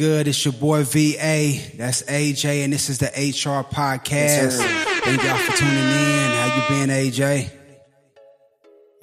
Yo, 0.00 0.06
yo, 0.06 0.12
what's 0.12 0.24
good? 0.24 0.28
It's 0.28 0.44
your 0.44 0.52
boy 0.54 0.84
VA. 0.84 1.76
That's 1.76 2.02
AJ, 2.02 2.64
and 2.64 2.72
this 2.72 2.88
is 2.88 2.98
the 2.98 3.06
HR 3.06 3.62
podcast. 3.64 4.08
Yes. 4.10 4.60
Thank 5.04 5.22
y'all 5.22 5.36
for 5.36 5.56
tuning 5.56 5.74
in. 5.76 6.30
How 6.32 6.56
you 6.56 6.86
been, 6.86 6.90
AJ? 6.90 7.50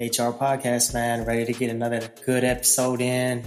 HR 0.00 0.32
podcast, 0.36 0.94
man. 0.94 1.24
Ready 1.24 1.44
to 1.46 1.52
get 1.52 1.70
another 1.70 2.00
good 2.26 2.44
episode 2.44 3.00
in. 3.00 3.44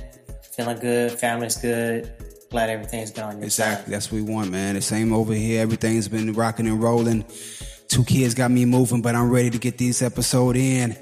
Feeling 0.56 0.80
good. 0.80 1.12
Family's 1.12 1.58
good. 1.58 2.12
Glad 2.50 2.70
everything's 2.70 3.12
been 3.12 3.24
on 3.24 3.36
your 3.38 3.46
Exactly. 3.46 3.86
side. 3.86 3.94
That's 3.94 4.12
what 4.12 4.22
we 4.22 4.34
want, 4.34 4.52
man. 4.52 4.76
The 4.76 4.82
same 4.82 5.14
over 5.14 5.34
here. 5.34 5.62
Everything's 5.62 6.08
been 6.08 6.34
rocking 6.34 6.68
and 6.68 6.82
rolling. 6.82 7.26
Two 7.88 8.04
kids 8.04 8.34
got 8.34 8.52
me 8.52 8.66
moving, 8.66 9.02
but 9.02 9.16
I'm 9.16 9.30
ready 9.30 9.50
to 9.52 9.58
get 9.58 9.78
these 9.78 10.02
episode 10.02 10.56
in. 10.56 10.96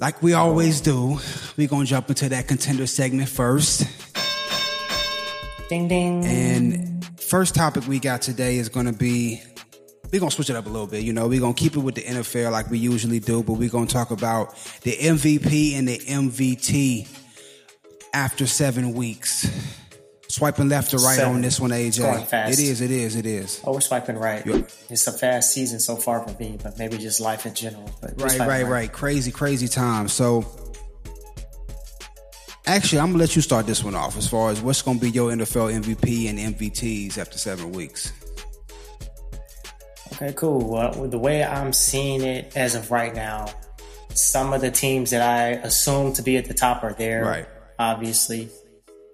Like 0.00 0.22
we 0.22 0.32
always 0.32 0.80
do, 0.80 1.18
we 1.56 1.66
gonna 1.68 1.84
jump 1.84 2.08
into 2.08 2.28
that 2.30 2.48
contender 2.48 2.86
segment 2.86 3.28
first. 3.28 3.86
Ding 5.72 5.88
ding. 5.88 6.24
And 6.26 7.02
first 7.18 7.54
topic 7.54 7.86
we 7.88 7.98
got 7.98 8.20
today 8.20 8.58
is 8.58 8.68
going 8.68 8.84
to 8.84 8.92
be 8.92 9.40
we're 10.12 10.20
going 10.20 10.28
to 10.28 10.36
switch 10.36 10.50
it 10.50 10.56
up 10.56 10.66
a 10.66 10.68
little 10.68 10.86
bit. 10.86 11.02
You 11.02 11.14
know, 11.14 11.26
we're 11.28 11.40
going 11.40 11.54
to 11.54 11.58
keep 11.58 11.74
it 11.76 11.80
with 11.80 11.94
the 11.94 12.02
NFL 12.02 12.52
like 12.52 12.70
we 12.70 12.78
usually 12.78 13.20
do, 13.20 13.42
but 13.42 13.54
we're 13.54 13.70
going 13.70 13.86
to 13.86 13.92
talk 13.94 14.10
about 14.10 14.54
the 14.82 14.92
MVP 14.92 15.72
and 15.72 15.88
the 15.88 15.96
MVT 15.96 17.08
after 18.12 18.46
seven 18.46 18.92
weeks. 18.92 19.48
Swiping 20.28 20.68
left 20.68 20.92
or 20.92 20.98
right 20.98 21.16
Seven. 21.16 21.36
on 21.36 21.40
this 21.40 21.58
one, 21.58 21.70
AJ. 21.70 22.00
going 22.02 22.24
fast. 22.26 22.58
It 22.58 22.62
is, 22.62 22.80
it 22.82 22.90
is, 22.90 23.16
it 23.16 23.24
is. 23.26 23.62
oh, 23.64 23.72
we're 23.72 23.80
swiping 23.80 24.16
right. 24.16 24.44
Yep. 24.44 24.70
It's 24.90 25.06
a 25.06 25.12
fast 25.12 25.52
season 25.52 25.78
so 25.80 25.96
far 25.96 26.26
for 26.26 26.38
me, 26.38 26.58
but 26.62 26.78
maybe 26.78 26.98
just 26.98 27.20
life 27.20 27.46
in 27.46 27.54
general. 27.54 27.90
But 28.02 28.16
we're 28.18 28.26
Right, 28.26 28.40
right, 28.40 28.66
right. 28.66 28.92
Crazy, 28.92 29.30
crazy 29.30 29.68
time. 29.68 30.08
So, 30.08 30.44
actually, 32.66 33.00
I'm 33.00 33.06
going 33.06 33.14
to 33.14 33.18
let 33.20 33.36
you 33.36 33.42
start 33.42 33.66
this 33.66 33.82
one 33.84 33.94
off 33.94 34.16
as 34.16 34.28
far 34.28 34.50
as 34.50 34.60
what's 34.60 34.82
going 34.82 34.98
to 34.98 35.04
be 35.04 35.10
your 35.10 35.30
NFL 35.30 35.82
MVP 35.82 36.28
and 36.28 36.38
MVTs 36.56 37.18
after 37.18 37.38
seven 37.38 37.72
weeks. 37.72 38.12
Okay, 40.12 40.32
cool. 40.34 40.68
Well, 40.70 41.08
the 41.08 41.18
way 41.18 41.42
I'm 41.42 41.72
seeing 41.72 42.22
it 42.22 42.56
as 42.56 42.74
of 42.74 42.90
right 42.90 43.14
now, 43.14 43.46
some 44.14 44.52
of 44.52 44.60
the 44.60 44.70
teams 44.70 45.10
that 45.10 45.22
I 45.22 45.48
assume 45.64 46.12
to 46.14 46.22
be 46.22 46.36
at 46.36 46.44
the 46.44 46.54
top 46.54 46.84
are 46.84 46.92
there, 46.92 47.24
Right. 47.24 47.46
obviously. 47.78 48.50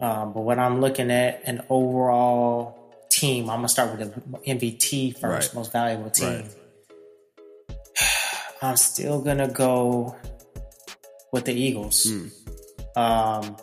Um, 0.01 0.33
but 0.33 0.43
when 0.43 0.59
I'm 0.59 0.81
looking 0.81 1.11
at 1.11 1.43
an 1.45 1.63
overall 1.71 2.77
team, 3.11 3.49
I'm 3.49 3.59
gonna 3.59 3.69
start 3.69 3.97
with 3.97 4.13
the 4.15 4.39
MVT 4.47 5.13
first, 5.13 5.49
Right. 5.51 5.55
most 5.55 5.73
valuable 5.73 6.11
team. 6.11 6.29
Right. 6.29 6.47
I'm 8.63 8.77
still 8.77 9.21
gonna 9.21 9.49
go 9.49 10.17
with 11.33 11.45
the 11.45 11.53
Eagles. 11.55 12.05
Hmm. 12.11 12.27
Um, 12.99 13.57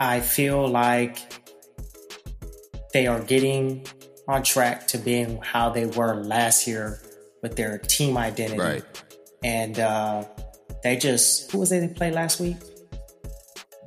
I 0.00 0.20
feel 0.20 0.66
like 0.66 1.18
they 2.92 3.06
are 3.06 3.20
getting 3.20 3.86
on 4.26 4.42
track 4.42 4.86
to 4.88 4.98
being 4.98 5.40
how 5.42 5.68
they 5.68 5.84
were 5.84 6.14
last 6.14 6.66
year 6.66 7.00
with 7.42 7.56
their 7.56 7.78
team 7.78 8.16
identity. 8.16 8.58
Right. 8.58 8.84
And 9.42 9.78
uh, 9.78 10.24
they 10.82 10.96
just 10.96 11.52
who 11.52 11.58
was 11.58 11.70
they 11.70 11.80
they 11.80 11.88
played 11.88 12.14
last 12.14 12.40
week? 12.40 12.56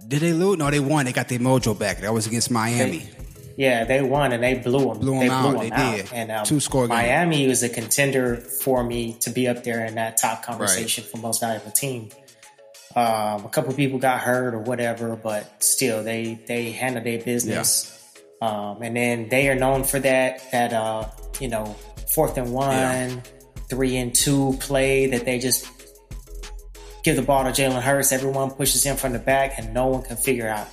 Did 0.07 0.22
they 0.22 0.34
lose? 0.34 0.57
No, 0.57 0.69
they 0.69 0.80
won. 0.80 1.06
They 1.06 1.12
got 1.12 1.28
their 1.28 1.40
mojo 1.40 1.78
back. 1.78 2.02
That 2.02 2.13
was 2.13 2.28
against 2.28 2.52
Miami. 2.52 3.09
Yeah, 3.57 3.84
they 3.86 4.03
won 4.03 4.31
and 4.31 4.44
they 4.44 4.53
blew 4.53 4.94
them. 4.94 5.00
Blew 5.00 5.16
'em 5.16 5.19
they 5.19 5.30
out, 5.30 5.50
Blew 5.50 5.59
they 5.62 5.66
'em 5.68 5.74
out. 5.74 5.96
did. 5.96 6.13
And 6.13 6.31
um, 6.31 6.46
Two-score 6.46 6.88
game. 6.88 6.96
Miami 6.96 7.47
was 7.47 7.63
a 7.63 7.69
contender 7.69 8.36
for 8.36 8.84
me 8.84 9.18
to 9.22 9.31
be 9.31 9.47
up 9.47 9.63
there 9.63 9.84
in 9.84 9.96
that 9.96 10.18
top 10.18 10.44
conversation 10.44 11.03
for 11.03 11.18
most 11.18 11.41
valuable 11.41 11.72
team. 11.72 12.09
Um, 12.96 13.46
a 13.46 13.50
couple 13.52 13.74
people 13.74 14.00
got 14.00 14.20
hurt 14.22 14.53
or 14.53 14.59
whatever, 14.59 15.16
but 15.16 15.62
still, 15.64 16.03
they 16.03 16.40
they 16.48 16.72
handled 16.72 17.06
their 17.06 17.20
business. 17.20 17.94
Um, 18.42 18.81
and 18.81 18.96
then 18.96 19.30
they 19.30 19.50
are 19.50 19.56
known 19.56 19.84
for 19.84 20.00
that 20.00 20.52
that 20.52 20.74
uh, 20.74 21.06
you 21.40 21.48
know 21.48 21.75
fourth 22.16 22.38
and 22.38 22.52
one, 22.53 22.72
Yeah. 22.75 23.09
three 23.70 23.98
and 23.98 24.14
two 24.16 24.56
play 24.59 25.08
that 25.08 25.25
they 25.25 25.38
just 25.40 25.68
give 27.03 27.16
the 27.16 27.22
ball 27.22 27.44
to 27.44 27.50
Jalen 27.52 27.81
Hurts. 27.81 28.12
Everyone 28.12 28.52
pushes 28.52 28.84
him 28.86 28.96
from 28.96 29.14
the 29.14 29.19
back, 29.19 29.58
and 29.58 29.74
no 29.74 29.88
one 29.88 30.02
can 30.04 30.18
figure 30.18 30.48
out. 30.48 30.68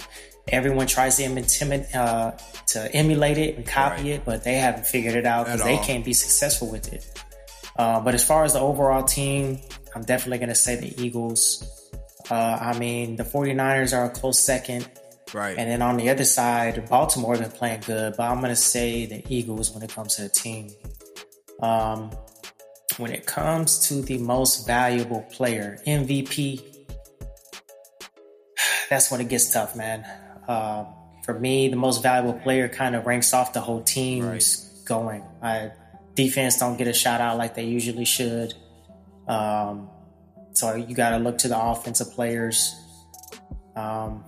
Everyone 0.48 0.86
tries 0.86 1.16
to 1.16 1.24
intimidate, 1.24 1.94
uh, 1.96 2.32
to 2.68 2.94
emulate 2.94 3.38
it 3.38 3.56
and 3.56 3.66
copy 3.66 4.02
Right. 4.02 4.06
it, 4.12 4.24
but 4.26 4.44
they 4.44 4.54
haven't 4.54 4.86
figured 4.86 5.14
it 5.14 5.24
out 5.24 5.46
because 5.46 5.62
they 5.64 5.78
can't 5.78 6.04
be 6.04 6.12
successful 6.12 6.70
with 6.70 6.92
it. 6.92 7.04
Uh, 7.76 7.98
but 8.00 8.14
as 8.14 8.22
far 8.24 8.44
as 8.44 8.52
the 8.52 8.60
overall 8.60 9.02
team, 9.02 9.58
I'm 9.94 10.02
definitely 10.02 10.38
going 10.38 10.50
to 10.50 10.54
say 10.54 10.76
the 10.76 11.02
Eagles. 11.02 11.64
Uh, 12.30 12.58
I 12.60 12.78
mean, 12.78 13.16
the 13.16 13.24
49ers 13.24 13.96
are 13.96 14.06
a 14.06 14.10
close 14.10 14.38
second. 14.38 14.88
Right. 15.32 15.56
And 15.58 15.68
then 15.68 15.82
on 15.82 15.96
the 15.96 16.10
other 16.10 16.24
side, 16.24 16.88
Baltimore 16.88 17.36
has 17.36 17.40
been 17.40 17.50
playing 17.50 17.80
good, 17.86 18.14
but 18.16 18.24
I'm 18.24 18.38
going 18.38 18.50
to 18.50 18.56
say 18.56 19.06
the 19.06 19.24
Eagles 19.28 19.72
when 19.72 19.82
it 19.82 19.90
comes 19.90 20.16
to 20.16 20.22
the 20.22 20.28
team. 20.28 20.70
Um, 21.60 22.10
when 22.98 23.10
it 23.10 23.26
comes 23.26 23.88
to 23.88 24.02
the 24.02 24.18
most 24.18 24.66
valuable 24.66 25.22
player, 25.22 25.78
MVP, 25.86 26.86
that's 28.90 29.10
when 29.10 29.20
it 29.20 29.28
gets 29.28 29.52
tough, 29.52 29.74
man. 29.74 30.04
Uh, 30.46 30.84
for 31.24 31.38
me, 31.38 31.68
the 31.68 31.76
most 31.76 32.02
valuable 32.02 32.38
player 32.40 32.68
kind 32.68 32.94
of 32.94 33.06
ranks 33.06 33.32
off 33.32 33.52
the 33.52 33.60
whole 33.60 33.82
team's 33.82 34.82
going. 34.84 35.24
I, 35.42 35.72
defense 36.14 36.58
don't 36.58 36.76
get 36.76 36.86
a 36.86 36.92
shout 36.92 37.20
out 37.20 37.38
like 37.38 37.54
they 37.54 37.64
usually 37.64 38.04
should. 38.04 38.54
Um, 39.26 39.88
so 40.54 40.74
you 40.74 40.94
got 40.94 41.10
to 41.10 41.18
look 41.18 41.38
to 41.38 41.48
the 41.48 41.58
offensive 41.60 42.10
players. 42.12 42.74
Um, 43.76 44.24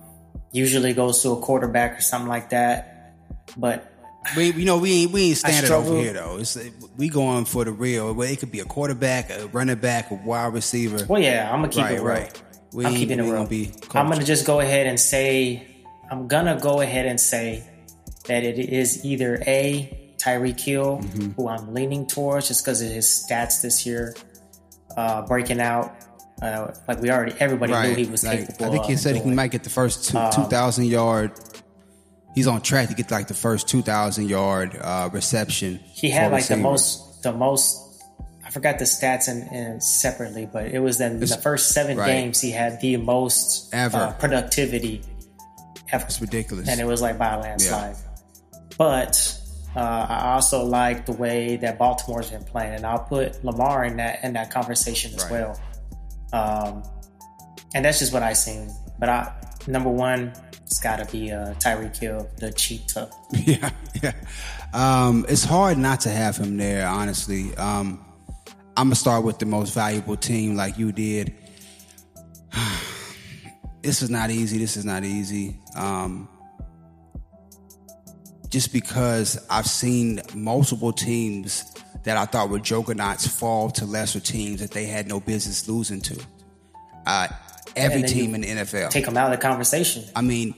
usually 0.51 0.93
goes 0.93 1.21
to 1.23 1.31
a 1.31 1.39
quarterback 1.41 1.97
or 1.97 2.01
something 2.01 2.29
like 2.29 2.49
that. 2.51 3.15
But 3.57 3.91
we, 4.35 4.51
you 4.51 4.65
know, 4.65 4.77
we 4.77 5.03
ain't 5.03 5.11
we 5.11 5.29
ain't 5.29 5.37
standing 5.37 5.71
over 5.71 5.95
here 5.95 6.13
though. 6.13 6.37
It's 6.39 6.57
we 6.97 7.09
going 7.09 7.45
for 7.45 7.63
the 7.63 7.71
real. 7.71 8.13
Well, 8.13 8.29
it 8.29 8.39
could 8.39 8.51
be 8.51 8.59
a 8.59 8.65
quarterback, 8.65 9.29
a 9.29 9.47
running 9.47 9.77
back, 9.77 10.11
a 10.11 10.15
wide 10.15 10.53
receiver. 10.53 11.05
well, 11.07 11.21
yeah, 11.21 11.49
I'm 11.51 11.61
gonna 11.61 11.69
keep 11.69 11.83
Right, 11.83 11.93
it 11.93 12.01
real. 12.01 12.05
right. 12.05 12.43
We 12.73 12.85
I'm 12.85 12.93
keeping 12.93 13.19
it 13.19 13.23
real. 13.23 13.31
gonna 13.33 13.47
be 13.47 13.71
I'm 13.93 14.09
gonna 14.09 14.25
just 14.25 14.45
go 14.45 14.59
ahead 14.59 14.85
and 14.87 14.99
say 14.99 15.65
I'm 16.11 16.27
gonna 16.27 16.59
go 16.59 16.81
ahead 16.81 17.05
and 17.05 17.19
say 17.19 17.63
that 18.25 18.43
it 18.43 18.59
is 18.59 19.05
either 19.05 19.41
a 19.47 20.15
Tyreek 20.21 20.59
Hill, 20.59 20.99
Mm-hmm. 21.01 21.31
who 21.31 21.47
I'm 21.47 21.73
leaning 21.73 22.05
towards 22.05 22.49
just 22.49 22.65
because 22.65 22.81
of 22.81 22.89
his 22.89 23.05
stats 23.29 23.61
this 23.61 23.85
year, 23.85 24.13
uh, 24.97 25.21
breaking 25.25 25.61
out. 25.61 25.93
Uh, 26.41 26.71
like 26.87 27.01
we 27.01 27.09
already, 27.09 27.33
everybody 27.39 27.73
knew 27.73 27.95
he 27.95 28.05
was 28.05 28.23
Like, 28.23 28.47
capable. 28.47 28.65
I 28.65 28.69
think 28.69 28.85
he 28.85 28.95
said 28.95 29.15
he 29.15 29.31
might 29.31 29.51
get 29.51 29.63
the 29.63 29.69
first 29.71 30.13
Um, 30.13 30.31
two 30.31 30.43
two 30.43 30.49
thousand 30.49 30.85
yard. 30.85 31.31
He's 32.35 32.45
on 32.47 32.61
track 32.61 32.89
to 32.89 32.93
get 32.95 33.09
like 33.09 33.27
the 33.27 33.33
first 33.33 33.67
two 33.67 33.81
thousand 33.81 34.29
yard 34.29 34.77
uh, 34.79 35.09
reception. 35.11 35.79
he 35.93 36.09
had 36.11 36.31
like 36.31 36.45
the 36.47 36.57
most 36.57 37.23
the 37.23 37.33
most 37.33 37.83
I 38.45 38.49
forgot 38.51 38.77
the 38.79 38.85
stats 38.85 39.27
in 39.27 39.81
separately, 39.81 40.45
but 40.51 40.67
it 40.67 40.79
was 40.79 41.01
in 41.01 41.19
the 41.19 41.27
first 41.27 41.71
seven 41.71 41.97
right. 41.97 42.07
games 42.07 42.39
he 42.39 42.51
had 42.51 42.79
the 42.81 42.95
most 42.97 43.73
Ever. 43.73 43.97
uh, 43.97 44.13
productivity 44.13 45.01
ever. 45.91 46.05
It's 46.05 46.21
ridiculous. 46.21 46.69
and 46.69 46.79
it 46.79 46.85
was 46.85 47.01
like 47.01 47.17
by 47.17 47.33
a 47.33 47.39
landslide. 47.39 47.95
But 48.77 49.37
uh, 49.75 49.79
I 49.79 50.33
also 50.33 50.63
like 50.63 51.05
the 51.07 51.11
way 51.13 51.57
that 51.57 51.77
Baltimore's 51.79 52.29
been 52.29 52.43
playing, 52.43 52.75
and 52.75 52.85
I'll 52.85 52.99
put 52.99 53.43
Lamar 53.43 53.83
in 53.85 53.97
that 53.97 54.23
in 54.23 54.33
that 54.33 54.51
conversation 54.51 55.13
as 55.15 55.23
Right. 55.23 55.31
well. 55.31 55.59
Um, 56.33 56.83
and 57.73 57.85
that's 57.85 57.99
just 57.99 58.13
what 58.13 58.23
I 58.23 58.33
seen. 58.33 58.69
But 58.99 59.09
I 59.09 59.33
number 59.67 59.89
one, 59.89 60.33
it's 60.63 60.79
got 60.79 60.97
to 60.97 61.11
be 61.11 61.31
uh, 61.31 61.53
Tyreek 61.55 61.97
Hill, 61.97 62.29
the 62.37 62.51
cheetah. 62.51 63.09
yeah, 63.31 63.69
yeah. 64.01 64.13
Um, 64.73 65.25
it's 65.29 65.43
hard 65.43 65.77
not 65.77 66.01
to 66.01 66.09
have 66.09 66.37
him 66.37 66.57
there, 66.57 66.87
honestly. 66.87 67.55
Um, 67.55 68.03
I'm 68.75 68.87
gonna 68.87 68.95
start 68.95 69.23
with 69.23 69.39
the 69.39 69.45
most 69.45 69.73
valuable 69.73 70.17
team, 70.17 70.55
like 70.55 70.77
you 70.77 70.91
did. 70.91 71.33
this 73.81 74.01
is 74.01 74.09
not 74.09 74.29
easy. 74.29 74.57
This 74.57 74.77
is 74.77 74.85
not 74.85 75.03
easy. 75.03 75.59
Um, 75.75 76.29
just 78.49 78.71
because 78.71 79.45
I've 79.49 79.67
seen 79.67 80.21
multiple 80.33 80.93
teams 80.93 81.73
that 82.07 82.15
I 82.15 82.23
thought 82.23 82.49
were 82.49 82.59
juggernauts 82.59 83.27
fall 83.27 83.69
to 83.71 83.85
lesser 83.85 84.21
teams 84.21 84.61
that 84.61 84.71
they 84.71 84.85
had 84.85 85.09
no 85.09 85.19
business 85.19 85.67
losing 85.67 85.99
to. 85.99 86.17
Uh, 87.05 87.27
every 87.75 88.03
team 88.03 88.33
in 88.33 88.41
the 88.41 88.47
NFL. 88.47 88.91
Take 88.91 89.05
them 89.05 89.17
out 89.17 89.25
of 89.25 89.37
the 89.37 89.45
conversation. 89.45 90.05
I 90.15 90.21
mean, 90.21 90.55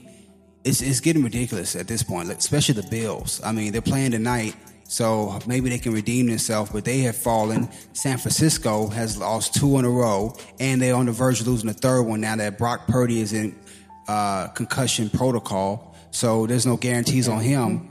it's 0.62 0.80
it's 0.80 1.00
getting 1.00 1.24
ridiculous 1.24 1.74
at 1.74 1.88
this 1.88 2.04
point, 2.04 2.28
like, 2.28 2.38
especially 2.38 2.80
the 2.80 2.88
Bills. 2.88 3.40
I 3.44 3.50
mean, 3.50 3.72
they're 3.72 3.82
playing 3.82 4.12
tonight, 4.12 4.54
so 4.84 5.40
maybe 5.44 5.70
they 5.70 5.78
can 5.78 5.92
redeem 5.92 6.28
themselves, 6.28 6.70
but 6.70 6.84
they 6.84 7.00
have 7.00 7.16
fallen. 7.16 7.68
San 7.94 8.18
Francisco 8.18 8.86
has 8.86 9.18
lost 9.18 9.54
two 9.54 9.76
in 9.80 9.84
a 9.84 9.90
row, 9.90 10.36
and 10.60 10.80
they're 10.80 10.94
on 10.94 11.06
the 11.06 11.12
verge 11.12 11.40
of 11.40 11.48
losing 11.48 11.66
the 11.66 11.74
third 11.74 12.02
one 12.02 12.20
now 12.20 12.36
that 12.36 12.58
Brock 12.58 12.86
Purdy 12.86 13.20
is 13.20 13.32
in 13.32 13.58
uh, 14.06 14.46
concussion 14.48 15.10
protocol. 15.10 15.96
So 16.12 16.46
there's 16.46 16.64
no 16.64 16.76
guarantees 16.76 17.28
on 17.28 17.40
him. 17.40 17.90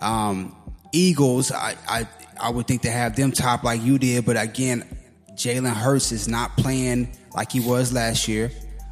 Um, 0.00 0.54
Eagles, 0.92 1.50
I, 1.52 1.74
I 1.88 2.08
I 2.40 2.50
would 2.50 2.66
think 2.66 2.82
to 2.82 2.90
have 2.90 3.16
them 3.16 3.32
top 3.32 3.62
like 3.62 3.82
you 3.82 3.98
did, 3.98 4.24
but 4.24 4.40
again, 4.40 4.84
Jalen 5.32 5.72
Hurts 5.72 6.12
is 6.12 6.28
not 6.28 6.56
playing 6.56 7.16
like 7.34 7.52
he 7.52 7.60
was 7.60 7.92
last 7.92 8.28
year. 8.28 8.50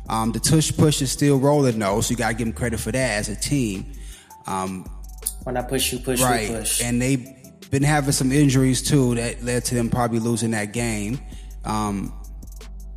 Um, 0.08 0.32
the 0.32 0.40
tush 0.40 0.74
push 0.74 1.02
is 1.02 1.12
still 1.12 1.38
rolling 1.38 1.78
though, 1.78 2.00
so 2.00 2.10
you 2.10 2.16
gotta 2.16 2.34
give 2.34 2.46
them 2.46 2.54
credit 2.54 2.80
for 2.80 2.92
that 2.92 3.18
as 3.18 3.28
a 3.28 3.36
team. 3.36 3.92
Um, 4.46 4.86
when 5.44 5.56
I 5.56 5.62
push 5.62 5.92
you, 5.92 5.98
push 5.98 6.20
right, 6.22 6.48
you, 6.48 6.56
push. 6.56 6.82
and 6.82 7.00
they've 7.00 7.26
been 7.70 7.82
having 7.82 8.12
some 8.12 8.32
injuries 8.32 8.82
too 8.82 9.14
that 9.16 9.42
led 9.42 9.64
to 9.66 9.74
them 9.74 9.90
probably 9.90 10.18
losing 10.18 10.52
that 10.52 10.72
game. 10.72 11.20
Um, 11.64 12.14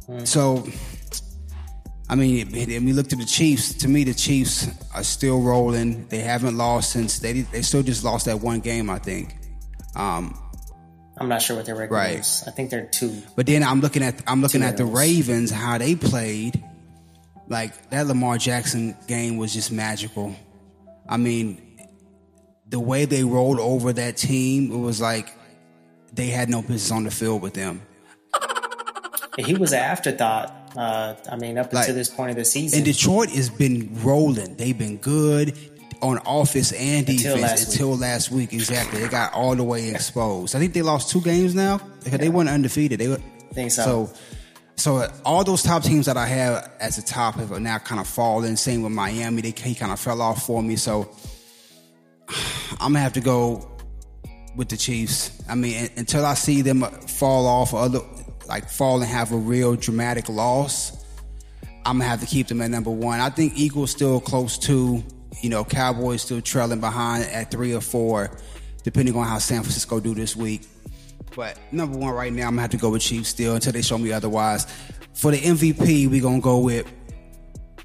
mm. 0.07 0.25
So, 0.25 0.65
I 2.09 2.15
mean, 2.15 2.47
and 2.55 2.85
we 2.85 2.93
looked 2.93 3.11
at 3.11 3.19
the 3.19 3.25
Chiefs. 3.25 3.73
To 3.75 3.89
me, 3.89 4.05
the 4.05 4.13
Chiefs 4.13 4.69
are 4.95 5.03
still 5.03 5.41
rolling. 5.41 6.07
They 6.07 6.19
haven't 6.19 6.57
lost 6.57 6.91
since 6.91 7.19
they 7.19 7.41
they 7.41 7.61
still 7.61 7.83
just 7.83 8.03
lost 8.03 8.25
that 8.25 8.39
one 8.39 8.61
game, 8.61 8.89
I 8.89 8.99
think. 8.99 9.35
Um, 9.95 10.37
I'm 11.17 11.29
not 11.29 11.41
sure 11.41 11.55
what 11.55 11.65
their 11.65 11.75
record 11.75 11.93
right. 11.93 12.19
is. 12.19 12.43
I 12.47 12.51
think 12.51 12.69
they're 12.69 12.85
two. 12.85 13.21
But 13.35 13.45
then 13.45 13.63
I'm 13.63 13.81
looking 13.81 14.03
at 14.03 14.21
I'm 14.27 14.41
looking 14.41 14.63
at 14.63 14.77
the 14.77 14.85
Ravens 14.85 15.51
how 15.51 15.77
they 15.77 15.95
played. 15.95 16.63
Like 17.47 17.89
that 17.89 18.07
Lamar 18.07 18.37
Jackson 18.37 18.95
game 19.07 19.37
was 19.37 19.53
just 19.53 19.71
magical. 19.71 20.35
I 21.07 21.17
mean, 21.17 21.77
the 22.67 22.79
way 22.79 23.05
they 23.05 23.23
rolled 23.23 23.59
over 23.59 23.91
that 23.93 24.17
team, 24.17 24.71
it 24.71 24.77
was 24.77 25.01
like 25.01 25.31
they 26.13 26.27
had 26.27 26.49
no 26.49 26.61
business 26.61 26.91
on 26.91 27.03
the 27.03 27.11
field 27.11 27.41
with 27.41 27.53
them. 27.53 27.81
he 29.37 29.53
was 29.53 29.73
an 29.73 29.79
afterthought. 29.79 30.57
Uh, 30.75 31.15
I 31.29 31.35
mean, 31.35 31.57
up 31.57 31.73
like, 31.73 31.81
until 31.81 31.95
this 31.95 32.09
point 32.09 32.31
of 32.31 32.37
the 32.37 32.45
season. 32.45 32.77
And 32.77 32.85
Detroit 32.85 33.29
has 33.31 33.49
been 33.49 33.91
rolling. 34.01 34.55
They've 34.55 34.77
been 34.77 34.97
good 34.97 35.57
on 36.01 36.19
offense 36.25 36.71
and 36.71 37.05
defense 37.05 37.25
until 37.25 37.41
last, 37.41 37.71
until 37.71 37.91
week. 37.91 37.99
last 38.01 38.31
week. 38.31 38.53
Exactly. 38.53 39.01
They 39.01 39.07
got 39.07 39.33
all 39.33 39.55
the 39.55 39.63
way 39.63 39.89
exposed. 39.89 40.55
I 40.55 40.59
think 40.59 40.73
they 40.73 40.81
lost 40.81 41.11
two 41.11 41.21
games 41.21 41.55
now 41.55 41.77
because 41.99 42.13
yeah. 42.13 42.17
they 42.17 42.29
weren't 42.29 42.49
undefeated. 42.49 42.99
They 42.99 43.07
were. 43.07 43.17
I 43.17 43.53
think 43.53 43.71
so. 43.71 44.09
So, 44.75 45.01
so 45.01 45.13
all 45.25 45.43
those 45.43 45.63
top 45.63 45.83
teams 45.83 46.05
that 46.07 46.17
I 46.17 46.25
have 46.25 46.71
as 46.79 46.95
the 46.95 47.01
top 47.01 47.35
have 47.35 47.59
now 47.59 47.77
kind 47.77 48.01
of 48.01 48.07
fallen. 48.07 48.57
Same 48.57 48.81
with 48.83 48.91
Miami. 48.91 49.41
They 49.41 49.51
kind 49.51 49.91
of 49.91 49.99
fell 49.99 50.21
off 50.21 50.45
for 50.45 50.61
me. 50.61 50.75
So 50.75 51.11
I'm 52.79 52.93
gonna 52.93 52.99
have 52.99 53.13
to 53.13 53.21
go 53.21 53.67
with 54.55 54.69
the 54.69 54.77
Chiefs. 54.77 55.41
I 55.49 55.55
mean, 55.55 55.89
until 55.97 56.25
I 56.25 56.33
see 56.33 56.61
them 56.61 56.81
fall 56.81 57.45
off, 57.45 57.73
or 57.73 57.81
other 57.81 58.01
like 58.47 58.69
fall 58.69 59.01
and 59.01 59.09
have 59.09 59.31
a 59.31 59.37
real 59.37 59.75
dramatic 59.75 60.29
loss, 60.29 61.05
I'm 61.85 61.97
gonna 61.97 62.09
have 62.09 62.19
to 62.21 62.25
keep 62.25 62.47
them 62.47 62.61
at 62.61 62.69
number 62.69 62.91
one. 62.91 63.19
I 63.19 63.29
think 63.29 63.53
Eagles 63.55 63.91
still 63.91 64.19
close 64.19 64.57
to, 64.59 65.03
you 65.41 65.49
know, 65.49 65.63
Cowboys 65.63 66.21
still 66.21 66.41
trailing 66.41 66.79
behind 66.79 67.23
at 67.25 67.51
three 67.51 67.73
or 67.73 67.81
four, 67.81 68.31
depending 68.83 69.15
on 69.15 69.25
how 69.25 69.37
San 69.37 69.61
Francisco 69.61 69.99
do 69.99 70.13
this 70.13 70.35
week. 70.35 70.67
But 71.35 71.57
number 71.71 71.97
one 71.97 72.13
right 72.13 72.31
now, 72.31 72.47
I'm 72.47 72.51
gonna 72.51 72.61
have 72.61 72.71
to 72.71 72.77
go 72.77 72.89
with 72.89 73.01
Chiefs 73.01 73.29
still 73.29 73.55
until 73.55 73.73
they 73.73 73.81
show 73.81 73.97
me 73.97 74.11
otherwise. 74.11 74.65
For 75.13 75.31
the 75.31 75.37
MVP, 75.37 76.09
we're 76.09 76.21
gonna 76.21 76.41
go 76.41 76.59
with. 76.59 76.91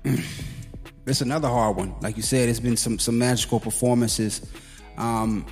it's 1.06 1.20
another 1.20 1.48
hard 1.48 1.76
one. 1.76 1.94
Like 2.00 2.16
you 2.16 2.22
said, 2.22 2.48
it's 2.48 2.60
been 2.60 2.76
some 2.76 2.98
some 2.98 3.18
magical 3.18 3.60
performances. 3.60 4.50
Um, 4.96 5.46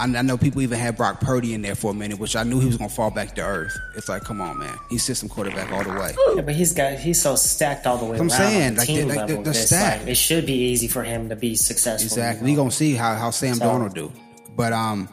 I, 0.00 0.04
I, 0.04 0.22
know 0.22 0.38
people 0.38 0.62
even 0.62 0.78
had 0.78 0.96
Brock 0.96 1.20
Purdy 1.20 1.52
in 1.52 1.60
there 1.60 1.74
for 1.74 1.90
a 1.90 1.94
minute, 1.94 2.18
which 2.18 2.34
I 2.34 2.42
knew 2.42 2.58
he 2.58 2.66
was 2.66 2.78
going 2.78 2.88
to 2.88 2.96
fall 2.96 3.10
back 3.10 3.34
to 3.34 3.42
earth. 3.42 3.78
It's 3.94 4.08
like, 4.08 4.22
come 4.22 4.40
on, 4.40 4.58
man, 4.58 4.74
he's 4.88 5.02
system 5.04 5.28
quarterback 5.28 5.70
all 5.70 5.84
the 5.84 5.90
way. 5.90 6.14
Yeah, 6.34 6.40
but 6.40 6.54
he's 6.54 6.72
got 6.72 6.94
he's 6.98 7.20
so 7.20 7.36
stacked 7.36 7.86
all 7.86 7.98
the 7.98 8.06
way. 8.06 8.18
I'm 8.18 8.30
saying, 8.30 8.76
like, 8.76 8.88
the, 8.88 9.04
like 9.04 9.26
the, 9.26 9.42
the 9.42 9.54
stack. 9.54 10.00
Like, 10.00 10.08
it 10.08 10.14
should 10.14 10.46
be 10.46 10.54
easy 10.54 10.88
for 10.88 11.02
him 11.02 11.28
to 11.28 11.36
be 11.36 11.54
successful. 11.54 12.06
Exactly. 12.06 12.50
We're 12.50 12.56
gonna 12.56 12.70
see 12.70 12.94
how 12.94 13.14
how 13.14 13.30
Sam 13.30 13.56
so, 13.56 13.66
Darnold 13.66 13.92
do, 13.92 14.10
but 14.56 14.72
um, 14.72 15.08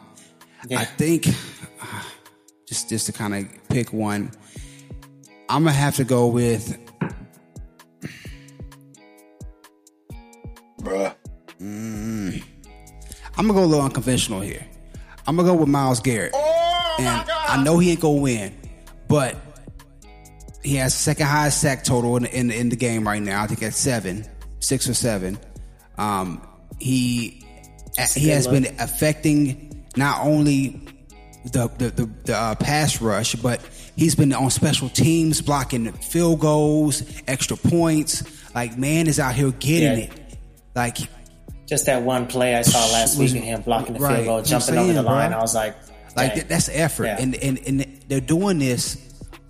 yeah. 0.68 0.80
I 0.80 0.86
think 0.86 1.24
just 2.66 2.88
just 2.88 3.06
to 3.06 3.12
kind 3.12 3.34
of 3.34 3.68
pick 3.68 3.92
one, 3.92 4.32
I'm 5.50 5.64
gonna 5.64 5.72
have 5.72 5.96
to 5.96 6.04
go 6.04 6.28
with 6.28 6.78
bruh. 10.80 11.14
Mm. 11.60 12.42
I'm 13.36 13.46
gonna 13.46 13.52
go 13.52 13.64
a 13.64 13.66
little 13.66 13.84
unconventional 13.84 14.40
here. 14.40 14.66
I'm 15.28 15.36
gonna 15.36 15.46
go 15.46 15.54
with 15.56 15.68
Myles 15.68 16.00
Garrett, 16.00 16.32
oh, 16.34 16.96
and 16.98 17.30
I 17.30 17.62
know 17.62 17.78
he 17.78 17.90
ain't 17.90 18.00
gonna 18.00 18.18
win, 18.18 18.56
but 19.08 19.36
he 20.62 20.76
has 20.76 20.94
second 20.94 21.26
highest 21.26 21.60
sack 21.60 21.84
total 21.84 22.16
in, 22.16 22.24
in, 22.24 22.50
in 22.50 22.70
the 22.70 22.76
game 22.76 23.06
right 23.06 23.20
now. 23.20 23.42
I 23.42 23.46
think 23.46 23.62
at 23.62 23.74
seven, 23.74 24.24
six 24.60 24.88
or 24.88 24.94
seven. 24.94 25.38
Um, 25.98 26.40
he 26.78 27.44
he 28.14 28.28
has 28.28 28.48
been 28.48 28.68
affecting 28.78 29.84
not 29.98 30.24
only 30.24 30.80
the 31.52 31.68
the 31.76 31.90
the, 31.90 32.10
the 32.24 32.34
uh, 32.34 32.54
pass 32.54 33.02
rush, 33.02 33.34
but 33.34 33.60
he's 33.96 34.14
been 34.14 34.32
on 34.32 34.48
special 34.48 34.88
teams, 34.88 35.42
blocking 35.42 35.92
field 35.92 36.40
goals, 36.40 37.02
extra 37.26 37.58
points. 37.58 38.24
Like 38.54 38.78
man 38.78 39.08
is 39.08 39.20
out 39.20 39.34
here 39.34 39.50
getting 39.50 39.98
yeah. 39.98 40.04
it. 40.06 40.38
Like 40.74 40.96
just 41.68 41.84
that 41.86 42.02
one 42.02 42.26
play 42.26 42.54
I 42.54 42.62
saw 42.62 42.78
last 42.92 43.18
week, 43.18 43.32
and 43.32 43.44
him 43.44 43.60
blocking 43.60 43.94
the 43.94 44.00
right, 44.00 44.16
field 44.16 44.26
goal, 44.26 44.42
jumping 44.42 44.74
saying, 44.74 44.78
over 44.78 44.92
the 44.94 45.02
line. 45.02 45.30
Bro. 45.30 45.38
I 45.38 45.42
was 45.42 45.54
like, 45.54 45.76
Dang. 46.16 46.36
like 46.36 46.48
that's 46.48 46.70
effort, 46.70 47.04
yeah. 47.04 47.20
and, 47.20 47.34
and 47.36 47.58
and 47.66 48.02
they're 48.08 48.20
doing 48.20 48.58
this 48.58 49.04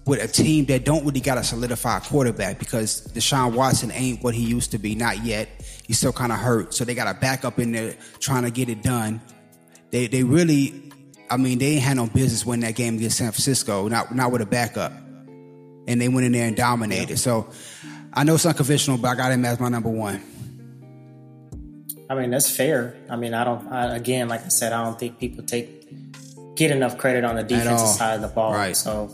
with 0.04 0.22
a 0.22 0.26
team 0.26 0.64
that 0.64 0.84
don't 0.84 1.04
really 1.04 1.20
got 1.20 1.38
a 1.38 1.44
solidified 1.44 2.02
quarterback 2.02 2.58
because 2.58 3.06
Deshaun 3.08 3.54
Watson 3.54 3.92
ain't 3.92 4.24
what 4.24 4.34
he 4.34 4.42
used 4.42 4.72
to 4.72 4.78
be, 4.78 4.94
not 4.94 5.22
yet. 5.24 5.48
He's 5.86 5.98
still 5.98 6.12
kind 6.12 6.32
of 6.32 6.38
hurt, 6.38 6.74
so 6.74 6.84
they 6.84 6.94
got 6.94 7.14
a 7.14 7.18
backup 7.18 7.58
in 7.60 7.72
there 7.72 7.94
trying 8.18 8.42
to 8.42 8.50
get 8.50 8.68
it 8.68 8.82
done. 8.82 9.20
They 9.90 10.08
they 10.08 10.24
really, 10.24 10.90
I 11.30 11.36
mean, 11.36 11.58
they 11.58 11.74
ain't 11.74 11.82
had 11.82 11.96
no 11.96 12.08
business 12.08 12.44
winning 12.44 12.66
that 12.66 12.74
game 12.74 12.96
against 12.96 13.18
San 13.18 13.30
Francisco, 13.30 13.86
not 13.86 14.12
not 14.12 14.32
with 14.32 14.42
a 14.42 14.46
backup, 14.46 14.92
and 15.86 16.00
they 16.00 16.08
went 16.08 16.26
in 16.26 16.32
there 16.32 16.48
and 16.48 16.56
dominated. 16.56 17.10
Yeah. 17.10 17.16
So 17.16 17.48
I 18.12 18.24
know 18.24 18.34
it's 18.34 18.44
unconventional, 18.44 18.98
but 18.98 19.08
I 19.08 19.14
got 19.14 19.30
him 19.30 19.44
as 19.44 19.60
my 19.60 19.68
number 19.68 19.90
one. 19.90 20.20
I 22.10 22.14
mean, 22.14 22.30
that's 22.30 22.54
fair. 22.54 22.96
I 23.10 23.16
mean, 23.16 23.34
I 23.34 23.44
don't. 23.44 23.66
I, 23.70 23.96
again, 23.96 24.28
like 24.28 24.44
I 24.44 24.48
said, 24.48 24.72
I 24.72 24.82
don't 24.84 24.98
think 24.98 25.18
people 25.18 25.44
take 25.44 26.56
get 26.56 26.70
enough 26.70 26.96
credit 26.96 27.24
on 27.24 27.36
the 27.36 27.42
defensive 27.42 27.88
side 27.88 28.14
of 28.14 28.22
the 28.22 28.28
ball. 28.28 28.52
Right. 28.52 28.76
So, 28.76 29.10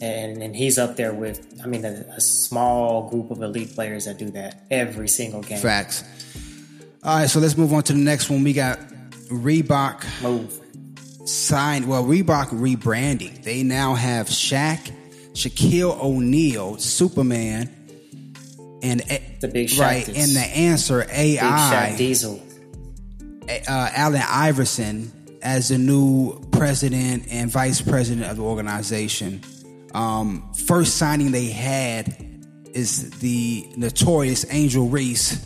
and 0.00 0.42
and 0.42 0.54
he's 0.54 0.78
up 0.78 0.96
there 0.96 1.12
with. 1.12 1.60
I 1.62 1.66
mean, 1.66 1.84
a, 1.84 2.04
a, 2.16 2.20
small 2.20 3.08
group 3.08 3.30
of 3.30 3.42
elite 3.42 3.74
players 3.74 4.04
that 4.04 4.18
do 4.18 4.30
that 4.30 4.64
every 4.70 5.08
single 5.08 5.40
game. 5.40 5.58
Facts. 5.58 6.04
All 7.02 7.18
right, 7.18 7.28
so 7.28 7.40
let's 7.40 7.56
move 7.56 7.72
on 7.72 7.82
to 7.84 7.92
the 7.92 7.98
next 7.98 8.30
one. 8.30 8.44
We 8.44 8.52
got 8.52 8.78
Reebok. 9.28 10.04
Move. 10.22 10.60
Signed. 11.26 11.88
Well, 11.88 12.04
Reebok 12.04 12.48
rebranding. 12.48 13.42
They 13.42 13.62
now 13.62 13.94
have 13.94 14.28
Shaq, 14.28 14.92
Shaquille 15.32 15.98
O'Neal, 16.02 16.76
Superman 16.76 17.83
and 18.84 19.00
the 19.40 19.48
big 19.48 19.70
shot 19.70 19.82
right 19.82 20.06
and 20.06 20.36
the 20.36 20.46
answer 20.54 21.06
AI 21.10 21.88
big 21.90 21.98
Diesel, 21.98 22.42
uh, 23.48 23.90
Allen 23.94 24.22
Iverson 24.28 25.10
as 25.42 25.68
the 25.68 25.78
new 25.78 26.38
president 26.52 27.26
and 27.30 27.50
vice 27.50 27.80
president 27.80 28.30
of 28.30 28.36
the 28.36 28.42
organization. 28.42 29.40
Um, 29.94 30.52
first 30.66 30.96
signing 30.96 31.32
they 31.32 31.46
had 31.46 32.16
is 32.72 33.10
the 33.20 33.66
notorious 33.76 34.44
Angel 34.50 34.88
Reese, 34.88 35.36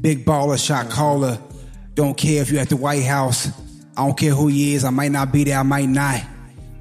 big 0.00 0.24
baller, 0.24 0.62
shot 0.62 0.90
caller. 0.90 1.38
Don't 1.94 2.16
care 2.16 2.42
if 2.42 2.50
you're 2.50 2.60
at 2.60 2.68
the 2.68 2.76
White 2.76 3.04
House. 3.04 3.48
I 3.96 4.04
don't 4.04 4.18
care 4.18 4.32
who 4.32 4.48
he 4.48 4.74
is. 4.74 4.84
I 4.84 4.90
might 4.90 5.12
not 5.12 5.32
be 5.32 5.44
there. 5.44 5.58
I 5.58 5.62
might 5.62 5.88
not. 5.88 6.20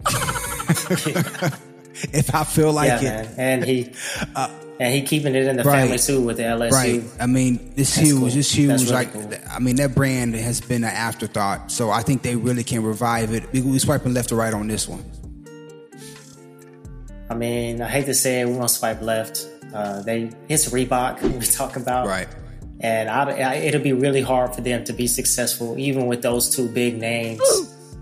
if 2.12 2.34
I 2.34 2.44
feel 2.44 2.72
like 2.72 3.02
yeah, 3.02 3.22
it. 3.22 3.38
Man. 3.38 3.40
And 3.40 3.64
he, 3.64 3.92
uh, 4.36 4.50
and 4.80 4.94
he 4.94 5.02
keeping 5.04 5.36
it 5.36 5.46
in 5.46 5.56
the 5.56 5.64
right. 5.64 5.82
family 5.82 5.98
too 5.98 6.22
with 6.22 6.38
the 6.38 6.44
LSU. 6.44 6.72
Right. 6.72 7.04
I 7.20 7.26
mean, 7.26 7.74
it's 7.76 7.96
That's 7.96 8.08
huge. 8.08 8.20
Cool. 8.20 8.38
It's 8.38 8.52
huge. 8.52 8.82
Really 8.82 8.92
like, 8.92 9.14
cool. 9.14 9.32
I 9.50 9.60
mean, 9.60 9.76
that 9.78 9.96
brand 9.96 10.36
has 10.36 10.62
been 10.62 10.84
an 10.84 10.92
afterthought. 10.92 11.72
So 11.72 11.90
I 11.90 12.02
think 12.02 12.22
they 12.22 12.36
really 12.36 12.64
can 12.64 12.84
revive 12.84 13.34
it. 13.34 13.52
We, 13.54 13.62
we 13.62 13.80
swiping 13.80 14.14
left 14.14 14.32
or 14.32 14.36
right 14.36 14.54
on 14.54 14.68
this 14.68 14.88
one. 14.88 15.04
I 17.30 17.36
mean, 17.36 17.82
I 17.82 17.88
hate 17.88 18.06
to 18.06 18.14
say 18.14 18.42
it, 18.42 18.48
we 18.48 18.54
gonna 18.54 18.70
swipe 18.70 19.02
left. 19.02 19.48
Uh, 19.74 20.02
they 20.04 20.32
it's 20.50 20.70
Reebok 20.70 21.22
we 21.40 21.46
talk 21.46 21.78
about, 21.78 22.06
right? 22.08 22.28
And 22.80 23.10
I, 23.10 23.32
I, 23.32 23.54
it'll 23.56 23.82
be 23.82 23.94
really 23.94 24.22
hard 24.22 24.54
for 24.54 24.62
them 24.62 24.84
to 24.84 24.94
be 24.94 25.08
successful, 25.08 25.80
even 25.80 26.06
with 26.06 26.22
those 26.22 26.54
two 26.54 26.68
big 26.68 26.98
names 26.98 27.42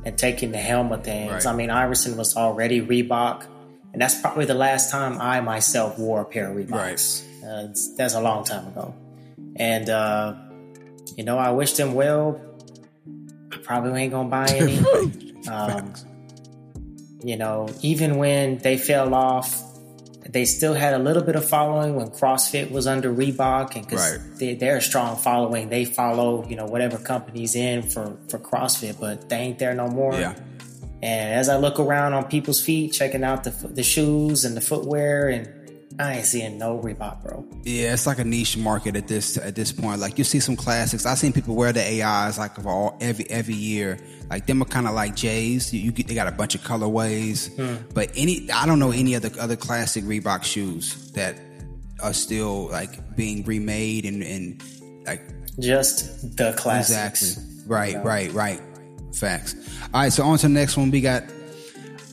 and 0.04 0.18
taking 0.18 0.52
the 0.52 0.58
helm 0.58 0.92
of 0.92 1.04
things. 1.04 1.32
Right. 1.32 1.46
I 1.46 1.56
mean, 1.56 1.70
Iverson 1.70 2.18
was 2.18 2.36
already 2.36 2.82
Reebok. 2.82 3.46
And 3.94 4.02
that's 4.02 4.20
probably 4.22 4.46
the 4.46 4.54
last 4.54 4.92
time 4.92 5.20
I 5.20 5.42
myself 5.42 6.00
wore 6.00 6.22
a 6.22 6.26
pair 6.26 6.50
of 6.50 6.58
Reeboks. 6.58 6.72
Right. 6.72 7.48
Uh, 7.48 7.68
that's 7.98 8.14
a 8.14 8.22
long 8.22 8.44
time 8.44 8.68
ago. 8.68 8.96
And, 9.56 9.90
uh, 9.90 10.36
you 11.18 11.24
know, 11.24 11.38
I 11.38 11.52
wish 11.52 11.74
them 11.74 11.94
well. 11.94 12.40
I 13.52 13.58
probably 13.58 14.04
ain't 14.04 14.12
going 14.12 14.28
to 14.28 14.32
buy 14.32 14.48
any. 14.48 15.48
um, 15.50 15.94
you 17.24 17.38
know, 17.38 17.70
even 17.82 18.18
when 18.18 18.60
they 18.60 18.78
fell 18.78 19.14
off, 19.14 19.62
they 20.32 20.46
still 20.46 20.74
had 20.74 20.94
a 20.94 21.00
little 21.00 21.24
bit 21.24 21.36
of 21.36 21.48
following 21.48 21.96
when 21.96 22.10
CrossFit 22.10 22.72
was 22.72 22.88
under 22.88 23.14
Reebok, 23.14 23.76
and 23.76 23.86
because 23.86 24.18
right. 24.18 24.60
they, 24.60 24.70
are 24.70 24.78
a 24.78 24.82
strong 24.82 25.18
following, 25.18 25.70
they 25.70 25.84
follow 25.84 26.48
you 26.48 26.56
know 26.56 26.66
whatever 26.66 26.98
company's 26.98 27.56
in 27.56 27.84
for 27.84 28.18
for 28.30 28.40
CrossFit, 28.40 29.00
but 29.00 29.30
they 29.30 29.38
ain't 29.38 29.60
there 29.60 29.74
no 29.74 29.88
more. 29.88 30.14
Yeah. 30.14 30.36
And 31.04 31.34
as 31.34 31.50
I 31.50 31.58
look 31.58 31.80
around 31.80 32.14
on 32.14 32.26
people's 32.26 32.64
feet, 32.64 32.94
checking 32.94 33.24
out 33.24 33.44
the, 33.44 33.50
the 33.50 33.84
shoes 33.84 34.46
and 34.46 34.56
the 34.56 34.62
footwear, 34.62 35.30
and 35.30 35.62
I 36.00 36.18
ain't 36.18 36.26
seeing 36.26 36.58
no 36.58 36.80
Reebok, 36.80 37.24
bro. 37.24 37.46
Yeah, 37.64 37.94
it's 37.94 38.08
like 38.08 38.20
a 38.20 38.24
niche 38.24 38.58
market 38.58 38.96
at 38.96 39.08
this 39.08 39.38
at 39.38 39.56
this 39.56 39.72
point. 39.72 40.00
Like 40.00 40.18
you 40.18 40.24
see 40.24 40.40
some 40.40 40.56
classics. 40.56 41.06
I've 41.06 41.18
seen 41.18 41.34
people 41.34 41.56
wear 41.56 41.74
the 41.74 41.82
AIs 42.04 42.38
like 42.38 42.58
of 42.58 42.68
all 42.68 42.98
every 43.02 43.30
every 43.30 43.56
year. 43.56 44.00
Like 44.30 44.46
them 44.46 44.62
are 44.62 44.66
kind 44.66 44.88
of 44.88 44.94
like 44.94 45.16
J's. 45.16 45.74
You, 45.74 45.82
you 45.82 45.92
get, 45.92 46.08
they 46.08 46.16
got 46.16 46.28
a 46.28 46.32
bunch 46.32 46.56
of 46.56 46.62
colorways. 46.62 47.54
Hmm. 47.56 47.84
But 47.94 48.12
any 48.16 48.50
I 48.52 48.66
don't 48.66 48.80
know 48.80 48.92
any 48.92 49.16
other 49.16 49.32
other 49.40 49.56
classic 49.56 50.04
Reebok 50.04 50.44
shoes 50.44 51.12
that 51.12 51.36
are 52.02 52.14
still 52.14 52.70
like 52.70 53.16
being 53.16 53.44
remade 53.44 54.06
and 54.06 54.24
and 54.24 54.64
like 55.06 55.22
Just 55.60 56.38
the 56.38 56.54
classics. 56.54 57.38
Exactly. 57.38 57.48
Right, 57.68 58.04
right, 58.04 58.32
right. 58.34 58.62
Facts. 59.14 59.56
All 59.94 60.02
right, 60.02 60.12
so 60.12 60.24
on 60.24 60.38
to 60.40 60.48
the 60.48 60.54
next 60.54 60.78
one. 60.78 60.92
We 60.92 61.02
got 61.02 61.24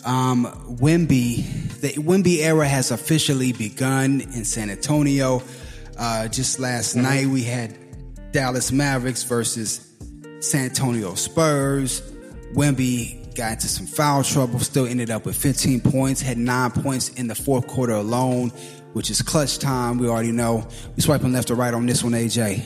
um, 0.05 0.47
Wemby. 0.81 1.81
The 1.81 1.93
Wemby 1.95 2.39
era 2.39 2.67
has 2.67 2.91
officially 2.91 3.53
begun 3.53 4.21
in 4.21 4.45
San 4.45 4.71
Antonio. 4.71 5.43
Uh, 5.97 6.29
just 6.29 6.59
last 6.59 6.95
night, 6.95 7.27
we 7.27 7.43
had 7.43 7.77
Dallas 8.33 8.73
Mavericks 8.73 9.23
versus 9.25 9.93
San 10.41 10.67
Antonio 10.67 11.15
Spurs. 11.15 12.01
Wemby 12.55 13.35
got 13.35 13.53
into 13.53 13.69
some 13.69 13.87
foul 13.87 14.23
trouble, 14.23 14.59
still 14.59 14.87
ended 14.87 15.11
up 15.11 15.25
with 15.25 15.37
15 15.37 15.81
points, 15.81 16.21
had 16.21 16.39
nine 16.39 16.71
points 16.71 17.11
in 17.11 17.29
the 17.29 17.35
fourth 17.35 17.67
quarter 17.67 17.93
alone, 17.93 18.51
which 18.93 19.11
is 19.11 19.23
clutch 19.23 19.59
time. 19.59 19.99
We 19.99 20.09
already 20.09 20.33
know. 20.33 20.67
We 20.97 21.03
swiping 21.03 21.33
left 21.33 21.51
or 21.51 21.55
right 21.55 21.73
on 21.73 21.87
this 21.87 22.03
one, 22.03 22.13
AJ. 22.13 22.65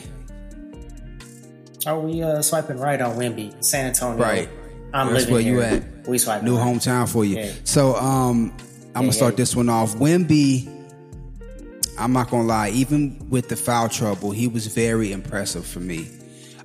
Are 1.85 1.99
we 1.99 2.23
uh, 2.23 2.41
swiping 2.41 2.77
right 2.77 2.99
on 3.01 3.15
Wemby, 3.17 3.63
San 3.63 3.87
Antonio? 3.87 4.21
Right. 4.23 4.49
I'm 4.93 5.07
That's 5.11 5.27
living 5.27 5.33
where 5.33 5.41
you 5.41 5.61
at. 5.61 6.07
We 6.07 6.17
swiping 6.17 6.45
New 6.45 6.57
right. 6.57 6.75
hometown 6.75 7.09
for 7.11 7.25
you. 7.25 7.37
Yeah. 7.37 7.51
So 7.63 7.95
um 7.95 8.53
I'm 8.89 8.93
gonna 8.93 9.05
Yeah, 9.07 9.11
start 9.11 9.33
yeah. 9.33 9.37
this 9.37 9.55
one 9.55 9.69
off. 9.69 9.95
Wemby, 9.95 10.67
I'm 11.97 12.13
not 12.13 12.29
gonna 12.29 12.43
lie, 12.47 12.69
even 12.69 13.27
with 13.29 13.49
the 13.49 13.55
foul 13.55 13.89
trouble, 13.89 14.31
he 14.31 14.47
was 14.47 14.67
very 14.67 15.11
impressive 15.11 15.65
for 15.65 15.79
me. 15.79 16.07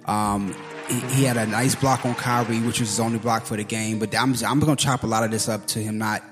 Um 0.06 0.54
he, 0.88 1.00
he 1.00 1.24
had 1.24 1.36
a 1.36 1.46
nice 1.46 1.74
block 1.74 2.04
on 2.06 2.14
Kyrie, 2.14 2.60
which 2.60 2.80
was 2.80 2.90
his 2.90 3.00
only 3.00 3.18
block 3.18 3.44
for 3.44 3.56
the 3.56 3.64
game. 3.64 3.98
But 3.98 4.14
I'm 4.14 4.34
I'm 4.46 4.60
gonna 4.60 4.76
chop 4.76 5.02
a 5.04 5.06
lot 5.06 5.24
of 5.24 5.30
this 5.30 5.48
up 5.48 5.66
to 5.68 5.78
him 5.80 5.98
not 5.98 6.22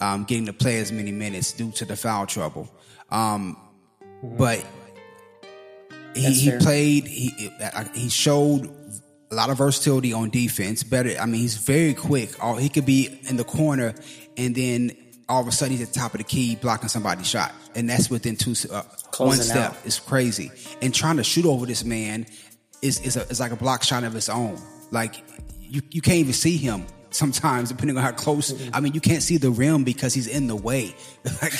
um, 0.00 0.24
getting 0.24 0.44
to 0.46 0.52
play 0.52 0.78
as 0.80 0.92
many 0.92 1.10
minutes 1.10 1.52
due 1.52 1.70
to 1.72 1.84
the 1.86 1.96
foul 1.96 2.26
trouble. 2.26 2.68
Um, 3.10 3.56
But 4.22 4.64
he, 6.16 6.50
he 6.50 6.58
played. 6.58 7.06
He 7.06 7.50
he 7.94 8.08
showed 8.08 8.70
a 9.30 9.34
lot 9.34 9.50
of 9.50 9.58
versatility 9.58 10.12
on 10.12 10.30
defense. 10.30 10.82
Better. 10.82 11.16
I 11.20 11.26
mean, 11.26 11.40
he's 11.40 11.56
very 11.56 11.94
quick. 11.94 12.42
Or 12.42 12.58
he 12.58 12.68
could 12.68 12.86
be 12.86 13.18
in 13.28 13.36
the 13.36 13.44
corner, 13.44 13.94
and 14.36 14.54
then 14.54 14.96
all 15.28 15.40
of 15.40 15.48
a 15.48 15.52
sudden 15.52 15.76
he's 15.76 15.86
at 15.86 15.92
the 15.92 15.98
top 15.98 16.14
of 16.14 16.18
the 16.18 16.24
key 16.24 16.56
blocking 16.56 16.88
somebody's 16.88 17.26
shot, 17.26 17.52
and 17.74 17.88
that's 17.88 18.10
within 18.10 18.36
two 18.36 18.54
uh, 18.72 18.82
one 19.18 19.36
step. 19.36 19.72
out. 19.72 19.76
It's 19.84 19.98
crazy. 19.98 20.50
And 20.80 20.94
trying 20.94 21.16
to 21.16 21.24
shoot 21.24 21.46
over 21.46 21.66
this 21.66 21.84
man 21.84 22.26
is 22.82 23.00
is, 23.00 23.16
a, 23.16 23.22
is 23.28 23.40
like 23.40 23.52
a 23.52 23.56
block 23.56 23.82
shot 23.82 24.04
of 24.04 24.14
its 24.14 24.28
own. 24.28 24.60
Like 24.90 25.16
you 25.60 25.82
you 25.90 26.00
can't 26.00 26.18
even 26.18 26.32
see 26.32 26.56
him. 26.56 26.86
Sometimes, 27.16 27.70
depending 27.70 27.96
on 27.96 28.02
how 28.02 28.12
close, 28.12 28.52
I 28.74 28.80
mean, 28.80 28.92
you 28.92 29.00
can't 29.00 29.22
see 29.22 29.38
the 29.38 29.50
rim 29.50 29.84
because 29.84 30.12
he's 30.12 30.26
in 30.26 30.48
the 30.48 30.56
way. 30.56 30.94
like, 31.42 31.52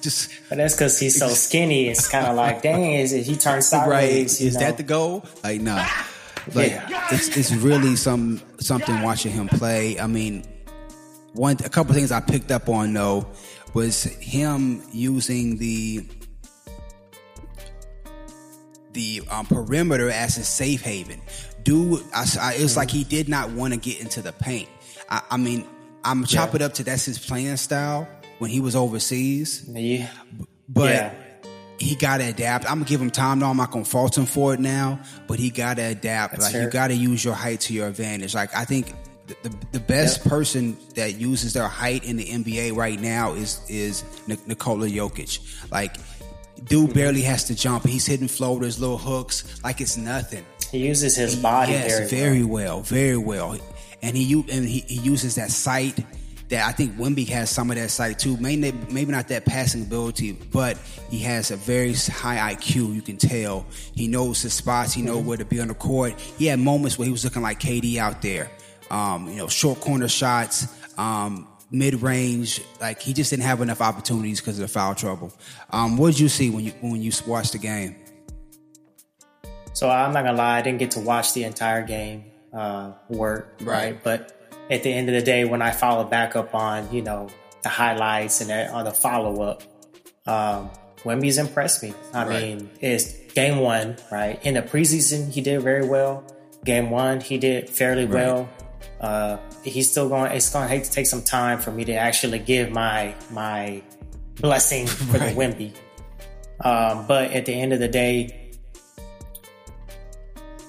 just 0.00 0.30
But 0.48 0.58
that's 0.58 0.74
because 0.74 0.98
he's 1.00 1.18
so 1.18 1.28
skinny. 1.28 1.88
It's 1.88 2.08
kind 2.08 2.26
of 2.26 2.36
like, 2.36 2.62
dang, 2.62 2.92
is 2.94 3.12
it, 3.12 3.26
he 3.26 3.34
turned 3.34 3.56
right. 3.56 3.64
sideways. 3.64 4.40
you 4.40 4.46
Is 4.48 4.54
know? 4.54 4.60
that 4.60 4.76
the 4.76 4.84
goal? 4.84 5.24
Like, 5.42 5.60
no. 5.60 5.74
Like, 6.54 6.70
Yeah. 6.70 7.06
it's 7.10 7.36
it's 7.36 7.52
really 7.52 7.96
some 7.96 8.40
something 8.60 9.02
watching 9.02 9.32
him 9.32 9.48
play. 9.48 9.98
I 9.98 10.06
mean, 10.06 10.44
one 11.32 11.56
a 11.64 11.68
couple 11.68 11.94
things 11.94 12.12
I 12.12 12.20
picked 12.20 12.50
up 12.52 12.68
on 12.68 12.92
though 12.92 13.26
was 13.74 14.04
him 14.04 14.82
using 14.92 15.56
the 15.58 16.06
the 18.92 19.22
um, 19.30 19.46
perimeter 19.46 20.10
as 20.10 20.36
his 20.36 20.48
safe 20.48 20.82
haven. 20.82 21.20
Dude, 21.62 22.02
I, 22.14 22.26
I, 22.40 22.54
it 22.54 22.62
was 22.62 22.76
like 22.76 22.90
he 22.90 23.04
did 23.04 23.28
not 23.28 23.50
want 23.50 23.72
to 23.72 23.78
get 23.78 24.00
into 24.00 24.20
the 24.20 24.32
paint. 24.32 24.68
I, 25.12 25.20
I 25.32 25.36
mean, 25.36 25.64
I'm 26.04 26.24
chop 26.24 26.50
Yeah. 26.50 26.56
it 26.56 26.62
up 26.62 26.74
to 26.74 26.84
that's 26.84 27.04
his 27.04 27.18
playing 27.18 27.56
style 27.58 28.08
when 28.38 28.50
he 28.50 28.58
was 28.60 28.74
overseas, 28.74 29.62
Yeah. 29.68 30.08
but 30.68 30.90
Yeah. 30.90 31.12
he 31.78 31.94
got 31.94 32.18
to 32.18 32.24
adapt. 32.24 32.64
I'm 32.64 32.78
gonna 32.78 32.86
give 32.88 33.00
him 33.00 33.10
time. 33.10 33.38
No, 33.38 33.46
I'm 33.50 33.56
not 33.56 33.70
gonna 33.70 33.84
fault 33.84 34.16
him 34.18 34.26
for 34.26 34.54
it 34.54 34.60
now, 34.60 34.98
but 35.28 35.38
he 35.38 35.50
got 35.50 35.76
to 35.76 35.82
adapt. 35.82 36.32
That's 36.38 36.52
like 36.52 36.62
you 36.62 36.68
got 36.70 36.88
to 36.88 36.94
use 36.94 37.24
your 37.24 37.34
height 37.34 37.60
to 37.62 37.74
your 37.74 37.86
advantage. 37.88 38.34
Like 38.34 38.56
I 38.56 38.64
think 38.64 38.92
the 39.28 39.36
the, 39.48 39.56
the 39.72 39.80
best 39.80 40.18
Yep. 40.18 40.26
person 40.28 40.76
that 40.96 41.14
uses 41.20 41.52
their 41.52 41.68
height 41.68 42.04
in 42.04 42.16
the 42.16 42.24
NBA 42.24 42.74
right 42.74 43.00
now 43.00 43.34
is 43.34 43.60
is 43.68 44.02
Nikola 44.26 44.88
Jokic. 44.88 45.38
Like. 45.70 45.96
Dude 46.64 46.94
barely 46.94 47.22
has 47.22 47.42
to 47.46 47.56
jump. 47.56 47.84
He's 47.84 48.06
hitting 48.06 48.28
floaters, 48.28 48.78
little 48.78 48.96
hooks, 48.96 49.42
like 49.64 49.80
it's 49.80 49.96
nothing. 49.96 50.44
He 50.70 50.78
uses 50.86 51.16
his 51.16 51.34
body 51.34 51.72
yes, 51.72 52.08
very, 52.08 52.08
very 52.08 52.44
well. 52.44 52.76
well, 52.76 52.82
very 52.82 53.16
well. 53.16 53.58
And 54.02 54.16
he 54.16 54.32
and 54.34 54.66
he, 54.66 54.80
he 54.80 54.96
uses 54.96 55.36
that 55.36 55.50
sight 55.50 56.04
that 56.52 56.68
I 56.68 56.72
think 56.72 56.96
Wemby 56.96 57.26
has 57.30 57.48
some 57.48 57.70
of 57.70 57.76
that 57.76 57.90
sight 57.90 58.18
too. 58.18 58.36
Maybe 58.36 58.72
maybe 58.90 59.10
not 59.10 59.28
that 59.28 59.46
passing 59.46 59.82
ability, 59.82 60.32
but 60.32 60.76
he 61.10 61.18
has 61.20 61.50
a 61.50 61.56
very 61.56 61.94
high 61.94 62.54
IQ. 62.54 62.94
You 62.94 63.00
can 63.00 63.16
tell 63.16 63.64
he 63.94 64.06
knows 64.06 64.42
his 64.42 64.52
spots. 64.52 64.92
He 64.92 65.00
knows 65.00 65.24
where 65.24 65.38
to 65.38 65.46
be 65.46 65.60
on 65.60 65.68
the 65.68 65.74
court. 65.74 66.18
He 66.20 66.46
had 66.46 66.58
moments 66.58 66.98
where 66.98 67.06
he 67.06 67.12
was 67.12 67.24
looking 67.24 67.40
like 67.40 67.58
KD 67.58 67.96
out 67.96 68.20
there. 68.20 68.50
Um, 68.90 69.28
you 69.28 69.36
know, 69.36 69.48
short 69.48 69.80
corner 69.80 70.08
shots. 70.08 70.66
Um, 70.98 71.48
Mid 71.74 72.02
range, 72.02 72.60
like 72.82 73.00
he 73.00 73.14
just 73.14 73.30
didn't 73.30 73.44
have 73.44 73.62
enough 73.62 73.80
opportunities 73.80 74.40
because 74.40 74.58
of 74.58 74.66
the 74.66 74.68
foul 74.68 74.94
trouble. 74.94 75.32
Um, 75.70 75.96
what 75.96 76.10
did 76.10 76.20
you 76.20 76.28
see 76.28 76.50
when 76.50 76.64
you 76.64 76.72
when 76.82 77.00
you 77.00 77.10
watched 77.26 77.52
the 77.52 77.58
game? 77.58 77.96
So 79.72 79.88
I'm 79.88 80.12
not 80.12 80.24
gonna 80.24 80.36
lie, 80.36 80.58
I 80.58 80.60
didn't 80.60 80.80
get 80.80 80.90
to 80.90 81.00
watch 81.00 81.32
the 81.32 81.44
entire 81.44 81.82
game 81.82 82.26
uh, 82.52 82.92
work, 83.08 83.54
right. 83.60 83.66
Right. 83.92 84.02
But 84.04 84.48
at 84.70 84.82
the 84.82 84.92
end 84.92 85.08
of 85.08 85.14
the 85.14 85.22
day, 85.22 85.44
when 85.44 85.62
I 85.62 85.70
follow 85.70 86.04
back 86.04 86.36
up 86.36 86.54
on 86.54 86.92
you 86.92 87.02
know 87.02 87.28
the 87.62 87.68
highlights 87.68 88.40
and 88.40 88.50
that- 88.50 88.70
on 88.70 88.84
the 88.84 88.92
follow 88.92 89.42
up, 89.42 89.62
um, 90.26 90.70
Wemby's 91.04 91.38
impressed 91.38 91.82
me. 91.82 91.94
I 92.14 92.24
Right. 92.26 92.42
mean, 92.42 92.70
it's 92.80 93.12
game 93.34 93.58
one, 93.58 93.96
right? 94.10 94.38
In 94.44 94.54
the 94.54 94.62
preseason, 94.62 95.32
he 95.32 95.40
did 95.40 95.60
very 95.62 95.86
well. 95.86 96.22
Game 96.64 96.90
one, 96.90 97.20
he 97.20 97.38
did 97.38 97.68
fairly 97.68 98.06
well. 98.06 98.48
Uh, 99.00 99.36
he's 99.64 99.90
still 99.90 100.08
going. 100.08 100.30
It's 100.32 100.50
going 100.50 100.68
to 100.80 100.90
take 100.90 101.06
some 101.06 101.22
time 101.22 101.58
for 101.60 101.72
me 101.72 101.84
to 101.86 101.94
actually 101.94 102.38
give 102.38 102.70
my 102.70 103.14
my 103.30 103.82
blessing 104.40 104.86
for 105.10 105.18
Right. 105.18 105.34
the 105.34 105.40
Wemby. 105.40 105.72
Um, 106.60 107.06
but 107.08 107.32
at 107.32 107.46
the 107.46 107.52
end 107.54 107.72
of 107.72 107.80
the 107.80 107.88
day, 107.88 108.50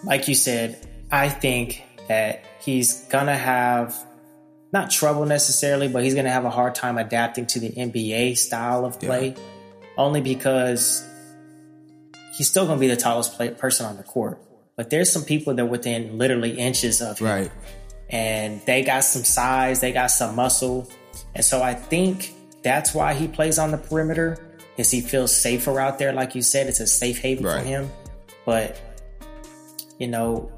like 0.04 0.28
you 0.28 0.34
said, 0.36 0.78
I 1.14 1.30
think 1.30 1.84
that 2.08 2.44
he's 2.60 3.02
gonna 3.04 3.38
have 3.38 3.96
not 4.72 4.90
trouble 4.90 5.26
necessarily, 5.28 5.88
but 5.88 6.04
he's 6.04 6.16
gonna 6.16 6.32
have 6.32 6.44
a 6.44 6.50
hard 6.50 6.74
time 6.74 6.98
adapting 6.98 7.46
to 7.46 7.60
the 7.60 7.70
NBA 7.70 8.36
style 8.36 8.84
of 8.84 9.00
play, 9.00 9.36
only 9.96 10.22
because 10.22 11.08
he's 12.36 12.50
still 12.50 12.66
gonna 12.66 12.80
be 12.80 12.88
the 12.88 12.96
tallest 12.96 13.34
play, 13.36 13.50
person 13.52 13.86
on 13.86 13.96
the 13.98 14.02
court. 14.04 14.42
But 14.76 14.90
there's 14.90 15.12
some 15.12 15.24
people 15.24 15.54
that 15.54 15.62
are 15.62 15.68
within 15.68 16.18
literally 16.18 16.58
inches 16.58 17.00
of 17.00 17.20
him, 17.20 17.28
Right. 17.28 17.52
and 18.10 18.60
they 18.66 18.82
got 18.82 19.04
some 19.04 19.24
size, 19.24 19.82
they 19.82 19.92
got 19.92 20.08
some 20.08 20.36
muscle, 20.36 20.90
and 21.36 21.46
so 21.46 21.62
I 21.62 21.76
think 21.76 22.34
that's 22.64 22.96
why 22.96 23.14
he 23.14 23.28
plays 23.28 23.60
on 23.60 23.70
the 23.70 23.78
perimeter, 23.78 24.40
is 24.78 24.90
he 24.90 25.02
feels 25.02 25.32
safer 25.32 25.80
out 25.80 26.00
there. 26.00 26.12
Like 26.12 26.34
you 26.34 26.42
said, 26.42 26.66
it's 26.66 26.80
a 26.80 26.88
safe 26.88 27.20
haven 27.20 27.44
for 27.44 27.60
him. 27.60 27.92
But 28.48 28.78
you 30.00 30.08
know, 30.08 30.52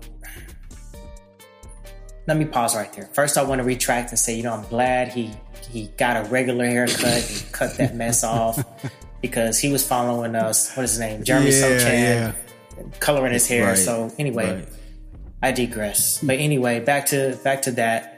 let 2.28 2.38
me 2.38 2.46
pause 2.46 2.76
right 2.76 2.92
there. 2.94 3.06
First, 3.14 3.38
I 3.38 3.44
want 3.44 3.60
to 3.60 3.64
retract 3.66 4.10
and 4.12 4.20
say, 4.20 4.36
you 4.36 4.44
know, 4.44 4.54
I'm 4.54 4.68
glad 4.68 5.10
he 5.10 5.32
he 5.70 5.88
got 5.98 6.26
a 6.26 6.30
regular 6.30 6.66
haircut 6.66 7.04
and 7.04 7.52
cut 7.52 7.78
that 7.78 7.96
mess 7.96 8.24
off 8.36 8.64
because 9.22 9.60
he 9.60 9.72
was 9.72 9.86
following 9.88 10.36
us. 10.36 10.76
What 10.76 10.84
is 10.84 10.92
his 10.92 11.00
name? 11.00 11.24
Jeremy 11.24 11.48
Yeah, 11.48 11.52
Sochan, 11.52 11.84
yeah. 11.92 12.84
coloring 13.00 13.34
his 13.34 13.48
hair. 13.48 13.68
Right, 13.68 13.78
So 13.78 14.12
anyway, 14.20 14.56
right. 14.60 14.70
I 15.42 15.52
digress. 15.52 16.20
But 16.22 16.38
anyway, 16.40 16.80
back 16.80 17.08
to 17.08 17.38
back 17.44 17.64
to 17.64 17.72
that. 17.72 18.12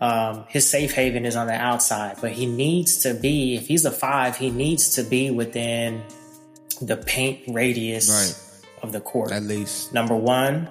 Um, 0.00 0.44
his 0.48 0.68
safe 0.68 0.92
haven 0.92 1.24
is 1.24 1.36
on 1.36 1.46
the 1.46 1.54
outside, 1.54 2.16
but 2.20 2.32
he 2.32 2.46
needs 2.46 2.98
to 3.04 3.14
be. 3.14 3.54
If 3.56 3.68
he's 3.68 3.84
a 3.84 3.90
five, 3.92 4.36
he 4.36 4.50
needs 4.50 4.96
to 4.96 5.02
be 5.02 5.30
within 5.30 6.02
the 6.82 6.96
paint 6.96 7.42
radius 7.48 8.10
Right. 8.10 8.82
of 8.82 8.92
the 8.92 9.00
court. 9.00 9.30
At 9.30 9.44
least. 9.44 9.94
Number 9.94 10.16
one, 10.16 10.68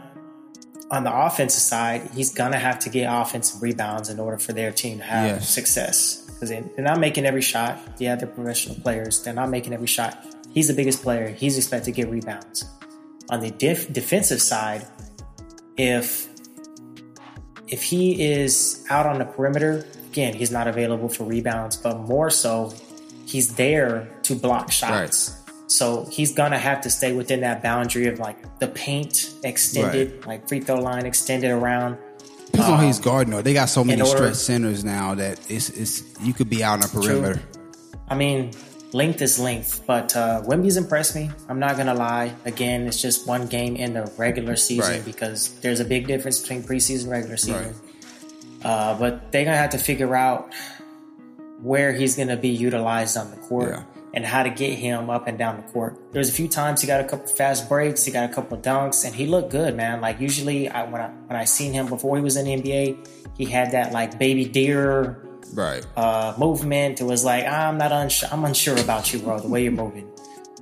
on 0.93 1.03
the 1.03 1.11
offensive 1.25 1.61
side, 1.61 2.07
he's 2.13 2.31
gonna 2.33 2.59
have 2.59 2.77
to 2.79 2.89
get 2.89 3.05
offensive 3.11 3.61
rebounds 3.63 4.09
in 4.09 4.19
order 4.19 4.37
for 4.37 4.53
their 4.53 4.71
team 4.71 4.99
to 4.99 5.03
have 5.03 5.25
Yes. 5.27 5.49
success. 5.49 6.21
Because 6.27 6.49
they're 6.49 6.63
not 6.85 6.99
making 6.99 7.25
every 7.25 7.41
shot. 7.41 7.79
Yeah, 7.97 8.15
they're 8.15 8.27
professional 8.27 8.75
players. 8.75 9.23
They're 9.23 9.33
not 9.33 9.49
making 9.49 9.73
every 9.73 9.87
shot. 9.87 10.23
He's 10.53 10.67
the 10.67 10.73
biggest 10.75 11.01
player. 11.01 11.29
He's 11.29 11.57
expected 11.57 11.85
to 11.95 12.01
get 12.01 12.11
rebounds. 12.11 12.65
On 13.31 13.39
the 13.39 13.49
def- 13.49 13.91
defensive 13.91 14.41
side, 14.41 14.85
if 15.77 16.27
if 17.69 17.81
he 17.81 18.21
is 18.31 18.85
out 18.91 19.07
on 19.07 19.17
the 19.17 19.25
perimeter, 19.25 19.85
again, 20.11 20.33
he's 20.35 20.51
not 20.51 20.67
available 20.67 21.09
for 21.09 21.23
rebounds. 21.23 21.75
But 21.75 21.97
more 22.01 22.29
so, 22.29 22.71
he's 23.25 23.55
there 23.55 24.09
to 24.23 24.35
block 24.35 24.71
shots. 24.71 25.31
Right. 25.31 25.42
So 25.73 26.05
he's 26.11 26.31
gonna 26.31 26.59
have 26.59 26.81
to 26.81 26.89
stay 26.91 27.13
within 27.13 27.41
that 27.41 27.63
boundary 27.63 28.05
of 28.05 28.19
like 28.19 28.59
the 28.59 28.67
paint 28.67 29.33
extended, 29.43 30.11
right. 30.11 30.27
like 30.27 30.47
free 30.47 30.59
throw 30.59 30.75
line 30.75 31.07
extended 31.07 31.49
around. 31.49 31.97
Depends 32.45 32.67
um, 32.67 32.73
on 32.73 32.83
who's 32.85 32.99
guarding. 32.99 33.33
Or 33.33 33.41
they 33.41 33.55
got 33.55 33.69
so 33.69 33.83
many 33.83 33.99
order, 33.99 34.15
stretch 34.15 34.35
centers 34.35 34.83
now 34.83 35.15
that 35.15 35.39
it's 35.49 35.71
it's 35.71 36.03
you 36.21 36.31
could 36.31 36.47
be 36.47 36.63
out 36.63 36.73
on 36.73 36.81
the 36.81 36.87
perimeter. 36.89 37.39
True. 37.39 37.61
I 38.07 38.13
mean, 38.13 38.51
length 38.91 39.19
is 39.23 39.39
length, 39.39 39.83
but 39.87 40.15
uh, 40.15 40.43
Wemby's 40.45 40.77
impressed 40.77 41.15
me. 41.15 41.31
I'm 41.49 41.57
not 41.57 41.75
gonna 41.75 41.95
lie. 41.95 42.35
Again, 42.45 42.85
it's 42.85 43.01
just 43.01 43.27
one 43.27 43.47
game 43.47 43.75
in 43.75 43.93
the 43.93 44.05
regular 44.15 44.55
season 44.55 44.97
right. 44.97 45.05
because 45.05 45.59
there's 45.61 45.79
a 45.79 45.85
big 45.85 46.05
difference 46.05 46.39
between 46.39 46.61
preseason 46.61 47.05
and 47.05 47.11
regular 47.13 47.37
season. 47.37 47.73
Right. 48.61 48.63
Uh, 48.63 48.99
but 48.99 49.31
they're 49.31 49.43
gonna 49.43 49.57
have 49.57 49.71
to 49.71 49.79
figure 49.79 50.15
out 50.15 50.53
where 51.63 51.93
he's 51.93 52.15
gonna 52.15 52.37
be 52.37 52.49
utilized 52.49 53.17
on 53.17 53.31
the 53.31 53.37
court. 53.37 53.69
Yeah 53.71 53.83
and 54.13 54.25
how 54.25 54.43
to 54.43 54.49
get 54.49 54.77
him 54.77 55.09
up 55.09 55.27
and 55.27 55.37
down 55.37 55.57
the 55.57 55.63
court. 55.63 55.99
There 56.11 56.19
was 56.19 56.29
a 56.29 56.33
few 56.33 56.47
times 56.47 56.81
he 56.81 56.87
got 56.87 57.01
a 57.01 57.03
couple 57.03 57.27
fast 57.27 57.67
breaks, 57.67 58.05
he 58.05 58.11
got 58.11 58.29
a 58.29 58.33
couple 58.33 58.57
of 58.57 58.63
dunks, 58.63 59.05
and 59.05 59.15
he 59.15 59.25
looked 59.25 59.49
good, 59.49 59.75
man. 59.75 60.01
Like 60.01 60.19
usually, 60.19 60.69
I, 60.69 60.83
when 60.83 61.01
I 61.01 61.09
when 61.09 61.35
I 61.35 61.45
seen 61.45 61.73
him 61.73 61.87
before 61.87 62.15
he 62.17 62.23
was 62.23 62.37
in 62.37 62.45
the 62.45 62.61
NBA, 62.61 63.07
he 63.37 63.45
had 63.45 63.71
that 63.71 63.91
like 63.91 64.19
baby 64.19 64.45
deer 64.45 65.23
right 65.53 65.85
uh, 65.97 66.35
movement. 66.37 67.01
It 67.01 67.05
was 67.05 67.25
like 67.25 67.45
I'm 67.45 67.77
not 67.77 67.91
unsure, 67.91 68.29
I'm 68.31 68.45
unsure 68.45 68.79
about 68.79 69.11
you, 69.11 69.19
bro. 69.19 69.39
The 69.39 69.47
way 69.47 69.63
you're 69.63 69.71
moving, 69.71 70.07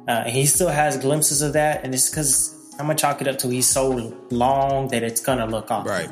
uh, 0.07 0.23
he 0.25 0.45
still 0.45 0.69
has 0.69 0.97
glimpses 0.97 1.41
of 1.41 1.53
that, 1.53 1.83
and 1.83 1.93
it's 1.93 2.09
because 2.09 2.55
I'm 2.79 2.87
gonna 2.87 2.95
chalk 2.95 3.21
it 3.21 3.27
up 3.27 3.37
to 3.39 3.49
he's 3.49 3.67
so 3.67 4.15
long 4.29 4.87
that 4.89 5.03
it's 5.03 5.21
gonna 5.21 5.45
look 5.45 5.69
off. 5.71 5.85
Right. 5.85 6.09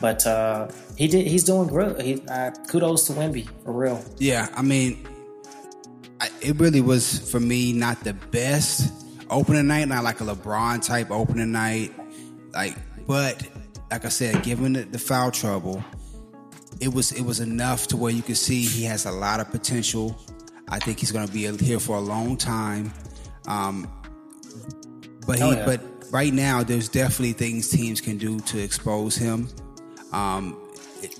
But 0.00 0.26
uh, 0.26 0.68
he 0.96 1.06
did. 1.06 1.26
He's 1.26 1.44
doing 1.44 1.68
good. 1.68 2.00
He, 2.02 2.20
uh, 2.28 2.50
kudos 2.68 3.06
to 3.06 3.12
Wemby 3.12 3.48
for 3.64 3.72
real. 3.72 4.04
Yeah, 4.18 4.48
I 4.54 4.62
mean, 4.62 5.06
it 6.44 6.56
really 6.56 6.80
was 6.80 7.30
for 7.30 7.40
me 7.40 7.72
not 7.72 8.00
the 8.00 8.14
best 8.14 8.92
opening 9.30 9.66
night, 9.66 9.88
not 9.88 10.04
like 10.04 10.20
a 10.20 10.24
LeBron 10.24 10.84
type 10.84 11.10
opening 11.10 11.52
night. 11.52 11.92
Like, 12.52 12.76
but 13.06 13.42
like 13.90 14.04
I 14.04 14.08
said, 14.08 14.42
given 14.42 14.74
the, 14.74 14.82
the 14.82 14.98
foul 14.98 15.30
trouble, 15.30 15.82
it 16.80 16.92
was 16.92 17.12
it 17.12 17.22
was 17.22 17.40
enough 17.40 17.86
to 17.88 17.96
where 17.96 18.12
you 18.12 18.22
could 18.22 18.36
see 18.36 18.62
he 18.62 18.84
has 18.84 19.06
a 19.06 19.12
lot 19.12 19.40
of 19.40 19.50
potential. 19.50 20.18
I 20.68 20.78
think 20.78 20.98
he's 20.98 21.12
going 21.12 21.26
to 21.26 21.32
be 21.32 21.46
here 21.64 21.80
for 21.80 21.96
a 21.96 22.00
long 22.00 22.36
time. 22.36 22.92
Um, 23.46 23.90
but 25.26 25.38
he, 25.38 25.44
oh, 25.44 25.50
yeah. 25.52 25.66
but 25.66 25.80
right 26.10 26.32
now, 26.32 26.62
there's 26.62 26.88
definitely 26.88 27.32
things 27.32 27.68
teams 27.68 28.00
can 28.00 28.18
do 28.18 28.40
to 28.40 28.58
expose 28.58 29.16
him. 29.16 29.48
Um, 30.12 30.56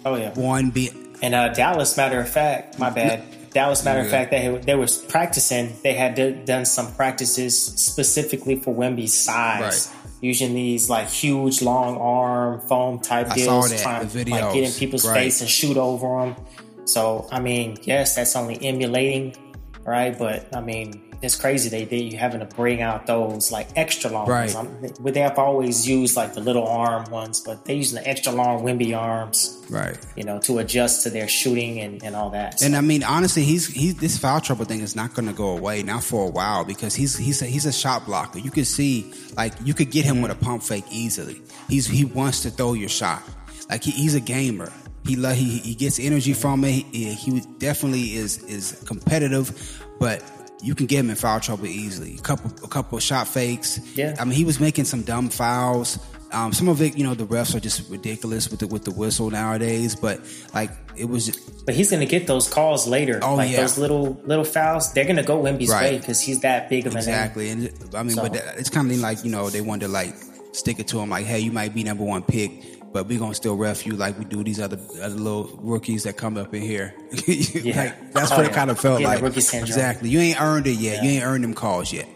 oh 0.04 0.16
yeah, 0.16 0.33
one 0.35 0.71
be 0.71 0.90
and 1.23 1.35
uh, 1.35 1.49
Dallas. 1.49 1.97
Matter 1.97 2.21
of 2.21 2.28
fact, 2.28 2.78
my 2.78 2.90
bad. 2.90 3.23
Dallas, 3.55 3.85
matter 3.85 4.01
yeah. 4.01 4.05
of 4.05 4.11
fact, 4.11 4.31
they 4.33 4.49
they 4.59 4.75
were 4.75 4.89
practicing. 5.09 5.77
They 5.83 5.95
had 5.95 6.45
done 6.45 6.65
some 6.65 6.93
practices 6.95 7.57
specifically 7.57 8.57
for 8.57 8.75
Wemby's 8.75 9.15
size, 9.15 9.93
right. 9.95 10.13
using 10.21 10.55
these 10.55 10.91
like 10.91 11.09
huge 11.09 11.63
long 11.63 11.97
arm 11.97 12.61
foam 12.63 12.99
type 12.99 13.31
I 13.31 13.35
deals, 13.37 13.81
trying 13.81 14.09
to 14.09 14.19
like 14.29 14.53
get 14.53 14.65
in 14.65 14.73
people's 14.73 15.07
right. 15.07 15.15
face 15.15 15.41
and 15.41 15.49
shoot 15.49 15.77
over 15.77 16.25
them. 16.27 16.37
So 16.85 17.29
I 17.31 17.38
mean, 17.38 17.79
yes, 17.83 18.17
that's 18.17 18.35
only 18.35 18.59
emulating, 18.61 19.37
right? 19.85 20.19
But 20.19 20.55
I 20.55 20.61
mean, 20.61 21.04
it's 21.25 21.37
crazy 21.37 21.69
they 21.69 21.85
did 21.85 22.13
you 22.13 22.19
having 22.19 22.41
to 22.41 22.47
bring 22.47 22.83
out 22.83 23.07
those 23.07 23.51
like 23.51 23.69
extra 23.77 24.11
long 24.11 24.29
right. 24.29 24.55
ones. 24.55 24.99
They 24.99 25.21
have 25.21 25.39
always 25.39 25.89
used 25.89 26.17
like 26.17 26.35
the 26.35 26.41
little 26.41 26.67
arm 26.67 27.11
ones, 27.11 27.41
but 27.41 27.65
they 27.65 27.75
using 27.75 28.01
the 28.03 28.09
extra 28.09 28.33
long 28.33 28.63
Wemby 28.63 28.97
arms, 28.97 29.65
right? 29.71 29.99
You 30.17 30.25
know, 30.25 30.39
to 30.41 30.59
adjust 30.59 31.03
to 31.05 31.11
their 31.11 31.27
shooting 31.27 31.81
and, 31.81 32.03
and 32.05 32.15
all 32.15 32.31
that. 32.31 32.61
So. 32.61 32.67
And 32.67 32.77
I 32.77 32.81
mean, 32.81 33.03
honestly, 33.03 33.43
he's 33.43 33.67
he's 33.67 33.97
this 33.97 34.19
foul 34.19 34.41
trouble 34.41 34.65
thing 34.65 34.81
is 34.81 34.95
not 34.95 35.15
going 35.15 35.27
to 35.27 35.35
go 35.35 35.57
away 35.57 35.83
now 35.83 36.01
for 36.01 36.27
a 36.27 36.31
while 36.31 36.65
because 36.65 36.95
he's 36.95 37.17
he's 37.17 37.41
a, 37.43 37.47
he's 37.47 37.67
a 37.67 37.73
shot 37.73 38.05
blocker. 38.07 38.39
You 38.39 38.51
can 38.51 38.65
see 38.65 39.13
like 39.37 39.55
you 39.65 39.75
could 39.75 39.91
get 39.91 40.05
him 40.05 40.21
with 40.21 40.31
a 40.31 40.37
pump 40.37 40.63
fake 40.63 40.85
easily. 40.91 41.41
He's 41.69 41.87
he 41.87 42.05
wants 42.05 42.43
to 42.43 42.51
throw 42.51 42.75
your 42.75 42.89
shot. 42.89 43.23
Like 43.71 43.83
he, 43.83 43.93
he's 43.93 44.15
a 44.15 44.21
gamer. 44.21 44.71
He, 45.07 45.17
he 45.17 45.59
he 45.59 45.75
gets 45.75 45.99
energy 45.99 46.33
from 46.33 46.65
it. 46.65 46.71
He, 46.71 47.13
he 47.15 47.41
definitely 47.59 48.15
is 48.15 48.43
is 48.45 48.83
competitive, 48.87 49.83
but 49.99 50.23
you 50.64 50.74
can 50.74 50.87
get 50.87 51.00
him 51.00 51.11
in 51.11 51.16
foul 51.16 51.40
trouble 51.40 51.66
easily. 51.66 52.16
A 52.16 52.22
couple, 52.22 52.50
a 52.64 52.68
couple 52.68 52.98
shot 52.98 53.29
fakes. 53.29 53.79
Yeah. 53.96 54.16
I 54.18 54.24
mean, 54.24 54.35
he 54.35 54.44
was 54.44 54.59
making 54.61 54.87
some 54.87 55.03
dumb 55.03 55.29
fouls. 55.29 55.98
Um, 56.33 56.53
some 56.53 56.68
of 56.68 56.83
it, 56.83 56.96
you 56.96 57.05
know, 57.05 57.14
the 57.14 57.27
refs 57.27 57.55
are 57.55 57.61
just 57.61 57.88
ridiculous 57.90 58.50
with 58.50 58.61
the 58.61 58.66
with 58.66 58.85
the 58.85 58.90
whistle 58.90 59.31
nowadays. 59.31 59.94
But 59.94 60.20
like, 60.53 60.70
it 60.96 61.05
was. 61.05 61.27
Just, 61.27 61.66
but 61.66 61.74
he's 61.74 61.90
going 61.90 62.00
to 62.00 62.07
get 62.07 62.27
those 62.27 62.48
calls 62.53 62.88
later. 62.88 63.20
Oh 63.22 63.37
like 63.37 63.53
yeah. 63.53 63.61
Those 63.61 63.79
little 63.79 64.20
little 64.24 64.44
fouls, 64.44 64.92
they're 64.94 65.05
going 65.05 65.16
to 65.16 65.22
go 65.22 65.40
Wemby's 65.40 65.68
right. 65.68 65.92
way 65.92 65.98
because 65.98 66.20
he's 66.20 66.40
that 66.40 66.68
big 66.68 66.87
of 66.87 66.92
an 66.92 66.98
exactly. 66.98 67.50
And 67.50 67.70
I 67.94 68.03
mean, 68.03 68.16
so. 68.16 68.22
but 68.22 68.33
that, 68.33 68.59
it's 68.59 68.70
kind 68.70 68.90
of 68.90 68.98
like 68.98 69.24
you 69.24 69.31
know 69.31 69.50
they 69.50 69.61
want 69.61 69.83
to 69.83 69.88
like 69.88 70.14
stick 70.53 70.79
it 70.79 70.88
to 70.88 70.98
him 71.00 71.11
like, 71.11 71.27
hey, 71.27 71.40
you 71.40 71.53
might 71.53 71.74
be 71.74 71.85
number 71.85 72.05
one 72.05 72.22
pick 72.22 72.74
but 72.94 73.09
we're 73.09 73.18
gonna 73.18 73.35
still 73.35 73.57
ref 73.57 73.85
you 73.85 73.94
like 73.94 74.16
we 74.16 74.24
do 74.24 74.44
these 74.44 74.61
other 74.61 74.78
other 75.02 75.16
little 75.16 75.50
rookies 75.61 76.04
that 76.04 76.16
come 76.16 76.37
up 76.37 76.54
in 76.54 76.62
here. 76.62 76.94
yeah. 77.26 77.76
like, 77.76 78.12
that's 78.12 78.30
oh, 78.30 78.37
what 78.37 78.44
yeah. 78.44 78.50
it 78.50 78.54
kind 78.54 78.70
of 78.70 78.78
felt 78.78 79.02
like. 79.02 79.20
Exactly. 79.20 80.09
You 80.09 80.20
ain't 80.20 80.40
earned 80.40 80.68
it 80.68 80.78
yet. 80.78 80.98
Yeah. 80.98 81.02
You 81.02 81.11
ain't 81.16 81.24
earned 81.24 81.42
them 81.42 81.54
calls 81.54 81.92
yet. 81.92 82.09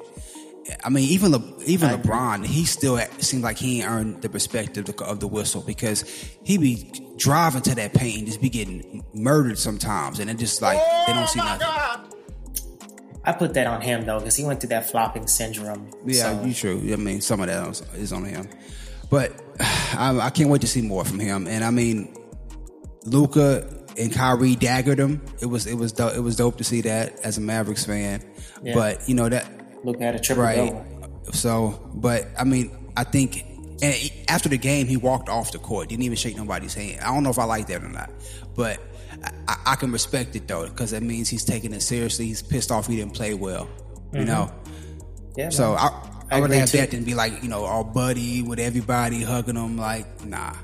I 0.85 0.89
mean, 0.89 1.09
even 1.11 1.33
Le, 1.33 1.43
even 1.67 1.91
I 1.91 1.97
LeBron, 1.97 2.37
agree. 2.37 2.49
he 2.49 2.65
still 2.65 2.97
seems 3.19 3.43
like 3.43 3.59
he 3.59 3.81
ain't 3.81 3.91
earned 3.91 4.23
the 4.23 4.29
respect 4.29 4.77
of 4.77 4.85
the, 4.85 5.05
of 5.05 5.19
the 5.19 5.27
whistle 5.27 5.63
because 5.63 6.03
he 6.45 6.59
be 6.59 6.93
driving 7.17 7.63
to 7.63 7.75
that 7.75 7.93
paint 7.95 8.19
and 8.19 8.27
just 8.27 8.41
be 8.41 8.49
getting 8.49 9.05
murdered 9.13 9.59
sometimes, 9.59 10.21
and 10.21 10.31
it 10.31 10.39
just 10.39 10.63
like 10.63 10.79
oh 10.81 11.05
they 11.09 11.13
don't 11.13 11.29
see 11.29 11.41
nothing. 11.41 11.67
God. 11.67 12.15
I 13.25 13.33
put 13.33 13.53
that 13.55 13.67
on 13.67 13.81
him 13.81 14.07
though 14.07 14.21
because 14.21 14.37
he 14.37 14.45
went 14.45 14.61
through 14.61 14.69
that 14.69 14.89
flopping 14.89 15.27
syndrome. 15.27 15.91
Yeah, 16.07 16.39
so. 16.39 16.45
you 16.45 16.55
true. 16.55 16.93
I 16.93 16.97
mean, 16.97 17.21
some 17.21 17.41
of 17.41 17.49
that 17.49 17.83
is 17.97 18.13
on 18.13 18.25
him. 18.25 18.49
But 19.11 19.33
I, 19.61 20.19
I 20.21 20.31
can't 20.31 20.51
wait 20.51 20.61
to 20.63 20.67
see 20.67 20.83
more 20.83 21.05
from 21.05 21.19
him. 21.19 21.47
And 21.47 21.65
I 21.65 21.71
mean, 21.71 22.15
Luka 23.05 23.69
and 23.97 24.13
Kyrie 24.13 24.57
daggered 24.57 24.99
him. 24.99 25.23
It 25.41 25.47
was 25.47 25.67
it 25.67 25.75
was 25.75 25.93
dope, 25.93 26.15
it 26.15 26.21
was 26.21 26.37
dope 26.37 26.59
to 26.59 26.65
see 26.65 26.83
that 26.83 27.19
as 27.21 27.39
a 27.39 27.41
Mavericks 27.41 27.85
fan. 27.85 28.25
Yeah. 28.63 28.75
But 28.75 29.09
you 29.09 29.15
know 29.15 29.29
that 29.29 29.47
Luka 29.85 30.03
had 30.03 30.15
a 30.15 30.21
triple 30.21 30.45
right. 30.45 30.73
Double. 30.73 31.33
So, 31.33 31.91
but 31.95 32.29
I 32.39 32.45
mean, 32.45 32.93
I 32.97 33.05
think 33.05 33.45
and 33.81 34.11
after 34.29 34.49
the 34.49 34.59
game, 34.59 34.87
he 34.87 34.97
walked 34.97 35.29
off 35.29 35.53
the 35.53 35.59
court. 35.59 35.89
Didn't 35.89 36.03
even 36.03 36.17
shake 36.17 36.37
nobody's 36.37 36.75
hand. 36.75 37.01
I 37.01 37.15
don't 37.15 37.23
know 37.23 37.31
if 37.31 37.39
I 37.39 37.45
like 37.45 37.67
that 37.69 37.83
or 37.83 37.89
not, 37.89 38.11
but 38.57 38.81
I, 39.47 39.57
I 39.67 39.77
can 39.77 39.93
respect 39.93 40.35
it 40.37 40.49
though 40.49 40.69
because 40.69 40.91
that 40.91 41.03
means 41.03 41.29
he's 41.29 41.45
taking 41.45 41.73
it 41.73 41.83
seriously. 41.83 42.27
He's 42.27 42.43
pissed 42.43 42.71
off 42.71 42.87
he 42.87 42.97
didn't 42.97 43.15
play 43.15 43.35
well. 43.35 43.69
You 44.13 44.21
mm-hmm. 44.21 44.27
know. 44.27 44.53
Yeah. 45.37 45.51
So 45.51 45.75
I, 45.75 46.18
I, 46.31 46.41
would 46.41 46.51
have 46.51 46.71
that 46.73 46.91
than 46.91 47.05
be 47.05 47.15
like, 47.15 47.43
you 47.43 47.49
know, 47.49 47.65
all 47.65 47.85
buddy 47.85 48.43
with 48.43 48.59
everybody 48.59 49.23
hugging 49.23 49.55
them. 49.55 49.77
Like, 49.77 50.25
nah. 50.25 50.55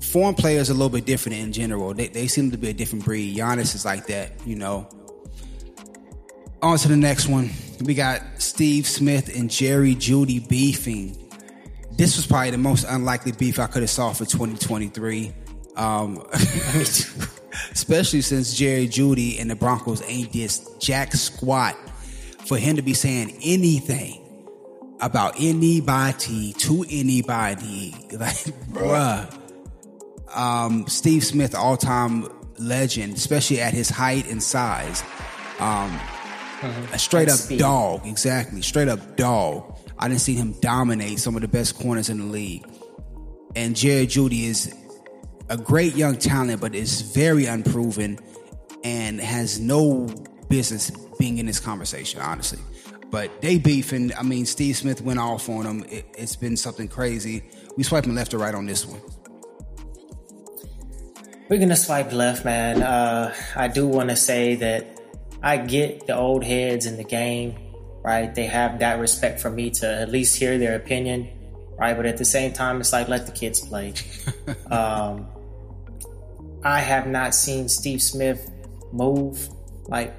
foreign 0.00 0.34
players 0.34 0.70
are 0.70 0.72
a 0.72 0.76
little 0.76 0.90
bit 0.90 1.04
different 1.04 1.38
in 1.38 1.52
general. 1.52 1.94
They, 1.94 2.08
they 2.08 2.26
seem 2.28 2.50
to 2.52 2.58
be 2.58 2.70
a 2.70 2.72
different 2.72 3.04
breed. 3.04 3.36
Giannis 3.36 3.74
is 3.74 3.84
like 3.84 4.06
that, 4.06 4.32
you 4.46 4.56
know. 4.56 4.88
On 6.62 6.78
to 6.78 6.88
the 6.88 6.96
next 6.96 7.28
one. 7.28 7.50
We 7.82 7.94
got 7.94 8.22
Steve 8.38 8.86
Smith 8.86 9.36
and 9.36 9.50
Jerry 9.50 9.94
Jeudy 9.94 10.48
beefing. 10.48 11.20
This 11.92 12.16
was 12.16 12.26
probably 12.26 12.50
the 12.50 12.58
most 12.58 12.84
unlikely 12.88 13.32
beef 13.32 13.58
I 13.58 13.66
could 13.66 13.82
have 13.82 13.90
saw 13.90 14.12
for 14.12 14.24
2023. 14.24 15.32
Um, 15.76 16.24
especially 17.72 18.20
since 18.20 18.54
Jerry 18.54 18.86
Jeudy 18.86 19.40
and 19.40 19.50
the 19.50 19.56
Broncos 19.56 20.02
ain't 20.06 20.32
this 20.32 20.68
jack 20.78 21.12
squat 21.12 21.76
for 22.46 22.56
him 22.56 22.76
to 22.76 22.82
be 22.82 22.94
saying 22.94 23.36
anything 23.42 24.23
about 25.00 25.34
anybody 25.38 26.52
to 26.54 26.84
anybody. 26.90 27.94
Like, 28.14 28.36
bruh. 28.70 29.40
Um, 30.34 30.86
Steve 30.86 31.24
Smith, 31.24 31.54
all 31.54 31.76
time 31.76 32.28
legend, 32.58 33.16
especially 33.16 33.60
at 33.60 33.74
his 33.74 33.90
height 33.90 34.30
and 34.30 34.42
size. 34.42 35.02
Um, 35.58 35.90
mm-hmm. 35.90 36.94
A 36.94 36.98
straight 36.98 37.28
up 37.28 37.38
speed. 37.38 37.58
dog, 37.58 38.06
exactly. 38.06 38.62
Straight 38.62 38.88
up 38.88 39.16
dog. 39.16 39.76
I 39.98 40.08
didn't 40.08 40.20
see 40.20 40.34
him 40.34 40.52
dominate 40.60 41.18
some 41.18 41.34
of 41.34 41.42
the 41.42 41.48
best 41.48 41.78
corners 41.78 42.08
in 42.08 42.18
the 42.18 42.24
league. 42.24 42.66
And 43.56 43.76
Jerry 43.76 44.06
Jeudy 44.06 44.44
is 44.44 44.74
a 45.48 45.56
great 45.56 45.94
young 45.94 46.16
talent, 46.16 46.60
but 46.60 46.74
is 46.74 47.00
very 47.00 47.46
unproven 47.46 48.18
and 48.82 49.20
has 49.20 49.60
no 49.60 50.08
business 50.48 50.90
being 51.18 51.38
in 51.38 51.46
this 51.46 51.60
conversation, 51.60 52.20
honestly. 52.20 52.58
But 53.14 53.40
they 53.40 53.58
beefing. 53.58 54.12
I 54.18 54.24
mean, 54.24 54.44
Steve 54.44 54.76
Smith 54.76 55.00
went 55.00 55.20
off 55.20 55.48
on 55.48 55.62
them. 55.62 55.84
It, 55.88 56.04
has 56.18 56.34
been 56.34 56.56
something 56.56 56.88
crazy. 56.88 57.44
We 57.76 57.84
swiping 57.84 58.16
left 58.16 58.34
or 58.34 58.38
right 58.38 58.52
on 58.52 58.66
this 58.66 58.84
one. 58.84 59.00
We're 61.48 61.60
gonna 61.60 61.76
swipe 61.76 62.12
left, 62.12 62.44
man. 62.44 62.82
Uh, 62.82 63.32
I 63.54 63.68
do 63.68 63.86
want 63.86 64.10
to 64.10 64.16
say 64.16 64.56
that 64.56 65.00
I 65.44 65.58
get 65.58 66.08
the 66.08 66.16
old 66.16 66.42
heads 66.42 66.86
in 66.86 66.96
the 66.96 67.04
game, 67.04 67.56
right? 68.02 68.34
They 68.34 68.46
have 68.46 68.80
that 68.80 68.98
respect 68.98 69.40
for 69.40 69.48
me 69.48 69.70
to 69.70 69.86
at 69.86 70.08
least 70.08 70.36
hear 70.36 70.58
their 70.58 70.74
opinion, 70.74 71.28
right? 71.78 71.96
But 71.96 72.06
at 72.06 72.16
the 72.16 72.24
same 72.24 72.52
time, 72.52 72.80
it's 72.80 72.92
like 72.92 73.06
let 73.06 73.26
the 73.26 73.32
kids 73.32 73.60
play. 73.60 73.94
um, 74.72 75.28
I 76.64 76.80
have 76.80 77.06
not 77.06 77.32
seen 77.32 77.68
Steve 77.68 78.02
Smith 78.02 78.50
move 78.90 79.48
like 79.86 80.18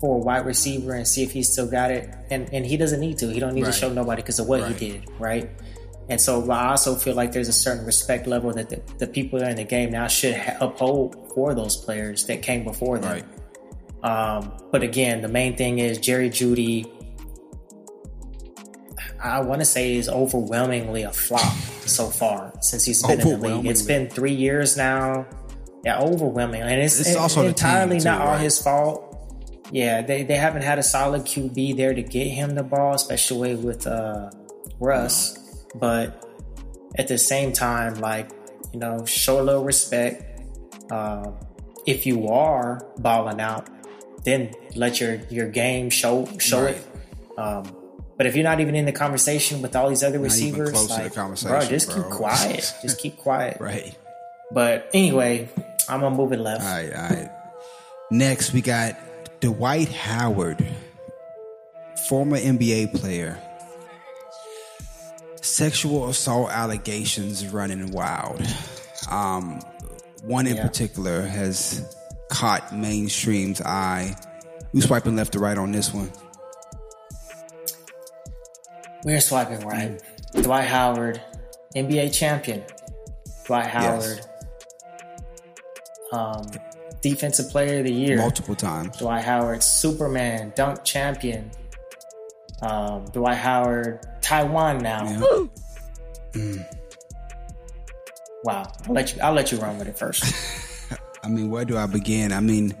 for 0.00 0.16
a 0.16 0.18
wide 0.18 0.46
receiver 0.46 0.94
and 0.94 1.06
see 1.06 1.22
if 1.22 1.32
he 1.32 1.42
still 1.42 1.70
got 1.70 1.90
it. 1.90 2.08
And 2.30 2.52
and 2.52 2.64
he 2.64 2.76
doesn't 2.76 3.00
need 3.00 3.18
to. 3.18 3.32
He 3.32 3.40
don't 3.40 3.54
need 3.54 3.64
right. 3.64 3.72
to 3.72 3.78
show 3.78 3.92
nobody 3.92 4.22
because 4.22 4.38
of 4.38 4.46
what 4.46 4.60
right. 4.62 4.76
he 4.76 4.92
did, 4.92 5.10
right? 5.18 5.50
And 6.08 6.20
so 6.20 6.50
I 6.50 6.70
also 6.70 6.94
feel 6.94 7.14
like 7.14 7.32
there's 7.32 7.48
a 7.48 7.52
certain 7.52 7.84
respect 7.84 8.26
level 8.26 8.52
that 8.54 8.70
the, 8.70 8.82
the 8.98 9.06
people 9.06 9.38
that 9.38 9.48
are 9.48 9.50
in 9.50 9.56
the 9.56 9.64
game 9.64 9.90
now 9.90 10.06
should 10.08 10.34
ha- 10.34 10.56
uphold 10.60 11.32
for 11.34 11.54
those 11.54 11.76
players 11.76 12.24
that 12.26 12.40
came 12.40 12.64
before 12.64 12.98
them. 12.98 13.12
Right. 13.12 13.24
Um, 14.02 14.52
but 14.72 14.82
again, 14.82 15.20
the 15.20 15.28
main 15.28 15.56
thing 15.56 15.80
is 15.80 15.98
Jerry 15.98 16.30
Jeudy. 16.30 16.90
I 19.22 19.40
want 19.40 19.60
to 19.60 19.64
say 19.64 19.96
is 19.96 20.08
overwhelmingly 20.08 21.02
a 21.02 21.12
flop 21.12 21.52
so 21.84 22.06
far 22.06 22.52
since 22.60 22.84
he's 22.84 23.02
been 23.02 23.20
in 23.20 23.28
the 23.28 23.36
league. 23.36 23.66
It's 23.66 23.82
been 23.82 24.08
three 24.08 24.34
years 24.34 24.76
now. 24.76 25.26
Yeah, 25.84 26.00
overwhelming, 26.00 26.62
and 26.62 26.82
it's, 26.82 26.98
it's 26.98 27.16
also 27.16 27.46
entirely 27.46 27.98
not 28.00 28.20
all 28.20 28.36
his 28.36 28.60
fault. 28.60 29.07
Yeah, 29.70 30.02
they, 30.02 30.22
they 30.22 30.36
haven't 30.36 30.62
had 30.62 30.78
a 30.78 30.82
solid 30.82 31.22
QB 31.22 31.76
there 31.76 31.94
to 31.94 32.02
get 32.02 32.26
him 32.28 32.54
the 32.54 32.62
ball, 32.62 32.94
especially 32.94 33.54
with 33.54 33.86
uh, 33.86 34.30
Russ. 34.80 35.38
But 35.74 36.24
at 36.96 37.08
the 37.08 37.18
same 37.18 37.52
time, 37.52 37.96
like 37.96 38.30
you 38.72 38.80
know, 38.80 39.04
show 39.04 39.40
a 39.40 39.42
little 39.42 39.64
respect. 39.64 40.42
Uh, 40.90 41.32
if 41.86 42.06
you 42.06 42.28
are 42.28 42.86
balling 42.98 43.40
out, 43.40 43.68
then 44.24 44.52
let 44.74 45.00
your 45.00 45.16
your 45.30 45.48
game 45.48 45.90
show 45.90 46.26
show 46.38 46.64
right. 46.64 46.76
it. 46.76 47.38
Um, 47.38 47.74
but 48.16 48.26
if 48.26 48.34
you're 48.34 48.44
not 48.44 48.60
even 48.60 48.74
in 48.74 48.84
the 48.84 48.92
conversation 48.92 49.62
with 49.62 49.76
all 49.76 49.88
these 49.88 50.02
other 50.02 50.18
receivers, 50.18 50.90
like, 50.90 51.14
bro, 51.14 51.34
just 51.64 51.88
bro. 51.88 52.02
keep 52.02 52.10
quiet. 52.10 52.74
just 52.82 52.98
keep 52.98 53.16
quiet. 53.16 53.58
Right. 53.60 53.96
But 54.50 54.90
anyway, 54.92 55.48
I'm 55.88 56.00
gonna 56.00 56.16
move 56.16 56.32
it 56.32 56.40
left. 56.40 56.64
All 56.64 56.68
right, 56.68 56.92
all 56.92 57.08
right. 57.16 57.30
Next, 58.10 58.52
we 58.52 58.60
got 58.60 58.96
Dwight 59.40 59.88
Howard, 59.88 60.66
former 62.08 62.36
NBA 62.38 62.94
player. 62.94 63.40
Sexual 65.40 66.08
assault 66.08 66.50
allegations 66.50 67.46
running 67.46 67.92
wild. 67.92 68.42
Um, 69.10 69.60
one 70.22 70.46
in 70.46 70.56
yeah. 70.56 70.66
particular 70.66 71.22
has 71.22 71.84
caught 72.30 72.74
mainstream's 72.74 73.60
eye. 73.60 74.16
Who's 74.72 74.86
swiping 74.86 75.14
left 75.14 75.32
to 75.34 75.38
right 75.38 75.56
on 75.56 75.70
this 75.70 75.94
one? 75.94 76.10
We're 79.04 79.20
swiping 79.20 79.60
right. 79.60 80.02
Dwight 80.34 80.66
Howard, 80.66 81.22
NBA 81.76 82.12
champion. 82.12 82.64
Dwight 83.46 83.68
Howard, 83.68 84.18
yes. 84.18 84.28
um, 86.12 86.44
defensive 87.00 87.50
player 87.50 87.78
of 87.78 87.84
the 87.84 87.92
year 87.92 88.16
multiple 88.16 88.54
times. 88.54 88.96
Dwight 88.96 89.24
Howard, 89.24 89.62
Superman, 89.62 90.52
dunk 90.56 90.84
champion. 90.84 91.50
Um, 92.60 93.04
Dwight 93.06 93.38
Howard, 93.38 94.00
Taiwan 94.20 94.78
now. 94.78 95.04
Yeah. 95.04 95.46
Mm. 96.32 96.74
Wow, 98.44 98.72
I'll 98.86 98.94
let 98.94 99.14
you. 99.14 99.20
I'll 99.22 99.32
let 99.32 99.52
you 99.52 99.58
run 99.58 99.78
with 99.78 99.88
it 99.88 99.98
first. 99.98 100.24
I 101.22 101.28
mean, 101.28 101.50
where 101.50 101.64
do 101.64 101.76
I 101.76 101.86
begin? 101.86 102.32
I 102.32 102.40
mean, 102.40 102.74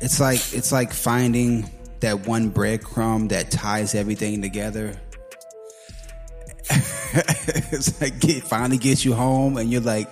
it's 0.00 0.20
like 0.20 0.40
it's 0.52 0.72
like 0.72 0.92
finding 0.92 1.68
that 2.00 2.26
one 2.26 2.50
breadcrumb 2.50 3.30
that 3.30 3.50
ties 3.50 3.94
everything 3.94 4.42
together. 4.42 4.96
it's 6.70 8.00
like 8.00 8.24
it 8.24 8.44
finally 8.44 8.78
gets 8.78 9.04
you 9.04 9.14
home, 9.14 9.56
and 9.56 9.70
you're 9.70 9.80
like, 9.80 10.10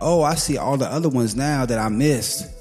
"Oh, 0.00 0.22
I 0.22 0.34
see 0.34 0.56
all 0.58 0.76
the 0.76 0.86
other 0.86 1.08
ones 1.08 1.36
now 1.36 1.66
that 1.66 1.78
I 1.78 1.88
missed." 1.88 2.54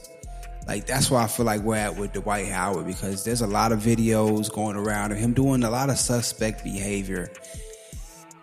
Like 0.68 0.86
that's 0.86 1.10
why 1.10 1.24
I 1.24 1.28
feel 1.28 1.46
like 1.46 1.62
we're 1.62 1.78
at 1.78 1.96
with 1.96 2.12
Dwight 2.12 2.48
Howard 2.48 2.86
because 2.86 3.24
there's 3.24 3.42
a 3.42 3.48
lot 3.48 3.72
of 3.72 3.80
videos 3.80 4.52
going 4.52 4.76
around 4.76 5.14
of 5.14 5.18
him 5.18 5.34
doing 5.34 5.64
a 5.64 5.70
lot 5.70 5.90
of 5.90 5.98
suspect 5.98 6.64
behavior 6.64 7.32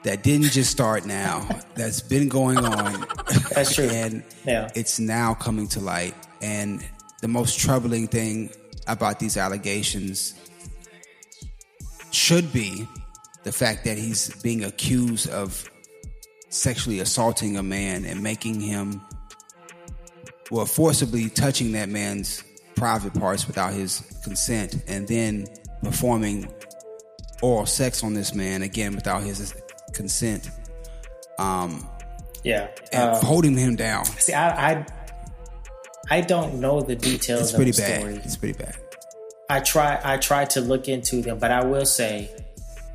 that 0.04 0.22
didn't 0.22 0.50
just 0.50 0.70
start 0.70 1.04
now. 1.04 1.46
that's 1.74 2.00
been 2.00 2.28
going 2.28 2.58
on. 2.58 3.06
That's 3.54 3.74
true. 3.74 3.84
and 3.90 4.22
yeah. 4.46 4.70
it's 4.74 4.98
now 4.98 5.34
coming 5.34 5.68
to 5.68 5.80
light. 5.80 6.14
And 6.40 6.82
the 7.20 7.28
most 7.28 7.58
troubling 7.58 8.06
thing 8.06 8.50
about 8.86 9.18
these 9.18 9.36
allegations 9.36 10.34
should 12.10 12.52
be 12.52 12.86
the 13.42 13.52
fact 13.52 13.84
that 13.84 13.98
he's 13.98 14.40
being 14.42 14.64
accused 14.64 15.28
of 15.30 15.70
sexually 16.54 17.00
assaulting 17.00 17.56
a 17.56 17.62
man 17.62 18.04
and 18.04 18.22
making 18.22 18.60
him 18.60 19.00
well 20.50 20.66
forcibly 20.66 21.28
touching 21.28 21.72
that 21.72 21.88
man's 21.88 22.44
private 22.76 23.14
parts 23.14 23.46
without 23.46 23.72
his 23.72 24.02
consent 24.22 24.76
and 24.86 25.08
then 25.08 25.46
performing 25.82 26.52
oral 27.42 27.66
sex 27.66 28.04
on 28.04 28.14
this 28.14 28.34
man 28.34 28.62
again 28.62 28.94
without 28.94 29.22
his 29.22 29.54
consent 29.92 30.50
um 31.38 31.86
yeah 32.44 32.68
and 32.92 33.14
um, 33.16 33.24
holding 33.24 33.56
him 33.56 33.74
down 33.74 34.04
see 34.04 34.32
I, 34.32 34.72
I 34.72 34.86
I 36.10 36.20
don't 36.20 36.60
know 36.60 36.80
the 36.82 36.96
details 36.96 37.42
it's 37.42 37.52
pretty 37.52 37.72
bad. 37.72 38.00
Story. 38.00 38.14
It's 38.16 38.36
pretty 38.36 38.58
bad. 38.58 38.76
I 39.48 39.60
try 39.60 40.00
I 40.02 40.18
tried 40.18 40.50
to 40.50 40.60
look 40.60 40.88
into 40.88 41.22
them, 41.22 41.38
but 41.38 41.50
I 41.50 41.64
will 41.64 41.86
say 41.86 42.30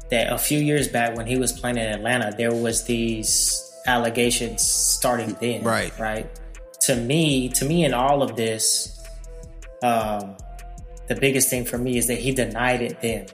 that 0.10 0.32
a 0.32 0.38
few 0.38 0.60
years 0.60 0.88
back 0.88 1.16
when 1.16 1.28
he 1.28 1.38
was 1.38 1.58
playing 1.60 1.78
in 1.78 1.86
Atlanta, 1.86 2.34
there 2.36 2.54
was 2.54 2.86
these 2.86 3.66
allegations 3.86 4.62
starting 4.62 5.36
then. 5.40 5.64
Right. 5.64 5.98
Right. 6.00 6.28
To 6.82 6.96
me, 6.96 7.50
to 7.50 7.66
me 7.66 7.86
in 7.86 7.94
all 7.94 8.24
of 8.24 8.36
this, 8.36 9.04
um, 9.84 10.36
the 11.08 11.16
biggest 11.16 11.50
thing 11.50 11.66
for 11.66 11.78
me 11.78 11.98
is 11.98 12.08
that 12.08 12.20
he 12.20 12.34
denied 12.34 12.82
it 12.82 13.02
then. 13.02 13.28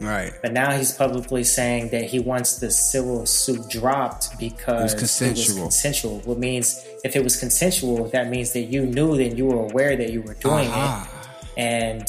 Right. 0.00 0.32
But 0.42 0.52
now 0.52 0.72
he's 0.72 0.92
publicly 0.92 1.44
saying 1.44 1.90
that 1.90 2.04
he 2.04 2.18
wants 2.18 2.58
the 2.58 2.70
civil 2.70 3.24
suit 3.24 3.68
dropped 3.68 4.38
because 4.38 4.80
it 4.80 4.82
was 4.82 4.94
consensual. 4.94 5.34
It 5.34 5.64
was 5.66 5.74
consensual. 5.74 6.18
What 6.20 6.38
means 6.38 6.84
if 7.04 7.14
it 7.14 7.22
was 7.22 7.36
consensual, 7.38 8.08
that 8.08 8.28
means 8.28 8.52
that 8.52 8.62
you 8.62 8.84
knew 8.84 9.16
that 9.16 9.36
you 9.36 9.46
were 9.46 9.62
aware 9.62 9.96
that 9.96 10.10
you 10.10 10.22
were 10.22 10.34
doing 10.34 10.68
uh-huh. 10.68 11.06
it. 11.06 11.60
And 11.60 12.02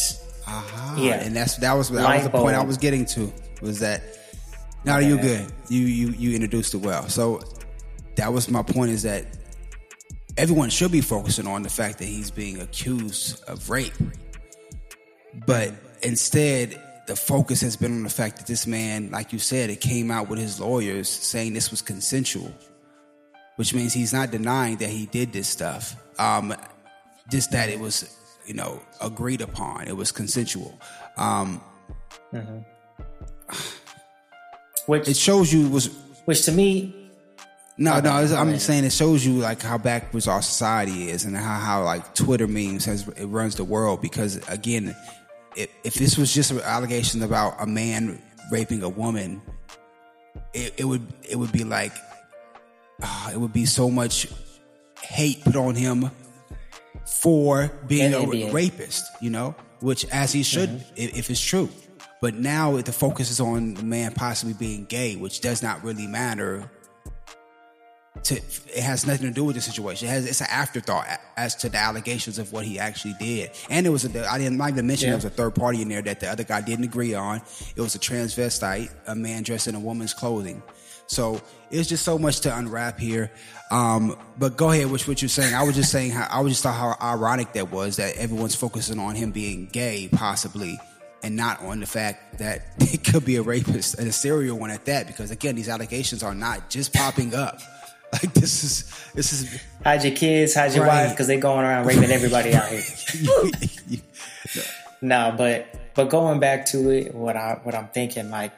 uh-huh. 0.47 1.01
yeah, 1.01 1.23
and 1.23 1.35
that's 1.35 1.57
that 1.57 1.73
was 1.73 1.89
that 1.89 2.15
was 2.15 2.23
the 2.23 2.29
point 2.31 2.55
I 2.55 2.63
was 2.63 2.77
getting 2.77 3.05
to 3.07 3.31
was 3.63 3.79
that. 3.79 4.03
Now 4.85 4.97
you're 4.97 5.17
good. 5.17 5.51
You 5.69 5.81
you 5.81 6.09
you 6.09 6.35
introduced 6.35 6.73
it 6.73 6.79
well. 6.79 7.07
So 7.07 7.41
that 8.17 8.33
was 8.33 8.49
my 8.49 8.63
point. 8.63 8.91
Is 8.91 9.03
that 9.03 9.25
everyone 10.37 10.69
should 10.69 10.91
be 10.91 11.01
focusing 11.01 11.47
on 11.47 11.63
the 11.63 11.69
fact 11.69 11.99
that 11.99 12.05
he's 12.05 12.31
being 12.31 12.59
accused 12.59 13.43
of 13.47 13.69
rape, 13.69 13.93
but 15.47 15.73
instead 16.01 16.79
the 17.07 17.15
focus 17.15 17.61
has 17.61 17.75
been 17.75 17.91
on 17.91 18.03
the 18.03 18.09
fact 18.09 18.37
that 18.37 18.47
this 18.47 18.65
man, 18.65 19.11
like 19.11 19.33
you 19.33 19.39
said, 19.39 19.69
it 19.69 19.81
came 19.81 20.09
out 20.09 20.29
with 20.29 20.39
his 20.39 20.59
lawyers 20.59 21.09
saying 21.09 21.53
this 21.53 21.69
was 21.69 21.81
consensual, 21.81 22.51
which 23.57 23.73
means 23.73 23.93
he's 23.93 24.13
not 24.13 24.31
denying 24.31 24.77
that 24.77 24.89
he 24.89 25.05
did 25.07 25.33
this 25.33 25.47
stuff. 25.47 25.95
Um, 26.17 26.55
just 27.29 27.51
that 27.51 27.69
it 27.69 27.79
was, 27.79 28.17
you 28.45 28.53
know, 28.53 28.81
agreed 29.01 29.41
upon. 29.41 29.87
It 29.87 29.95
was 29.95 30.11
consensual. 30.11 30.79
Um, 31.17 31.61
mm-hmm. 32.31 32.59
Which 34.85 35.07
it 35.07 35.15
shows 35.15 35.53
you 35.53 35.69
was, 35.69 35.87
which 36.25 36.43
to 36.43 36.51
me. 36.51 36.93
No, 37.77 38.01
no, 38.01 38.11
I'm 38.11 38.51
just 38.51 38.65
saying 38.65 38.83
it 38.83 38.91
shows 38.91 39.25
you 39.25 39.35
like 39.35 39.61
how 39.61 39.77
backwards 39.77 40.27
our 40.27 40.41
society 40.41 41.09
is 41.09 41.23
and 41.23 41.37
how, 41.37 41.57
how 41.57 41.83
like 41.83 42.13
Twitter 42.13 42.47
memes 42.47 42.83
has 42.83 43.07
it 43.07 43.25
runs 43.27 43.55
the 43.55 43.63
world 43.63 44.01
because 44.01 44.45
again 44.49 44.93
if, 45.55 45.69
if 45.83 45.93
this 45.95 46.17
was 46.17 46.33
just 46.33 46.51
an 46.51 46.59
allegation 46.61 47.23
about 47.23 47.55
a 47.59 47.65
man 47.65 48.21
raping 48.51 48.83
a 48.83 48.89
woman, 48.89 49.41
it, 50.53 50.73
it 50.77 50.85
would 50.85 51.05
it 51.27 51.37
would 51.37 51.51
be 51.51 51.63
like 51.63 51.93
uh, 53.01 53.31
it 53.33 53.37
would 53.37 53.53
be 53.53 53.65
so 53.65 53.89
much 53.89 54.27
hate 55.01 55.43
put 55.43 55.55
on 55.55 55.75
him 55.75 56.09
for 57.05 57.71
being 57.87 58.13
a 58.13 58.51
rapist, 58.51 59.05
you 59.21 59.29
know, 59.29 59.55
which 59.81 60.05
as 60.05 60.31
he 60.31 60.43
should 60.43 60.69
mm-hmm. 60.69 60.93
if, 60.95 61.17
if, 61.17 61.29
it's 61.29 61.41
true. 61.41 61.69
But 62.23 62.35
now 62.35 62.77
the 62.77 62.93
focus 62.93 63.29
is 63.31 63.41
on 63.41 63.73
the 63.73 63.83
man 63.83 64.13
possibly 64.13 64.53
being 64.53 64.85
gay, 64.85 65.17
which 65.17 65.41
does 65.41 65.61
not 65.61 65.83
really 65.83 66.07
matter 66.07 66.71
to 68.23 68.35
it 68.35 68.81
has 68.81 69.05
nothing 69.05 69.27
to 69.27 69.33
do 69.33 69.43
with 69.43 69.57
the 69.57 69.61
situation. 69.61 70.07
It 70.07 70.11
has 70.11 70.25
it's 70.25 70.39
an 70.39 70.47
afterthought 70.49 71.05
as 71.35 71.53
to 71.55 71.67
the 71.67 71.79
allegations 71.79 72.39
of 72.39 72.53
what 72.53 72.63
he 72.63 72.79
actually 72.79 73.15
did. 73.19 73.51
And 73.69 73.85
it 73.85 73.89
was 73.89 74.05
a 74.05 74.31
I 74.31 74.37
didn't 74.37 74.57
mind 74.57 74.77
to 74.77 74.83
mention 74.83 75.07
yeah. 75.07 75.11
there 75.11 75.17
was 75.17 75.25
a 75.25 75.31
third 75.31 75.53
party 75.53 75.81
in 75.81 75.89
there 75.89 76.01
that 76.01 76.21
the 76.21 76.29
other 76.29 76.45
guy 76.45 76.61
didn't 76.61 76.85
agree 76.85 77.13
on. 77.13 77.41
It 77.75 77.81
was 77.81 77.93
a 77.93 77.99
transvestite, 77.99 78.89
a 79.05 79.15
man 79.15 79.43
dressed 79.43 79.67
in 79.67 79.75
a 79.75 79.79
woman's 79.81 80.13
clothing. 80.13 80.63
So 81.07 81.41
it's 81.71 81.89
just 81.89 82.05
so 82.05 82.17
much 82.17 82.39
to 82.41 82.57
unwrap 82.57 83.01
here. 83.01 83.31
Um, 83.69 84.17
but 84.37 84.55
go 84.55 84.71
ahead, 84.71 84.89
which 84.89 85.09
what 85.09 85.21
you're 85.21 85.27
saying. 85.27 85.53
I 85.53 85.63
was 85.63 85.75
just 85.75 85.91
saying 85.91 86.11
how 86.11 86.25
I 86.31 86.39
was 86.39 86.53
just 86.53 86.63
thought 86.63 86.75
how 86.75 86.95
ironic 87.05 87.51
that 87.51 87.69
was 87.69 87.97
that 87.97 88.15
everyone's 88.15 88.55
focusing 88.55 88.97
on 88.97 89.15
him 89.15 89.31
being 89.31 89.65
gay, 89.65 90.07
possibly, 90.09 90.79
and 91.23 91.35
not 91.35 91.61
on 91.61 91.79
the 91.79 91.85
fact 91.85 92.37
that 92.39 92.61
he 92.81 92.97
could 92.97 93.25
be 93.25 93.37
a 93.37 93.41
rapist 93.41 93.97
and 93.97 94.07
a 94.07 94.11
serial 94.11 94.59
one 94.59 94.69
at 94.71 94.85
that. 94.85 95.07
Because 95.07 95.31
again, 95.31 95.55
these 95.55 95.69
allegations 95.69 96.21
are 96.23 96.35
not 96.35 96.69
just 96.69 96.93
popping 96.93 97.33
up 97.33 97.59
Like 98.13 98.31
this 98.35 98.63
is 98.63 99.09
this 99.15 99.33
is 99.33 99.59
hide 99.83 100.03
your 100.03 100.13
kids, 100.15 100.53
hide 100.53 100.73
your 100.75 100.85
Right. 100.85 101.05
wife, 101.05 101.11
because 101.13 101.25
they're 101.25 101.39
going 101.39 101.65
around 101.65 101.87
raping 101.87 102.11
everybody 102.11 102.53
out 102.53 102.67
here. 102.69 102.83
No, 105.01 105.33
but 105.37 105.65
but 105.95 106.09
going 106.09 106.39
back 106.39 106.67
to 106.67 106.89
it, 106.91 107.13
what 107.13 107.35
I 107.35 107.59
what 107.63 107.75
I'm 107.75 107.87
thinking, 107.87 108.29
like 108.29 108.53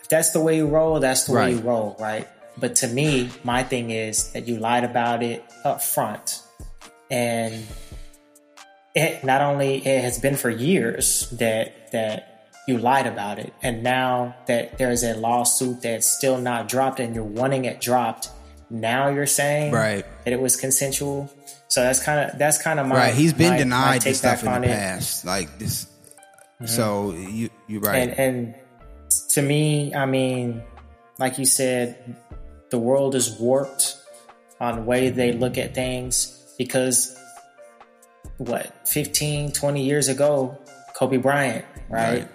if 0.00 0.08
that's 0.08 0.30
the 0.30 0.40
way 0.40 0.56
you 0.58 0.66
roll, 0.66 1.00
that's 1.00 1.24
the 1.24 1.32
way 1.32 1.52
you 1.52 1.58
roll, 1.58 1.96
right? 1.98 2.28
But 2.56 2.76
to 2.76 2.86
me, 2.86 3.30
my 3.42 3.62
thing 3.64 3.90
is 3.90 4.30
that 4.32 4.46
you 4.46 4.58
lied 4.58 4.84
about 4.84 5.22
it 5.22 5.42
up 5.64 5.82
front, 5.82 6.40
and 7.10 7.64
it 8.94 9.24
not 9.24 9.40
only 9.40 9.86
it 9.86 10.02
has 10.02 10.18
been 10.18 10.36
for 10.36 10.50
years 10.50 11.28
that 11.30 11.92
that 11.92 12.48
you 12.66 12.78
lied 12.78 13.06
about 13.06 13.38
it, 13.38 13.52
and 13.62 13.82
now 13.82 14.36
that 14.46 14.78
there 14.78 14.90
is 14.90 15.02
a 15.02 15.14
lawsuit 15.14 15.82
that's 15.82 16.06
still 16.06 16.38
not 16.38 16.68
dropped, 16.68 17.00
and 17.00 17.14
you're 17.14 17.24
wanting 17.24 17.64
it 17.66 17.80
dropped, 17.80 18.30
now 18.70 19.08
you're 19.08 19.26
saying 19.26 19.72
Right. 19.72 20.04
that 20.24 20.32
it 20.32 20.40
was 20.40 20.56
consensual. 20.56 21.30
So 21.68 21.82
that's 21.82 22.02
kind 22.02 22.30
of 22.30 22.38
that's 22.38 22.62
kind 22.62 22.80
of 22.80 22.86
my 22.86 22.96
right. 22.96 23.14
He's 23.14 23.32
been 23.32 23.48
my- 23.48 23.52
my 23.52 23.58
denied 23.58 24.00
take 24.00 24.12
this 24.12 24.18
stuff 24.18 24.40
in 24.40 24.46
the 24.46 24.52
on 24.52 24.64
it. 24.64 25.22
Like 25.24 25.58
this. 25.58 25.84
Mm-hmm. 25.84 26.66
So 26.66 27.12
you 27.12 27.50
you're 27.68 27.80
right. 27.80 28.08
and 28.08 28.18
and 28.18 28.54
to 29.30 29.42
me 29.42 29.94
i 29.94 30.06
mean 30.06 30.62
like 31.18 31.38
you 31.38 31.44
said 31.44 32.16
the 32.70 32.78
world 32.78 33.14
is 33.14 33.38
warped 33.38 33.96
on 34.60 34.76
the 34.76 34.82
way 34.82 35.10
they 35.10 35.30
mm-hmm. 35.30 35.40
look 35.40 35.58
at 35.58 35.74
things 35.74 36.54
because 36.58 37.13
what 38.38 38.72
15 38.88 39.52
20 39.52 39.84
years 39.84 40.08
ago 40.08 40.58
kobe 40.94 41.16
bryant 41.18 41.64
right, 41.88 42.28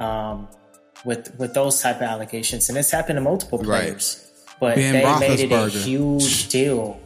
um 0.00 0.48
with 1.04 1.34
with 1.38 1.54
those 1.54 1.80
type 1.80 1.96
of 1.96 2.02
allegations. 2.02 2.68
And 2.68 2.76
it's 2.76 2.90
happened 2.90 3.16
to 3.16 3.20
multiple 3.20 3.58
Right. 3.60 4.02
but 4.60 4.74
Ben 4.74 4.92
they 4.92 5.28
made 5.28 5.40
it 5.40 5.52
a 5.52 5.68
huge 5.68 6.48
deal. 6.56 7.00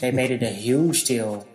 They 0.00 0.10
made 0.10 0.30
it 0.32 0.42
a 0.42 0.50
huge 0.50 1.04
deal. 1.04 1.46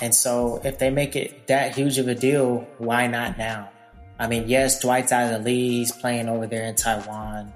And 0.00 0.14
so 0.14 0.60
if 0.64 0.78
they 0.78 0.90
make 0.90 1.16
it 1.16 1.46
that 1.48 1.74
huge 1.74 1.98
of 1.98 2.08
a 2.08 2.14
deal 2.14 2.66
why 2.78 3.06
not 3.08 3.36
now? 3.36 3.70
I 4.18 4.26
mean, 4.26 4.48
yes, 4.48 4.80
Dwight's 4.80 5.12
out 5.12 5.32
of 5.32 5.38
the 5.44 5.44
league. 5.50 5.70
He's 5.72 5.92
playing 5.92 6.28
over 6.28 6.46
there 6.46 6.64
in 6.64 6.74
Taiwan. 6.74 7.52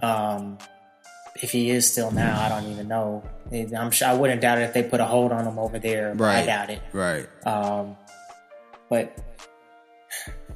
Um, 0.00 0.58
if 1.40 1.50
he 1.52 1.70
is 1.70 1.90
still 1.90 2.10
now, 2.10 2.40
I 2.40 2.48
don't 2.48 2.70
even 2.70 2.88
know. 2.88 3.24
I'm 3.50 3.90
sure 3.90 4.08
I 4.08 4.14
wouldn't 4.14 4.40
doubt 4.40 4.58
it 4.58 4.62
if 4.62 4.74
they 4.74 4.82
put 4.82 5.00
a 5.00 5.04
hold 5.04 5.32
on 5.32 5.46
him 5.46 5.58
over 5.58 5.78
there. 5.78 6.14
but 6.14 6.24
I 6.24 6.46
doubt 6.46 6.70
it. 6.70 6.82
right. 6.92 7.26
Um, 7.46 7.96
but 8.88 9.16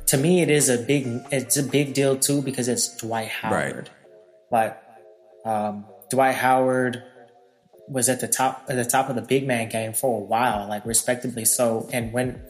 to 0.06 0.16
me, 0.16 0.42
it 0.42 0.50
is 0.50 0.68
a 0.68 0.78
big 0.78 1.06
it's 1.32 1.56
a 1.56 1.62
big 1.62 1.94
deal 1.94 2.18
too 2.18 2.42
because 2.42 2.68
it's 2.68 2.96
Dwight 2.96 3.28
Howard. 3.28 3.90
Like 4.50 4.78
um, 5.44 5.86
Dwight 6.10 6.34
Howard 6.34 7.02
was 7.88 8.08
at 8.08 8.20
the 8.20 8.28
top 8.28 8.66
at 8.68 8.76
the 8.76 8.84
top 8.84 9.08
of 9.08 9.16
the 9.16 9.22
big 9.22 9.46
man 9.46 9.68
game 9.68 9.92
for 9.92 10.20
a 10.20 10.24
while, 10.24 10.68
like 10.68 10.84
respectably 10.84 11.44
so. 11.44 11.88
And 11.92 12.12
when 12.12 12.40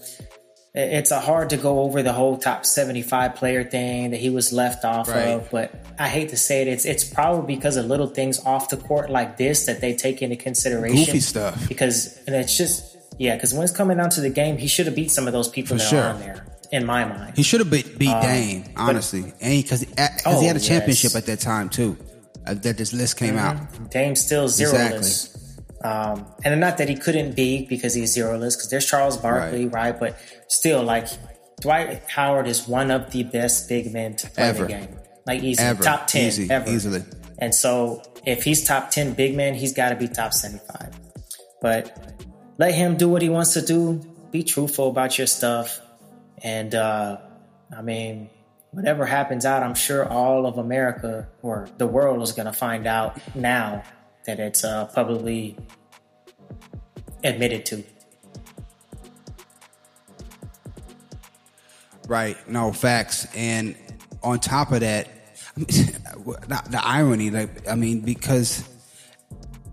it's 0.79 1.11
a 1.11 1.21
hard 1.21 1.51
to 1.51 1.57
go 1.57 1.81
over 1.81 2.03
the 2.03 2.13
whole 2.13 2.37
top 2.37 2.67
75 2.67 3.35
player 3.35 3.65
thing 3.65 4.11
that 4.11 4.21
he 4.21 4.29
was 4.31 4.53
left 4.53 4.85
off 4.85 5.09
Right. 5.09 5.29
of, 5.29 5.51
but 5.51 5.73
I 5.99 6.09
hate 6.09 6.29
to 6.31 6.37
say 6.37 6.63
it, 6.63 6.69
it's 6.69 6.85
it's 6.85 7.03
probably 7.05 7.55
because 7.57 7.77
of 7.77 7.87
little 7.87 8.09
things 8.09 8.45
off 8.45 8.69
the 8.69 8.77
court 8.77 9.09
like 9.11 9.37
this 9.39 9.65
that 9.67 9.81
they 9.81 9.95
take 9.95 10.21
into 10.23 10.37
consideration. 10.37 11.05
Goofy 11.07 11.21
stuff. 11.21 11.67
Because 11.69 12.19
and 12.27 12.37
it's 12.37 12.57
just 12.57 12.97
yeah, 13.19 13.35
because 13.35 13.55
when 13.55 13.63
it's 13.65 13.73
coming 13.75 13.97
down 13.97 14.11
to 14.11 14.21
the 14.21 14.29
game, 14.31 14.59
he 14.59 14.67
should 14.67 14.85
have 14.87 14.95
beat 14.95 15.11
some 15.11 15.27
of 15.27 15.33
those 15.33 15.49
people 15.49 15.79
For 15.79 15.83
that 15.83 15.89
sure. 15.89 16.03
are 16.03 16.11
on 16.15 16.21
there. 16.21 16.45
In 16.73 16.85
my 16.85 17.05
mind, 17.05 17.37
He 17.37 17.45
should 17.45 17.61
have 17.61 17.71
beat, 17.71 17.97
beat 17.97 18.21
Dame, 18.23 18.65
honestly, 18.77 19.33
and 19.41 19.63
because 19.63 19.81
he, 19.81 19.87
because 19.87 20.23
Oh, 20.27 20.41
he 20.41 20.47
had 20.49 20.57
a 20.57 20.59
yes. 20.59 20.67
championship 20.69 21.15
at 21.15 21.25
that 21.27 21.39
time 21.41 21.69
too. 21.69 21.97
Uh, 22.45 22.55
that 22.55 22.77
this 22.77 22.93
list 22.93 23.17
came 23.17 23.39
out. 23.39 23.57
Dame's 23.91 24.21
still 24.21 24.47
zeroless. 24.49 25.33
Um, 25.85 26.27
and 26.45 26.59
not 26.61 26.79
that 26.79 26.89
he 26.89 26.97
couldn't 26.97 27.37
be 27.37 27.67
because 27.67 27.95
he's 27.95 28.17
zeroless, 28.17 28.57
because 28.57 28.69
there's 28.71 28.85
Charles 28.87 29.17
Barkley, 29.17 29.67
right. 29.69 29.99
But 29.99 30.17
still, 30.49 30.83
like 30.83 31.09
Dwight 31.61 32.03
Howard 32.09 32.47
is 32.47 32.67
one 32.69 32.91
of 32.91 33.11
the 33.11 33.25
best 33.25 33.69
big 33.69 33.93
men 33.93 34.17
to 34.17 34.31
play 34.31 34.45
Ever. 34.45 34.63
the 34.65 34.69
game. 34.69 34.99
Like 35.27 35.41
he's 35.41 35.59
top 35.59 36.07
ten, 36.07 36.27
Easy, 36.29 36.51
ever. 36.51 36.71
easily. 36.71 37.03
And 37.39 37.55
so, 37.55 38.03
if 38.25 38.45
he's 38.45 38.65
top 38.65 38.91
ten 38.91 39.13
big 39.15 39.35
man, 39.37 39.55
he's 39.55 39.73
got 39.75 39.91
to 39.91 39.97
be 39.97 40.09
top 40.09 40.33
seventy-five. 40.33 40.95
But 41.61 42.25
let 42.59 42.75
him 42.75 42.97
do 42.97 43.09
what 43.09 43.23
he 43.23 43.29
wants 43.29 43.55
to 43.55 43.63
do. 43.63 44.01
Be 44.31 44.43
truthful 44.45 44.89
about 44.89 45.19
your 45.19 45.27
stuff, 45.27 45.81
and 46.43 46.75
uh, 46.75 47.19
I 47.77 47.83
mean, 47.83 48.31
whatever 48.71 49.05
happens 49.07 49.45
out, 49.45 49.63
I'm 49.63 49.75
sure 49.75 50.07
all 50.09 50.47
of 50.47 50.59
America 50.59 51.29
or 51.43 51.69
the 51.79 51.87
world 51.87 52.23
is 52.23 52.33
going 52.33 52.47
to 52.47 52.53
find 52.53 52.87
out 52.87 53.19
now 53.35 53.83
that 54.27 54.39
it's 54.39 54.65
uh, 54.65 54.87
publicly 54.87 55.57
admitted 57.25 57.67
to. 57.67 57.83
Right. 62.07 62.37
No 62.49 62.73
facts. 62.73 63.27
And 63.35 63.77
on 64.23 64.41
top 64.41 64.73
of 64.73 64.81
that, 64.81 65.09
I 65.57 65.59
mean, 65.59 65.67
the, 65.69 66.63
the 66.71 66.81
irony, 66.83 67.31
like, 67.31 67.69
I 67.69 67.75
mean, 67.75 68.01
because 68.01 68.69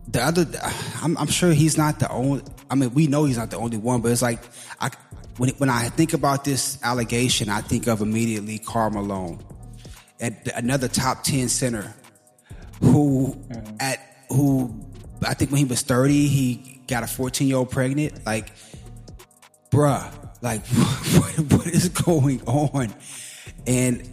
the 0.07 0.23
other, 0.23 0.45
I'm, 1.01 1.17
I'm 1.17 1.27
sure 1.27 1.51
he's 1.53 1.77
not 1.77 1.99
the 1.99 2.09
only. 2.09 2.43
I 2.69 2.75
mean, 2.75 2.93
we 2.93 3.07
know 3.07 3.25
he's 3.25 3.37
not 3.37 3.51
the 3.51 3.57
only 3.57 3.77
one, 3.77 4.01
but 4.01 4.11
it's 4.11 4.21
like, 4.21 4.39
I 4.79 4.89
when 5.37 5.49
when 5.51 5.69
I 5.69 5.89
think 5.89 6.13
about 6.13 6.43
this 6.43 6.79
allegation, 6.83 7.49
I 7.49 7.61
think 7.61 7.87
of 7.87 8.01
immediately 8.01 8.57
Karl 8.59 8.89
Malone, 8.89 9.43
and 10.19 10.35
another 10.55 10.87
top 10.87 11.23
ten 11.23 11.49
center, 11.49 11.93
who 12.81 13.35
mm-hmm. 13.49 13.75
at 13.79 13.99
who 14.29 14.83
I 15.25 15.33
think 15.33 15.51
when 15.51 15.59
he 15.59 15.65
was 15.65 15.81
30, 15.81 16.27
he 16.27 16.81
got 16.87 17.03
a 17.03 17.07
14 17.07 17.47
year 17.47 17.57
old 17.57 17.71
pregnant. 17.71 18.25
Like, 18.25 18.51
bruh, 19.69 20.11
like 20.43 20.63
what, 20.67 21.39
what 21.51 21.67
is 21.67 21.89
going 21.89 22.41
on? 22.43 22.93
And 23.65 24.07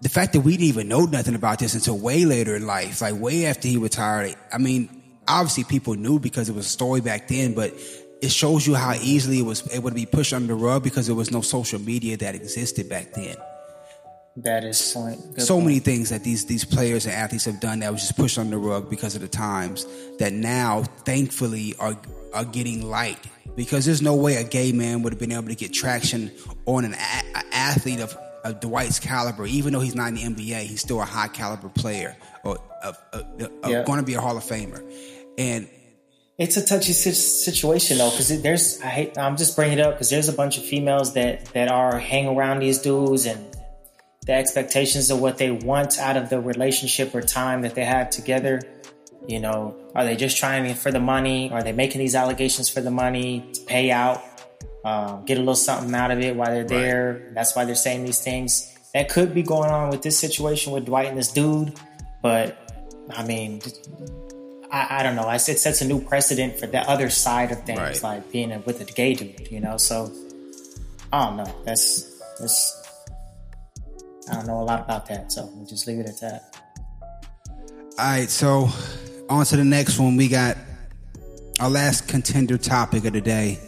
the 0.00 0.08
fact 0.08 0.32
that 0.32 0.40
we 0.40 0.52
didn't 0.52 0.66
even 0.66 0.88
know 0.88 1.04
nothing 1.04 1.34
about 1.34 1.60
this 1.60 1.74
until 1.74 1.98
way 1.98 2.24
later 2.24 2.56
in 2.56 2.66
life, 2.66 3.00
like 3.00 3.14
way 3.14 3.46
after 3.46 3.68
he 3.68 3.76
retired. 3.76 4.34
I 4.52 4.58
mean, 4.58 4.88
obviously 5.28 5.64
people 5.64 5.94
knew 5.94 6.18
because 6.18 6.48
it 6.48 6.54
was 6.54 6.66
a 6.66 6.70
story 6.70 7.00
back 7.00 7.28
then, 7.28 7.54
but 7.54 7.72
it 8.20 8.30
shows 8.30 8.66
you 8.66 8.74
how 8.74 8.94
easily 8.94 9.38
it 9.40 9.44
was 9.44 9.72
able 9.72 9.90
to 9.90 9.94
be 9.94 10.06
pushed 10.06 10.32
under 10.32 10.48
the 10.48 10.54
rug 10.54 10.82
because 10.82 11.06
there 11.06 11.14
was 11.14 11.30
no 11.30 11.42
social 11.42 11.80
media 11.80 12.16
that 12.16 12.34
existed 12.34 12.88
back 12.88 13.12
then. 13.12 13.36
That 14.38 14.64
is 14.64 14.92
point. 14.92 15.20
good 15.36 15.42
so 15.44 15.54
point. 15.54 15.66
many 15.66 15.78
things 15.78 16.10
that 16.10 16.24
these 16.24 16.44
these 16.46 16.64
players 16.64 17.06
and 17.06 17.14
athletes 17.14 17.44
have 17.44 17.60
done 17.60 17.78
that 17.80 17.92
was 17.92 18.00
just 18.00 18.16
pushed 18.16 18.36
under 18.38 18.56
the 18.56 18.58
rug 18.58 18.90
because 18.90 19.14
of 19.14 19.20
the 19.22 19.28
times 19.28 19.86
that 20.18 20.32
now 20.32 20.82
thankfully 21.04 21.74
are 21.78 21.96
are 22.32 22.44
getting 22.44 22.82
light 22.82 23.18
because 23.54 23.84
there's 23.84 24.02
no 24.02 24.16
way 24.16 24.34
a 24.36 24.42
gay 24.44 24.72
man 24.72 25.02
would 25.02 25.12
have 25.12 25.20
been 25.20 25.30
able 25.30 25.46
to 25.46 25.54
get 25.54 25.72
traction 25.72 26.32
on 26.66 26.84
an 26.84 26.94
a- 26.94 27.38
a 27.38 27.42
athlete 27.54 28.00
of, 28.00 28.16
of 28.42 28.58
Dwight's 28.58 28.98
caliber 28.98 29.46
even 29.46 29.72
though 29.72 29.78
he's 29.80 29.94
not 29.94 30.08
in 30.08 30.14
the 30.16 30.22
NBA 30.22 30.62
he's 30.62 30.80
still 30.80 31.00
a 31.00 31.04
high 31.04 31.28
caliber 31.28 31.68
player 31.68 32.16
or 32.42 32.58
Yeah. 33.66 33.84
going 33.84 34.00
to 34.00 34.04
be 34.04 34.14
a 34.14 34.20
Hall 34.20 34.36
of 34.36 34.42
Famer 34.42 34.82
and 35.38 35.68
It's 36.38 36.56
a 36.56 36.66
touchy 36.66 36.92
situation 36.92 37.98
though, 37.98 38.10
because 38.10 38.42
there's 38.42 38.80
I 38.82 38.86
hate 38.88 39.16
I'm 39.16 39.36
just 39.36 39.54
bringing 39.54 39.78
it 39.78 39.82
up 39.82 39.94
because 39.94 40.10
there's 40.10 40.28
a 40.28 40.32
bunch 40.32 40.58
of 40.58 40.64
females 40.64 41.14
that 41.14 41.44
that 41.54 41.68
are 41.68 42.00
hang 42.00 42.26
around 42.26 42.58
these 42.58 42.78
dudes 42.80 43.26
and 43.26 43.53
the 44.26 44.32
expectations 44.32 45.10
of 45.10 45.20
what 45.20 45.38
they 45.38 45.50
want 45.50 45.98
out 45.98 46.16
of 46.16 46.30
the 46.30 46.40
relationship 46.40 47.14
or 47.14 47.20
time 47.20 47.62
that 47.62 47.74
they 47.74 47.84
have 47.84 48.10
together. 48.10 48.60
You 49.26 49.40
know, 49.40 49.74
are 49.94 50.04
they 50.04 50.16
just 50.16 50.36
trying 50.36 50.74
for 50.74 50.90
the 50.90 51.00
money? 51.00 51.50
Are 51.50 51.62
they 51.62 51.72
making 51.72 51.98
these 52.00 52.14
allegations 52.14 52.68
for 52.68 52.80
the 52.80 52.90
money 52.90 53.48
to 53.54 53.60
pay 53.62 53.90
out, 53.90 54.22
um, 54.84 55.24
get 55.24 55.36
a 55.38 55.40
little 55.40 55.54
something 55.54 55.94
out 55.94 56.10
of 56.10 56.20
it 56.20 56.36
while 56.36 56.50
they're 56.50 56.64
there? 56.64 57.30
That's 57.34 57.56
why 57.56 57.64
they're 57.64 57.74
saying 57.74 58.04
these 58.04 58.20
things. 58.20 58.70
That 58.92 59.08
could 59.08 59.34
be 59.34 59.42
going 59.42 59.70
on 59.70 59.90
with 59.90 60.02
this 60.02 60.18
situation 60.18 60.72
with 60.72 60.84
Dwight 60.86 61.08
and 61.08 61.18
this 61.18 61.32
dude, 61.32 61.78
but 62.22 62.56
I 63.10 63.24
mean, 63.24 63.60
I, 64.70 65.00
I 65.00 65.02
don't 65.02 65.16
know. 65.16 65.22
I, 65.24 65.34
it 65.36 65.40
sets 65.40 65.80
a 65.80 65.86
new 65.86 66.00
precedent 66.00 66.58
for 66.58 66.66
the 66.66 66.80
other 66.88 67.10
side 67.10 67.50
of 67.50 67.64
things, 67.64 67.78
Right. 67.80 68.02
like 68.02 68.30
being 68.30 68.52
a, 68.52 68.58
with 68.60 68.80
a 68.80 68.84
gay 68.84 69.14
dude, 69.14 69.50
you 69.50 69.60
know. 69.60 69.78
So 69.78 70.12
I 71.12 71.26
don't 71.26 71.36
know. 71.38 71.54
That's 71.64 72.20
that's. 72.38 72.83
I 74.30 74.34
don't 74.34 74.46
know 74.46 74.60
a 74.60 74.64
lot 74.64 74.80
about 74.80 75.06
that, 75.06 75.30
so 75.32 75.50
we'll 75.54 75.66
just 75.66 75.86
leave 75.86 75.98
it 75.98 76.06
at 76.06 76.20
that. 76.20 76.56
All 77.98 78.06
right, 78.06 78.28
so 78.28 78.68
on 79.28 79.44
to 79.46 79.56
the 79.56 79.64
next 79.64 79.98
one. 79.98 80.16
We 80.16 80.28
got 80.28 80.56
our 81.60 81.70
last 81.70 82.08
contender 82.08 82.58
topic 82.58 83.04
of 83.04 83.12
the 83.12 83.20
day. 83.20 83.58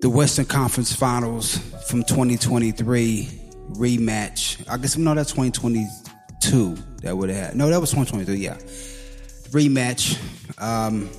The 0.00 0.08
Western 0.08 0.46
Conference 0.46 0.94
Finals 0.94 1.58
from 1.88 2.04
2023 2.04 3.28
rematch. 3.72 4.64
I 4.68 4.76
guess 4.78 4.96
no, 4.96 5.14
that's 5.14 5.32
2022. 5.32 6.76
That 7.02 7.16
would 7.16 7.30
have 7.30 7.46
had 7.46 7.56
no, 7.56 7.68
that 7.68 7.80
was 7.80 7.90
2023. 7.90 8.36
Yeah, 8.36 8.56
rematch. 9.50 10.18
Um, 10.60 11.10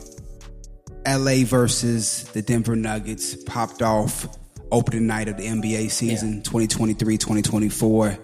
LA 1.07 1.43
versus 1.45 2.25
the 2.33 2.41
Denver 2.41 2.75
Nuggets 2.75 3.35
popped 3.43 3.81
off 3.81 4.27
opening 4.71 5.07
night 5.07 5.27
of 5.27 5.37
the 5.37 5.45
NBA 5.45 5.91
season 5.91 6.41
2023-2024 6.43 8.17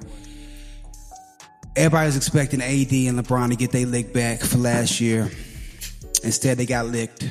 everybody's 1.77 2.17
expecting 2.17 2.61
AD 2.61 2.91
and 2.91 3.19
LeBron 3.19 3.49
to 3.49 3.55
get 3.55 3.71
their 3.71 3.85
lick 3.85 4.11
back 4.11 4.39
for 4.39 4.57
last 4.57 4.99
year. 4.99 5.29
Instead, 6.23 6.57
they 6.57 6.65
got 6.65 6.87
licked. 6.87 7.29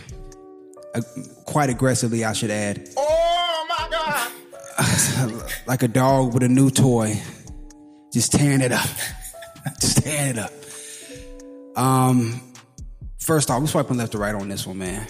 Uh, 0.94 1.02
quite 1.44 1.68
aggressively, 1.68 2.24
I 2.24 2.32
should 2.32 2.50
add. 2.50 2.88
Oh 2.96 3.66
my 3.68 3.88
God! 3.90 5.52
like 5.66 5.82
a 5.82 5.88
dog 5.88 6.32
with 6.32 6.44
a 6.44 6.48
new 6.48 6.70
toy, 6.70 7.20
just 8.12 8.32
tearing 8.32 8.60
it 8.60 8.72
up, 8.72 8.88
just 9.80 10.02
tearing 10.02 10.36
it 10.36 10.38
up. 10.38 10.52
Um, 11.76 12.40
first 13.18 13.50
off, 13.50 13.60
we're 13.60 13.66
swiping 13.66 13.98
left 13.98 14.14
or 14.14 14.18
right 14.18 14.34
on 14.34 14.48
this 14.48 14.66
one, 14.66 14.78
man. 14.78 15.06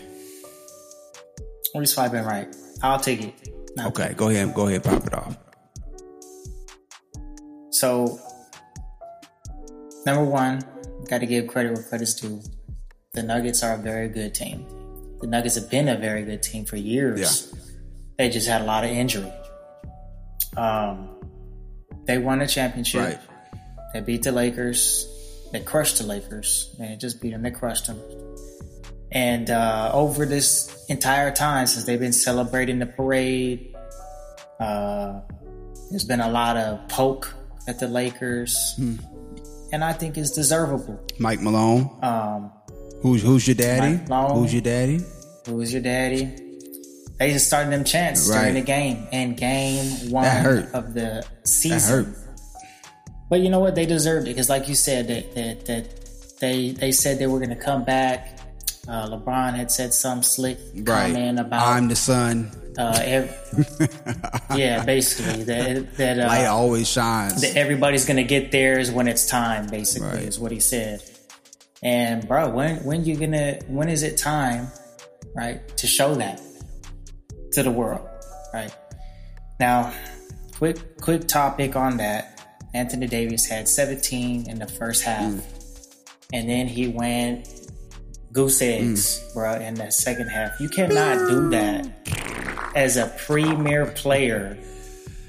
We're 1.75 1.85
swiping 1.85 2.25
right. 2.25 2.49
I'll 2.83 2.99
take 2.99 3.23
it. 3.23 3.35
I'll 3.79 3.89
Okay, 3.89 4.15
go 4.17 4.29
ahead, 4.29 4.55
go 4.55 4.69
ahead, 4.69 4.85
pop 4.85 5.07
it 5.07 5.15
off. 5.15 5.37
So, 7.71 8.19
number 10.07 10.25
one, 10.25 10.63
got 11.09 11.19
to 11.19 11.27
give 11.27 11.47
credit 11.47 11.75
where 11.75 11.83
credit's 11.83 12.15
due. 12.15 12.41
The 13.13 13.23
Nuggets 13.23 13.63
are 13.63 13.75
a 13.75 13.79
very 13.79 14.09
good 14.09 14.35
team. 14.35 14.67
The 15.21 15.27
Nuggets 15.27 15.55
have 15.57 15.71
been 15.71 15.89
a 15.89 15.97
very 15.97 16.23
good 16.23 16.43
team 16.43 16.65
for 16.65 16.77
years. 16.77 17.53
Yeah. 17.53 17.61
They 18.19 18.31
just 18.31 18.49
had 18.49 18.63
a 18.63 18.65
lot 18.65 18.85
of 18.85 18.91
injury. 18.91 19.31
Um, 20.57 21.09
they 22.07 22.19
won 22.19 22.41
a 22.41 22.47
championship. 22.47 23.01
Right. 23.01 23.19
They 23.93 24.01
beat 24.01 24.23
the 24.23 24.33
Lakers. 24.33 25.07
They 25.53 25.61
crushed 25.61 25.99
the 25.99 26.05
Lakers. 26.05 26.75
They 26.79 26.97
just 26.97 27.21
beat 27.21 27.31
them; 27.31 27.43
they 27.43 27.51
crushed 27.51 27.87
them. 27.87 28.01
And 29.13 29.51
uh, 29.51 29.91
over 29.95 30.27
this 30.27 30.85
entire 30.89 31.31
time, 31.33 31.67
since 31.67 31.85
they've 31.85 32.01
been 32.01 32.13
celebrating 32.13 32.79
the 32.81 32.87
parade, 32.87 33.75
uh, 34.61 35.21
there's 35.91 36.05
been 36.05 36.21
a 36.21 36.31
lot 36.31 36.57
of 36.57 36.89
poke 36.89 37.33
at 37.69 37.79
the 37.79 37.87
Lakers, 37.89 38.75
and 39.73 39.85
I 39.85 39.93
think 39.93 40.17
it's 40.19 40.31
deservable. 40.33 41.01
Mike 41.19 41.41
Malone. 41.41 41.91
Um, 42.03 42.53
Who's 43.03 43.23
who's 43.23 43.47
your 43.47 43.55
daddy? 43.55 44.01
Malone. 44.09 44.39
Who's 44.43 44.53
your 44.53 44.63
daddy? 44.63 45.01
who 45.47 45.61
is 45.61 45.73
your 45.73 45.83
daddy? 45.83 46.25
They 47.19 47.33
just 47.33 47.47
started 47.47 47.73
them 47.73 47.85
chants 47.85 48.29
Right. 48.29 48.41
during 48.41 48.55
the 48.55 48.61
game, 48.63 49.07
and 49.13 49.37
game 49.37 50.11
one 50.11 50.27
of 50.75 50.93
the 50.95 51.25
season. 51.45 52.15
But 53.31 53.41
you 53.41 53.49
know 53.51 53.61
what? 53.61 53.75
They 53.75 53.87
deserved 53.87 54.27
it 54.27 54.31
because, 54.31 54.49
like 54.49 54.69
you 54.69 54.75
said, 54.75 55.09
that 55.09 55.35
that, 55.35 55.67
that 55.67 56.39
they 56.41 56.71
they 56.73 56.91
said 56.93 57.19
they 57.19 57.27
were 57.27 57.39
going 57.39 57.51
to 57.57 57.63
come 57.65 57.85
back. 57.85 58.36
Uh, 58.89 59.09
LeBron 59.09 59.55
had 59.55 59.71
said 59.71 59.93
some 59.93 60.23
slick 60.23 60.59
Right. 60.75 61.13
comment 61.13 61.41
about 61.41 61.67
I'm 61.67 61.89
the 61.89 61.97
sun. 61.97 62.51
uh, 62.79 63.01
ev- 63.03 63.35
yeah, 64.55 64.85
basically 64.85 65.43
that 65.45 65.97
that, 65.97 66.19
uh, 66.21 66.27
Light 66.29 66.47
always 66.47 66.89
shines. 66.89 67.41
that 67.41 67.57
everybody's 67.57 68.05
going 68.05 68.19
to 68.19 68.25
get 68.25 68.53
theirs 68.53 68.91
when 68.91 69.09
it's 69.09 69.27
time. 69.29 69.67
Basically, 69.67 70.09
Right. 70.09 70.23
is 70.23 70.39
what 70.39 70.53
he 70.53 70.61
said. 70.61 71.03
And 71.83 72.27
bro, 72.29 72.51
when 72.51 72.77
when 72.85 73.05
you 73.05 73.17
gonna 73.17 73.59
when 73.67 73.89
is 73.89 74.03
it 74.03 74.17
time, 74.19 74.69
right, 75.35 75.61
to 75.79 75.87
show 75.87 76.15
that 76.17 76.41
to 77.53 77.63
the 77.63 77.71
world, 77.71 78.07
right? 78.55 78.73
Now, 79.59 79.93
quick 80.57 81.01
quick 81.01 81.27
topic 81.29 81.75
on 81.77 81.97
that. 81.99 82.33
Anthony 82.75 83.07
Davis 83.07 83.47
had 83.47 83.69
17 83.69 84.51
in 84.51 84.59
the 84.59 84.67
first 84.67 85.03
half, 85.03 85.33
and 86.33 86.49
then 86.49 86.67
he 86.67 86.89
went 86.89 87.49
goose 88.37 88.61
eggs, 88.61 89.33
bro, 89.33 89.55
in 89.55 89.75
that 89.77 89.95
second 89.95 90.29
half. 90.29 90.61
You 90.61 90.69
cannot 90.69 91.27
do 91.29 91.49
that 91.51 91.89
as 92.77 92.99
a 92.99 93.07
premier 93.27 93.87
player 93.87 94.59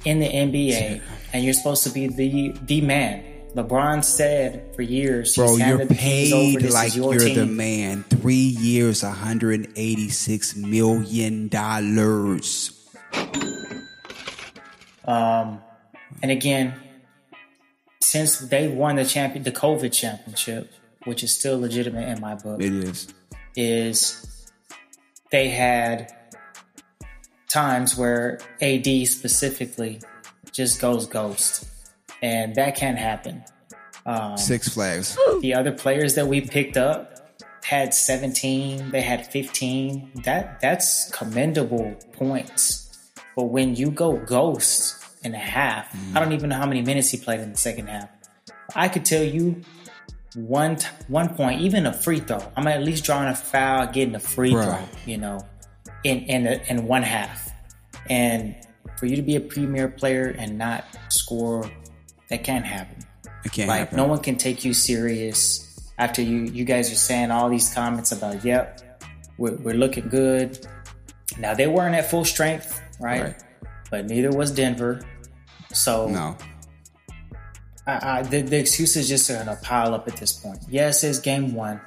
in 0.04 0.20
the 0.20 0.28
NBA, 0.28 1.02
and 1.32 1.44
you're 1.44 1.54
supposed 1.54 1.84
to 1.86 1.90
be 1.90 2.08
the 2.08 2.54
the 2.66 2.82
man. 2.82 3.24
LeBron 3.56 4.04
said 4.04 4.76
for 4.76 4.82
years, 4.82 5.36
Bro, 5.36 5.56
you're 5.56 5.68
handed 5.68 5.90
the 5.90 5.96
keys 5.96 6.34
over. 6.34 6.60
paid 6.60 6.70
like 6.72 6.96
your 6.96 7.14
you're 7.14 7.24
team. 7.24 7.36
the 7.36 7.46
man. 7.46 8.04
Three 8.04 8.36
years, 8.36 9.04
186 9.04 10.56
million 10.58 11.48
dollars. 11.48 12.74
Um, 15.06 15.62
and 16.22 16.30
again, 16.30 16.74
since 18.02 18.38
they 18.40 18.68
won 18.68 18.98
the 18.98 19.06
champion, 19.06 19.44
the 19.46 19.52
COVID 19.54 19.94
championship, 19.94 20.74
which 21.08 21.24
is 21.24 21.36
still 21.36 21.58
legitimate 21.60 22.08
in 22.10 22.20
my 22.22 22.36
book, 22.36 22.62
It 22.62 22.74
is. 22.74 23.08
is 23.56 24.48
they 25.32 25.50
had 25.50 26.14
times 27.50 27.98
where 27.98 28.40
AD 28.62 29.08
specifically 29.08 30.00
just 30.52 30.80
goes 30.82 31.06
ghost, 31.08 31.66
and 32.22 32.56
that 32.56 32.76
can't 32.76 32.98
happen. 32.98 33.44
Um, 34.06 34.38
Six 34.38 34.70
Flags. 34.70 35.18
the 35.42 35.54
other 35.54 35.72
players 35.72 36.16
that 36.16 36.28
we 36.28 36.42
picked 36.42 36.78
up 36.78 37.14
had 37.64 37.94
17 37.94 38.92
they 38.92 39.02
had 39.02 39.28
15 39.28 40.22
that 40.24 40.62
that's 40.62 41.12
commendable 41.12 41.94
points 42.14 43.12
but 43.36 43.44
when 43.48 43.76
you 43.76 43.92
go 43.92 44.16
ghost 44.26 44.96
in 45.26 45.36
a 45.36 45.38
half 45.38 45.94
i 46.16 46.20
don't 46.22 46.32
even 46.32 46.48
know 46.50 46.56
how 46.56 46.66
many 46.66 46.82
minutes 46.82 47.10
he 47.10 47.18
played 47.18 47.42
in 47.42 47.52
the 47.52 47.58
second 47.58 47.88
half 47.88 48.08
i 48.74 48.88
could 48.88 49.04
tell 49.04 49.22
you 49.22 49.60
one 50.36 50.76
t- 50.76 50.88
one 51.08 51.30
point 51.36 51.62
even 51.62 51.86
a 51.86 51.94
free 51.94 52.20
throw 52.20 52.40
i'm 52.56 52.68
at 52.68 52.84
least 52.84 53.04
drawing 53.06 53.28
a 53.30 53.36
foul 53.36 53.88
getting 53.88 54.14
a 54.16 54.20
free 54.20 54.54
Right. 54.54 54.66
throw 54.88 55.00
you 55.06 55.18
know 55.18 55.40
in 56.04 56.20
in 56.26 56.48
a, 56.48 56.62
in 56.70 56.86
one 56.86 57.02
half 57.04 57.50
and 58.10 58.56
for 59.00 59.06
you 59.06 59.16
to 59.16 59.22
be 59.22 59.36
a 59.36 59.40
premier 59.40 59.88
player 59.88 60.36
and 60.38 60.58
not 60.58 60.84
score 61.10 61.70
that 62.30 62.44
can't 62.44 62.66
happen 62.66 62.98
It 63.46 63.52
can't 63.54 63.68
like 63.70 63.80
happen. 63.80 63.98
no 63.98 64.06
one 64.06 64.20
can 64.20 64.36
take 64.36 64.64
you 64.66 64.74
serious 64.74 65.64
after 65.98 66.22
you 66.22 66.40
you 66.40 66.66
guys 66.66 66.92
are 66.92 66.96
saying 66.96 67.32
all 67.32 67.50
these 67.50 67.74
comments 67.74 68.12
about 68.12 68.44
yep 68.44 68.82
we're, 69.38 69.56
we're 69.58 69.76
looking 69.76 70.10
good 70.10 70.60
now 71.40 71.54
they 71.54 71.68
weren't 71.68 71.96
at 71.96 72.10
full 72.10 72.26
strength 72.26 72.80
right, 73.00 73.22
Right. 73.24 73.36
but 73.90 74.06
neither 74.08 74.32
was 74.32 74.52
denver 74.52 75.02
so 75.74 76.08
no. 76.10 76.36
I, 77.88 78.20
I, 78.20 78.22
the, 78.24 78.42
the 78.42 78.60
excuses 78.60 79.08
just 79.08 79.30
are 79.32 79.38
gonna 79.38 79.58
pile 79.62 79.94
up 79.96 80.08
at 80.08 80.18
this 80.18 80.34
point. 80.34 80.60
Yes 80.70 81.04
it's 81.04 81.20
game 81.20 81.54
one 81.54 81.82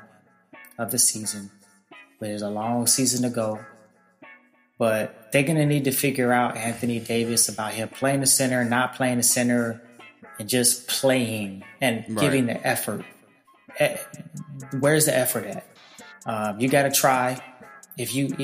of 0.78 0.90
the 0.90 0.98
season 0.98 1.50
but 2.18 2.26
there's 2.26 2.42
a 2.42 2.50
long 2.50 2.86
season 2.86 3.22
to 3.22 3.30
go. 3.34 3.60
But 4.78 5.30
they're 5.32 5.42
gonna 5.42 5.66
need 5.66 5.84
to 5.84 5.92
figure 5.92 6.32
out 6.32 6.56
anthony 6.56 6.98
davis 7.00 7.48
about 7.48 7.72
him 7.74 7.88
playing 7.88 8.20
the 8.20 8.26
center 8.26 8.64
not 8.64 8.94
playing 8.94 9.18
the 9.18 9.22
center 9.22 9.82
and 10.38 10.48
just 10.48 10.88
playing 10.88 11.64
and 11.80 12.04
Right. 12.08 12.18
giving 12.20 12.46
the 12.46 12.66
effort. 12.66 13.04
Eh, 13.78 13.96
where's 14.80 15.04
the 15.06 15.16
effort 15.16 15.44
at? 15.46 15.66
Um, 16.26 16.60
you 16.60 16.68
gotta 16.68 16.90
try. 16.90 17.38
If 17.98 18.14
you 18.14 18.34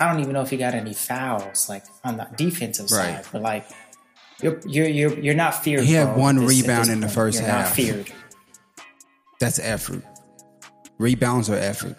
i 0.00 0.08
don't 0.10 0.20
even 0.20 0.32
know 0.32 0.42
if 0.42 0.50
you 0.52 0.58
got 0.58 0.74
any 0.74 0.94
fouls 0.94 1.68
like 1.68 1.84
on 2.02 2.16
the 2.16 2.26
defensive 2.36 2.88
side 2.88 3.24
but 3.30 3.42
like 3.42 3.66
you're 4.42 4.60
you're 4.66 4.88
you're, 4.88 5.18
you're 5.20 5.34
not 5.34 5.62
feared 5.62 5.84
He 5.84 5.92
had 5.94 6.16
one 6.16 6.36
this- 6.36 6.62
rebound 6.62 6.90
in 6.90 7.00
the 7.00 7.08
first 7.08 7.38
you're 7.40 7.48
half. 7.48 7.68
not 7.68 7.76
feared 7.76 8.12
That's 9.40 9.58
effort. 9.58 10.02
Rebounds 10.98 11.50
are 11.50 11.56
effort. 11.56 11.96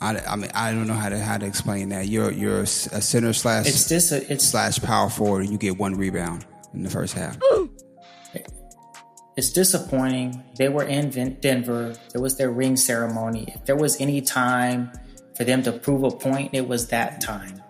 I, 0.00 0.18
I 0.28 0.36
mean 0.36 0.50
I 0.54 0.72
don't 0.72 0.86
know 0.88 0.94
how 0.94 1.08
to 1.08 1.18
how 1.18 1.38
to 1.38 1.46
explain 1.46 1.90
that. 1.90 2.08
You're 2.08 2.32
you're 2.32 2.60
a 2.62 2.66
center 2.66 3.32
slash 3.32 3.66
it's 3.66 3.88
this 3.88 4.10
a, 4.12 4.32
it's 4.32 4.44
slash 4.44 4.80
power 4.80 5.08
forward 5.08 5.42
and 5.42 5.50
you 5.52 5.58
get 5.58 5.78
one 5.78 5.94
rebound 5.94 6.44
in 6.74 6.82
the 6.82 6.90
first 6.90 7.14
half. 7.14 7.38
it's 9.36 9.52
disappointing. 9.52 10.42
They 10.56 10.68
were 10.68 10.84
in 10.84 11.10
Denver. 11.40 11.94
There 12.12 12.20
was 12.20 12.36
their 12.36 12.50
ring 12.50 12.76
ceremony. 12.76 13.44
If 13.54 13.64
there 13.66 13.76
was 13.76 14.00
any 14.00 14.20
time 14.20 14.90
for 15.36 15.44
them 15.44 15.62
to 15.62 15.72
prove 15.72 16.02
a 16.02 16.10
point, 16.10 16.50
it 16.54 16.66
was 16.66 16.88
that 16.88 17.20
time. 17.20 17.62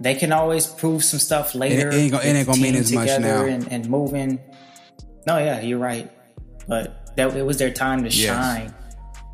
They 0.00 0.14
can 0.14 0.32
always 0.32 0.66
prove 0.66 1.02
some 1.04 1.18
stuff 1.20 1.54
later. 1.54 1.90
ain't 1.92 2.12
gonna- 2.12 2.24
it 2.24 2.34
ain't 2.34 2.46
gonna 2.46 2.60
mean 2.60 2.74
as 2.74 2.92
much 2.92 3.08
now. 3.20 3.44
And, 3.44 3.66
and 3.72 3.88
moving. 3.88 4.38
No, 5.26 5.38
yeah, 5.38 5.60
you're 5.60 5.78
right. 5.78 6.10
But 6.68 7.12
that 7.16 7.34
it 7.36 7.44
was 7.46 7.56
their 7.58 7.70
time 7.72 8.04
to 8.04 8.10
Yes. 8.10 8.26
shine. 8.36 8.74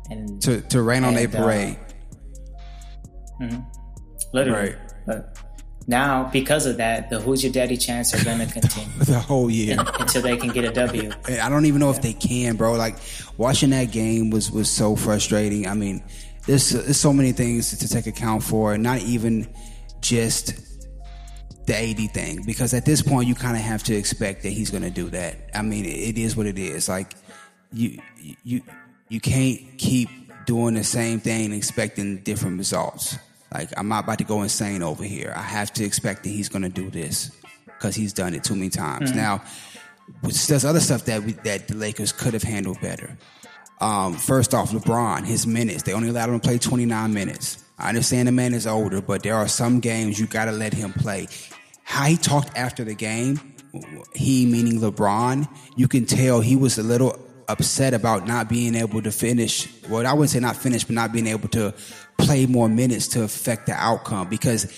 And 0.09 0.41
To 0.43 0.61
to 0.61 0.81
rain 0.81 1.03
on 1.03 1.15
a 1.15 1.21
And, 1.23 1.35
uh, 1.35 1.39
parade. 1.41 1.77
literally. 4.33 4.69
Right. 4.69 4.75
But 5.05 5.37
now, 5.87 6.29
because 6.31 6.65
of 6.65 6.77
that, 6.77 7.09
the 7.09 7.19
Who's 7.19 7.43
Your 7.43 7.51
Daddy 7.51 7.75
chants 7.77 8.13
are 8.13 8.23
going 8.23 8.39
to 8.39 8.45
continue 8.45 8.89
the 8.99 9.19
whole 9.19 9.49
year. 9.49 9.77
until 9.99 10.21
they 10.21 10.37
can 10.37 10.49
get 10.49 10.63
a 10.63 10.71
W. 10.71 11.11
I 11.41 11.49
don't 11.49 11.65
even 11.65 11.79
know 11.79 11.89
if 11.89 12.01
they 12.01 12.13
can, 12.13 12.55
bro. 12.55 12.73
Like 12.73 12.95
watching 13.37 13.71
that 13.71 13.91
game 13.91 14.29
was 14.29 14.49
was 14.51 14.69
so 14.69 14.95
frustrating. 14.95 15.67
I 15.67 15.73
mean, 15.73 16.01
there's 16.47 16.69
there's 16.69 16.99
so 16.99 17.11
many 17.11 17.31
things 17.33 17.77
to 17.77 17.87
take 17.89 18.07
account 18.07 18.43
for, 18.43 18.77
not 18.77 18.99
even 19.01 19.47
just 20.03 20.55
the 21.65 21.75
AD 21.75 22.11
thing. 22.13 22.43
Because 22.45 22.73
at 22.73 22.85
this 22.85 23.01
point, 23.01 23.27
you 23.27 23.35
kind 23.35 23.55
of 23.55 23.63
have 23.63 23.83
to 23.83 23.95
expect 23.95 24.43
that 24.43 24.49
he's 24.49 24.69
going 24.69 24.83
to 24.83 24.91
do 24.91 25.09
that. 25.09 25.49
I 25.55 25.61
mean, 25.61 25.85
it 25.85 26.17
is 26.17 26.35
what 26.35 26.45
it 26.45 26.59
is. 26.59 26.87
Like 26.87 27.13
you 27.71 27.99
you 28.43 28.61
you 29.09 29.19
can't 29.19 29.59
keep 29.77 30.09
doing 30.45 30.75
the 30.75 30.83
same 30.83 31.19
thing 31.19 31.53
expecting 31.53 32.17
different 32.19 32.57
results. 32.57 33.17
Like 33.53 33.69
I'm 33.77 33.87
not 33.87 34.03
about 34.03 34.19
to 34.19 34.23
go 34.23 34.43
insane 34.43 34.83
over 34.83 35.03
here. 35.03 35.33
I 35.35 35.41
have 35.41 35.73
to 35.73 35.83
expect 35.83 36.23
that 36.23 36.29
he's 36.29 36.49
going 36.49 36.63
to 36.63 36.69
do 36.69 36.89
this 36.89 37.31
because 37.65 37.95
he's 37.95 38.13
done 38.13 38.33
it 38.33 38.43
too 38.43 38.55
many 38.55 38.69
times. 38.69 39.13
Now, 39.13 39.43
there's 40.21 40.65
other 40.65 40.79
stuff 40.79 41.05
that 41.05 41.23
we, 41.23 41.33
that 41.43 41.67
the 41.67 41.75
Lakers 41.75 42.11
could 42.11 42.33
have 42.33 42.43
handled 42.43 42.79
better. 42.81 43.17
Um, 43.81 44.13
first 44.13 44.53
off, 44.53 44.71
LeBron, 44.71 45.25
his 45.25 45.45
minutes. 45.45 45.83
They 45.83 45.93
only 45.93 46.09
allowed 46.09 46.29
him 46.29 46.39
to 46.39 46.47
play 46.47 46.57
29 46.57 47.13
minutes. 47.13 47.62
I 47.83 47.89
understand 47.89 48.29
the 48.29 48.31
man 48.31 48.53
is 48.53 48.65
older, 48.65 49.01
but 49.01 49.23
there 49.23 49.35
are 49.35 49.49
some 49.49 49.81
games 49.81 50.17
you 50.17 50.25
got 50.25 50.45
to 50.45 50.53
let 50.53 50.73
him 50.73 50.93
play. 50.93 51.27
How 51.83 52.05
he 52.05 52.15
talked 52.15 52.57
after 52.57 52.85
the 52.85 52.95
game, 52.95 53.55
he 54.15 54.45
meaning 54.45 54.79
LeBron, 54.79 55.49
you 55.75 55.89
can 55.89 56.05
tell 56.05 56.39
he 56.39 56.55
was 56.55 56.77
a 56.77 56.83
little 56.83 57.19
upset 57.49 57.93
about 57.93 58.25
not 58.25 58.47
being 58.47 58.75
able 58.75 59.01
to 59.01 59.11
finish. 59.11 59.67
Well, 59.89 60.07
I 60.07 60.13
wouldn't 60.13 60.29
say 60.29 60.39
not 60.39 60.55
finish, 60.55 60.85
but 60.85 60.95
not 60.95 61.11
being 61.11 61.27
able 61.27 61.49
to 61.49 61.73
play 62.17 62.45
more 62.45 62.69
minutes 62.69 63.09
to 63.09 63.23
affect 63.23 63.65
the 63.65 63.73
outcome 63.73 64.29
because 64.29 64.71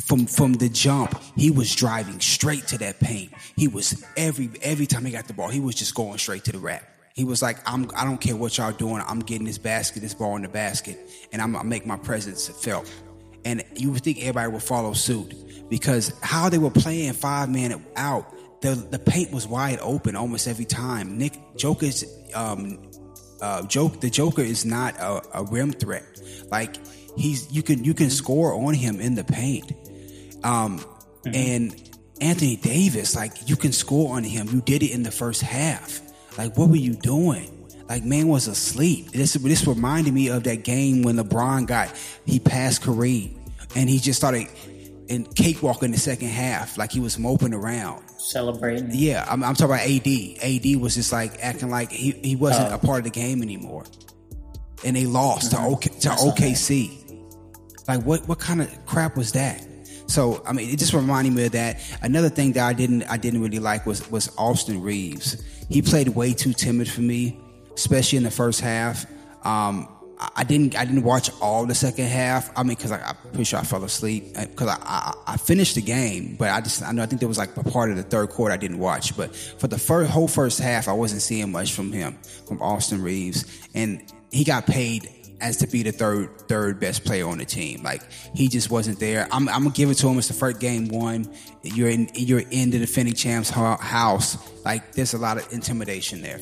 from 0.00 0.24
from 0.24 0.54
the 0.54 0.70
jump, 0.70 1.22
he 1.36 1.50
was 1.50 1.74
driving 1.74 2.20
straight 2.20 2.66
to 2.68 2.78
that 2.78 3.00
paint. 3.00 3.32
He 3.56 3.68
was 3.68 4.02
every 4.16 4.48
every 4.62 4.86
time 4.86 5.04
he 5.04 5.12
got 5.12 5.26
the 5.26 5.34
ball, 5.34 5.48
he 5.48 5.60
was 5.60 5.74
just 5.74 5.94
going 5.94 6.16
straight 6.16 6.44
to 6.44 6.52
the 6.52 6.58
rack. 6.58 6.95
He 7.16 7.24
was 7.24 7.40
like, 7.40 7.56
I'm 7.66 7.90
I 7.96 8.04
don't 8.04 8.20
care 8.20 8.36
what 8.36 8.58
y'all 8.58 8.72
doing, 8.72 9.02
I'm 9.06 9.20
getting 9.20 9.46
this 9.46 9.56
basket, 9.56 10.00
this 10.00 10.12
ball 10.12 10.36
in 10.36 10.42
the 10.42 10.48
basket, 10.48 10.98
and 11.32 11.40
I'm 11.40 11.52
gonna 11.52 11.64
make 11.64 11.86
my 11.86 11.96
presence 11.96 12.48
felt. 12.48 12.92
And 13.44 13.64
you 13.74 13.90
would 13.90 14.02
think 14.02 14.18
everybody 14.20 14.52
would 14.52 14.62
follow 14.62 14.92
suit 14.92 15.34
because 15.70 16.12
how 16.22 16.50
they 16.50 16.58
were 16.58 16.70
playing 16.70 17.14
five 17.14 17.48
man 17.48 17.82
out, 17.96 18.32
the 18.60 18.74
the 18.74 18.98
paint 18.98 19.32
was 19.32 19.46
wide 19.46 19.78
open 19.80 20.14
almost 20.14 20.46
every 20.46 20.66
time. 20.66 21.16
Nick 21.16 21.32
Joker's 21.56 22.04
um 22.34 22.82
uh 23.40 23.62
joke 23.62 24.00
the 24.02 24.10
Joker 24.10 24.42
is 24.42 24.66
not 24.66 24.94
a, 24.98 25.22
a 25.38 25.44
rim 25.44 25.72
threat. 25.72 26.04
Like 26.50 26.76
he's 27.16 27.50
you 27.50 27.62
can 27.62 27.82
you 27.82 27.94
can 27.94 28.10
score 28.10 28.52
on 28.52 28.74
him 28.74 29.00
in 29.00 29.14
the 29.14 29.24
paint. 29.24 29.72
Um, 30.44 30.80
mm-hmm. 30.80 31.34
and 31.34 31.90
Anthony 32.20 32.56
Davis, 32.56 33.16
like 33.16 33.48
you 33.48 33.56
can 33.56 33.72
score 33.72 34.16
on 34.16 34.24
him. 34.24 34.48
You 34.48 34.60
did 34.60 34.82
it 34.82 34.92
in 34.92 35.02
the 35.02 35.10
first 35.10 35.40
half. 35.40 36.00
Like 36.38 36.56
what 36.56 36.68
were 36.68 36.76
you 36.76 36.94
doing? 36.94 37.52
Like 37.88 38.04
man 38.04 38.28
was 38.28 38.48
asleep. 38.48 39.12
This 39.12 39.34
this 39.34 39.66
reminded 39.66 40.12
me 40.12 40.28
of 40.28 40.44
that 40.44 40.64
game 40.64 41.02
when 41.02 41.16
LeBron 41.16 41.66
got 41.66 41.92
he 42.24 42.40
passed 42.40 42.82
Kareem 42.82 43.38
and 43.74 43.88
he 43.88 43.98
just 43.98 44.18
started 44.18 44.48
and 45.08 45.32
cakewalk 45.34 45.82
in 45.82 45.90
the 45.90 45.98
second 45.98 46.28
half, 46.28 46.76
like 46.78 46.90
he 46.90 47.00
was 47.00 47.18
moping 47.18 47.54
around, 47.54 48.02
celebrating. 48.18 48.88
Yeah, 48.92 49.24
I'm, 49.28 49.42
I'm 49.44 49.54
talking 49.54 49.74
about 49.74 49.86
AD. 49.86 50.42
AD 50.42 50.80
was 50.80 50.94
just 50.94 51.12
like 51.12 51.38
acting 51.40 51.70
like 51.70 51.90
he, 51.90 52.12
he 52.12 52.36
wasn't 52.36 52.72
oh. 52.72 52.74
a 52.74 52.78
part 52.78 52.98
of 52.98 53.04
the 53.04 53.10
game 53.10 53.42
anymore, 53.42 53.84
and 54.84 54.96
they 54.96 55.06
lost 55.06 55.52
mm-hmm. 55.52 55.64
to 55.64 55.70
OK, 55.70 55.90
to 56.00 56.08
OKC. 56.08 57.02
Like 57.88 58.02
what 58.02 58.26
what 58.28 58.38
kind 58.38 58.60
of 58.60 58.86
crap 58.86 59.16
was 59.16 59.32
that? 59.32 59.64
So 60.08 60.42
I 60.46 60.52
mean, 60.52 60.70
it 60.70 60.78
just 60.78 60.92
reminded 60.92 61.34
me 61.34 61.46
of 61.46 61.52
that. 61.52 61.80
Another 62.02 62.28
thing 62.28 62.52
that 62.52 62.66
I 62.66 62.72
didn't 62.72 63.04
I 63.04 63.16
didn't 63.16 63.42
really 63.42 63.58
like 63.58 63.86
was 63.86 64.08
was 64.10 64.32
Austin 64.36 64.82
Reaves. 64.82 65.42
He 65.68 65.82
played 65.82 66.08
way 66.08 66.32
too 66.32 66.52
timid 66.52 66.88
for 66.88 67.00
me, 67.00 67.38
especially 67.74 68.18
in 68.18 68.24
the 68.24 68.30
first 68.30 68.60
half. 68.60 69.06
Um, 69.44 69.88
I 70.34 70.44
didn't 70.44 70.76
I 70.78 70.84
didn't 70.84 71.02
watch 71.02 71.30
all 71.42 71.66
the 71.66 71.74
second 71.74 72.06
half. 72.06 72.50
I 72.56 72.62
mean, 72.62 72.76
because 72.76 72.90
I, 72.90 73.10
am 73.10 73.16
pretty 73.28 73.44
sure 73.44 73.58
I 73.58 73.62
fell 73.62 73.84
asleep 73.84 74.34
because 74.34 74.68
I, 74.68 74.78
I, 74.80 75.14
I 75.26 75.36
finished 75.36 75.74
the 75.74 75.82
game, 75.82 76.36
but 76.38 76.50
I 76.50 76.60
just 76.60 76.82
I 76.82 76.92
know 76.92 77.02
I 77.02 77.06
think 77.06 77.20
there 77.20 77.28
was 77.28 77.38
like 77.38 77.54
a 77.56 77.64
part 77.64 77.90
of 77.90 77.96
the 77.96 78.02
third 78.02 78.30
quarter 78.30 78.54
I 78.54 78.56
didn't 78.56 78.78
watch. 78.78 79.16
But 79.16 79.36
for 79.36 79.66
the 79.66 79.78
first, 79.78 80.10
whole 80.10 80.28
first 80.28 80.58
half, 80.58 80.88
I 80.88 80.92
wasn't 80.92 81.20
seeing 81.20 81.52
much 81.52 81.72
from 81.72 81.92
him 81.92 82.18
from 82.48 82.62
Austin 82.62 83.02
Reaves, 83.02 83.44
and 83.74 84.02
he 84.30 84.44
got 84.44 84.66
paid 84.66 85.10
as 85.40 85.58
to 85.58 85.66
be 85.66 85.82
the 85.82 85.92
third 85.92 86.28
third 86.48 86.80
best 86.80 87.04
player 87.04 87.26
on 87.28 87.38
the 87.38 87.44
team. 87.44 87.82
Like 87.82 88.02
he 88.34 88.48
just 88.48 88.70
wasn't 88.70 88.98
there. 89.00 89.28
I'm, 89.30 89.48
I'm 89.48 89.64
gonna 89.64 89.74
give 89.74 89.90
it 89.90 89.94
to 89.96 90.08
him. 90.08 90.18
It's 90.18 90.28
the 90.28 90.34
first 90.34 90.60
game 90.60 90.88
one. 90.88 91.32
You're 91.62 91.90
in 91.90 92.08
you're 92.14 92.42
in 92.50 92.70
the 92.70 92.78
defending 92.78 93.14
champs 93.14 93.50
house. 93.50 94.36
Like 94.64 94.92
there's 94.92 95.14
a 95.14 95.18
lot 95.18 95.36
of 95.36 95.52
intimidation 95.52 96.22
there. 96.22 96.40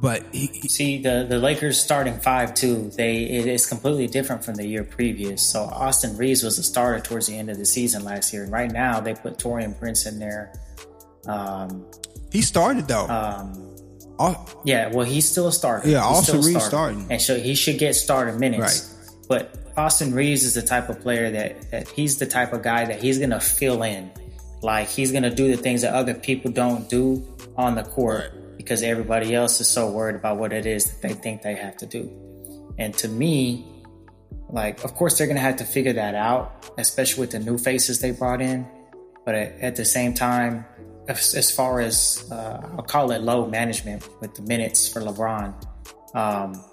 But 0.00 0.24
he, 0.32 0.46
he, 0.46 0.68
see 0.68 1.02
the 1.02 1.26
the 1.28 1.38
Lakers 1.38 1.78
starting 1.78 2.18
five 2.18 2.54
too. 2.54 2.90
They 2.96 3.24
it 3.24 3.46
is 3.46 3.66
completely 3.66 4.06
different 4.06 4.44
from 4.44 4.54
the 4.54 4.66
year 4.66 4.84
previous. 4.84 5.42
So 5.42 5.62
Austin 5.62 6.16
Reaves 6.16 6.42
was 6.42 6.58
a 6.58 6.62
starter 6.62 7.00
towards 7.00 7.26
the 7.26 7.36
end 7.36 7.50
of 7.50 7.58
the 7.58 7.66
season 7.66 8.02
last 8.04 8.32
year, 8.32 8.44
and 8.44 8.52
right 8.52 8.70
now 8.70 9.00
they 9.00 9.14
put 9.14 9.36
Taurean 9.38 9.78
Prince 9.78 10.06
in 10.06 10.18
there. 10.18 10.54
Um, 11.26 11.84
he 12.32 12.40
started 12.40 12.88
though. 12.88 13.06
Um, 13.06 13.71
yeah, 14.64 14.88
well, 14.88 15.06
he's 15.06 15.28
still 15.28 15.48
a 15.48 15.52
starter. 15.52 15.88
Yeah, 15.88 16.06
he's 16.08 16.18
Austin 16.18 16.40
Reaves 16.42 16.64
starting, 16.64 17.06
and 17.10 17.20
so 17.20 17.38
he 17.38 17.54
should 17.54 17.78
get 17.78 17.94
started 17.94 18.38
minutes. 18.38 18.60
Right. 18.60 19.28
But 19.28 19.72
Austin 19.76 20.14
Reaves 20.14 20.44
is 20.44 20.54
the 20.54 20.62
type 20.62 20.88
of 20.88 21.00
player 21.00 21.30
that, 21.30 21.70
that 21.70 21.88
he's 21.88 22.18
the 22.18 22.26
type 22.26 22.52
of 22.52 22.62
guy 22.62 22.84
that 22.84 23.00
he's 23.00 23.18
gonna 23.18 23.40
fill 23.40 23.82
in, 23.82 24.10
like 24.62 24.88
he's 24.88 25.12
gonna 25.12 25.34
do 25.34 25.48
the 25.48 25.60
things 25.60 25.82
that 25.82 25.94
other 25.94 26.14
people 26.14 26.50
don't 26.50 26.88
do 26.88 27.26
on 27.56 27.74
the 27.74 27.82
court 27.82 28.32
right. 28.32 28.56
because 28.56 28.82
everybody 28.82 29.34
else 29.34 29.60
is 29.60 29.68
so 29.68 29.90
worried 29.90 30.16
about 30.16 30.38
what 30.38 30.52
it 30.52 30.66
is 30.66 30.84
that 30.84 31.02
they 31.02 31.14
think 31.14 31.42
they 31.42 31.54
have 31.54 31.76
to 31.78 31.86
do. 31.86 32.10
And 32.78 32.94
to 32.98 33.08
me, 33.08 33.66
like, 34.48 34.84
of 34.84 34.94
course, 34.94 35.16
they're 35.16 35.26
gonna 35.26 35.40
have 35.40 35.56
to 35.56 35.64
figure 35.64 35.94
that 35.94 36.14
out, 36.14 36.70
especially 36.76 37.22
with 37.22 37.30
the 37.30 37.38
new 37.38 37.56
faces 37.56 38.00
they 38.00 38.10
brought 38.10 38.42
in. 38.42 38.68
But 39.24 39.34
at, 39.34 39.60
at 39.60 39.76
the 39.76 39.84
same 39.84 40.14
time, 40.14 40.66
as, 41.08 41.34
as 41.34 41.50
far 41.50 41.80
as 41.80 42.28
uh, 42.30 42.60
I'll 42.76 42.82
call 42.82 43.10
it 43.10 43.22
low 43.22 43.46
management 43.46 44.08
with 44.20 44.34
the 44.34 44.42
minutes 44.42 44.88
for 44.88 45.00
LeBron. 45.00 45.54
Um, 46.14 46.64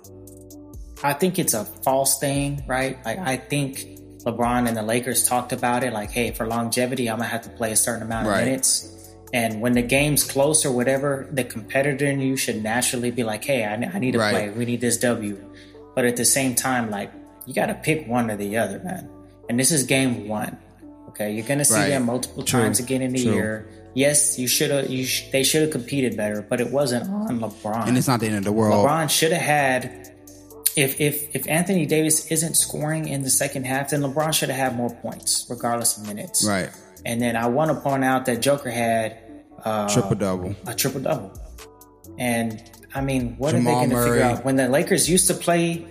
I 1.03 1.13
think 1.13 1.39
it's 1.39 1.53
a 1.53 1.65
false 1.65 2.19
thing, 2.19 2.63
right? 2.67 3.03
Like 3.05 3.19
I 3.19 3.37
think 3.37 3.79
LeBron 4.25 4.67
and 4.67 4.75
the 4.75 4.83
Lakers 4.83 5.27
talked 5.27 5.53
about 5.53 5.83
it, 5.83 5.93
like, 5.93 6.11
hey, 6.11 6.31
for 6.31 6.45
longevity, 6.45 7.09
I'm 7.09 7.17
gonna 7.17 7.29
have 7.29 7.43
to 7.43 7.49
play 7.49 7.71
a 7.71 7.75
certain 7.75 8.03
amount 8.03 8.27
of 8.27 8.33
right. 8.33 8.45
minutes. 8.45 9.13
And 9.31 9.61
when 9.61 9.73
the 9.73 9.81
game's 9.81 10.23
close 10.23 10.65
or 10.65 10.71
whatever, 10.71 11.27
the 11.31 11.43
competitor 11.43 12.05
in 12.05 12.19
you 12.19 12.35
should 12.35 12.63
naturally 12.63 13.11
be 13.11 13.23
like, 13.23 13.43
hey, 13.43 13.63
I, 13.63 13.73
I 13.73 13.99
need 13.99 14.13
to 14.13 14.19
right. 14.19 14.31
play. 14.31 14.49
We 14.49 14.65
need 14.65 14.81
this 14.81 14.97
W. 14.97 15.37
But 15.95 16.05
at 16.05 16.17
the 16.17 16.25
same 16.25 16.55
time, 16.55 16.89
like, 16.89 17.11
you 17.45 17.53
got 17.53 17.67
to 17.67 17.75
pick 17.75 18.07
one 18.07 18.31
or 18.31 18.37
the 18.37 18.57
other, 18.57 18.79
man. 18.79 19.09
And 19.47 19.59
this 19.59 19.71
is 19.71 19.83
game 19.83 20.27
one. 20.27 20.57
Okay, 21.09 21.33
you're 21.33 21.45
gonna 21.47 21.65
see 21.65 21.75
right. 21.75 21.89
them 21.89 22.05
multiple 22.05 22.43
True. 22.43 22.61
times 22.61 22.79
again 22.79 23.01
in 23.01 23.13
the 23.13 23.23
True. 23.23 23.33
year 23.33 23.69
yes, 23.93 24.39
you 24.39 24.47
should 24.47 24.71
have. 24.71 24.89
You 24.89 25.05
sh- 25.05 25.29
they 25.31 25.43
should 25.43 25.61
have 25.63 25.71
competed 25.71 26.15
better, 26.17 26.41
but 26.41 26.61
it 26.61 26.71
wasn't 26.71 27.09
on 27.09 27.39
LeBron. 27.39 27.87
And 27.87 27.97
it's 27.97 28.07
not 28.07 28.19
the 28.19 28.27
end 28.27 28.37
of 28.37 28.43
the 28.43 28.51
world. 28.51 28.85
LeBron 28.85 29.09
should 29.09 29.31
have 29.31 29.41
had. 29.41 30.05
If 30.75 31.01
if 31.01 31.35
if 31.35 31.47
Anthony 31.47 31.85
Davis 31.85 32.31
isn't 32.31 32.55
scoring 32.55 33.07
in 33.07 33.23
the 33.23 33.29
second 33.29 33.65
half, 33.65 33.89
then 33.89 34.01
LeBron 34.01 34.33
should 34.33 34.49
have 34.49 34.57
had 34.57 34.77
more 34.77 34.93
points, 35.01 35.45
regardless 35.49 35.97
of 35.97 36.07
minutes. 36.07 36.45
Right. 36.45 36.69
And 37.05 37.21
then 37.21 37.35
I 37.35 37.47
want 37.47 37.71
to 37.71 37.79
point 37.79 38.03
out 38.03 38.25
that 38.25 38.41
Joker 38.41 38.69
had 38.69 39.17
uh, 39.63 39.89
triple 39.89 40.15
double, 40.15 40.55
a 40.67 40.75
triple 40.75 41.01
double. 41.01 41.33
And 42.17 42.63
I 42.93 43.01
mean, 43.01 43.35
what 43.37 43.51
Jamal 43.51 43.73
are 43.73 43.87
they 43.87 43.93
going 43.93 44.03
to 44.05 44.11
figure 44.11 44.25
out 44.25 44.45
when 44.45 44.55
the 44.55 44.69
Lakers 44.69 45.09
used 45.09 45.27
to 45.27 45.33
play? 45.33 45.85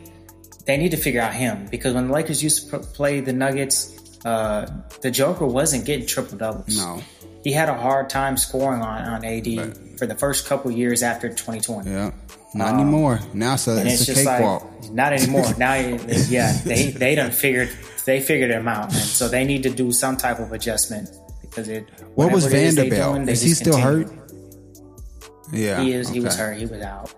They 0.65 0.77
need 0.77 0.91
to 0.91 0.99
figure 0.99 1.23
out 1.23 1.33
him 1.33 1.67
because 1.71 1.95
when 1.95 2.09
the 2.09 2.13
Lakers 2.13 2.43
used 2.43 2.69
to 2.71 2.79
play 2.79 3.21
the 3.21 3.33
Nuggets, 3.33 3.98
uh, 4.25 4.67
the 5.01 5.11
Joker 5.11 5.47
wasn't 5.47 5.85
getting 5.85 6.07
triple 6.07 6.39
doubles. 6.39 6.77
No 6.77 7.03
he 7.45 7.53
had 7.53 7.69
a 7.69 7.75
hard 7.75 8.11
time 8.11 8.37
scoring 8.37 8.83
on, 8.83 9.05
on 9.05 9.25
AD 9.25 9.47
right. 9.47 9.99
for 9.99 10.07
the 10.07 10.15
first 10.15 10.47
couple 10.47 10.71
years 10.71 11.03
after 11.03 11.29
2020. 11.29 11.91
Yeah. 11.91 12.11
Not 12.55 12.75
um, 12.75 12.81
anymore. 12.81 13.21
Now 13.35 13.55
it's 13.55 13.69
a, 13.69 13.87
it's, 13.87 14.09
it's 14.09 14.21
a 14.21 14.25
cakewalk. 14.25 14.65
Like, 14.83 14.93
not 14.93 15.13
anymore. 15.13 15.55
now, 15.59 15.75
yeah, 15.75 16.57
they 16.65 16.91
they 16.91 17.15
done 17.15 17.31
figured 17.31 17.71
they 18.07 18.21
figured 18.21 18.51
him 18.51 18.67
out, 18.67 18.85
and 18.85 18.95
so 18.95 19.29
they 19.29 19.45
need 19.45 19.63
to 19.65 19.71
do 19.71 19.93
some 19.93 20.17
type 20.17 20.39
of 20.39 20.53
adjustment 20.53 21.11
because 21.43 21.69
it. 21.69 21.87
What 22.15 22.33
was 22.33 22.47
Vanderbilt? 22.47 22.93
Is, 22.93 23.07
doing, 23.07 23.29
is 23.29 23.43
he 23.43 23.51
still 23.51 23.75
continue. 23.75 24.07
hurt? 24.07 24.31
Yeah, 25.53 25.83
he 25.83 25.93
is. 25.93 26.07
Okay. 26.09 26.19
He 26.19 26.25
was 26.25 26.37
hurt. 26.39 26.57
He 26.57 26.65
was 26.65 26.81
out. 26.81 27.15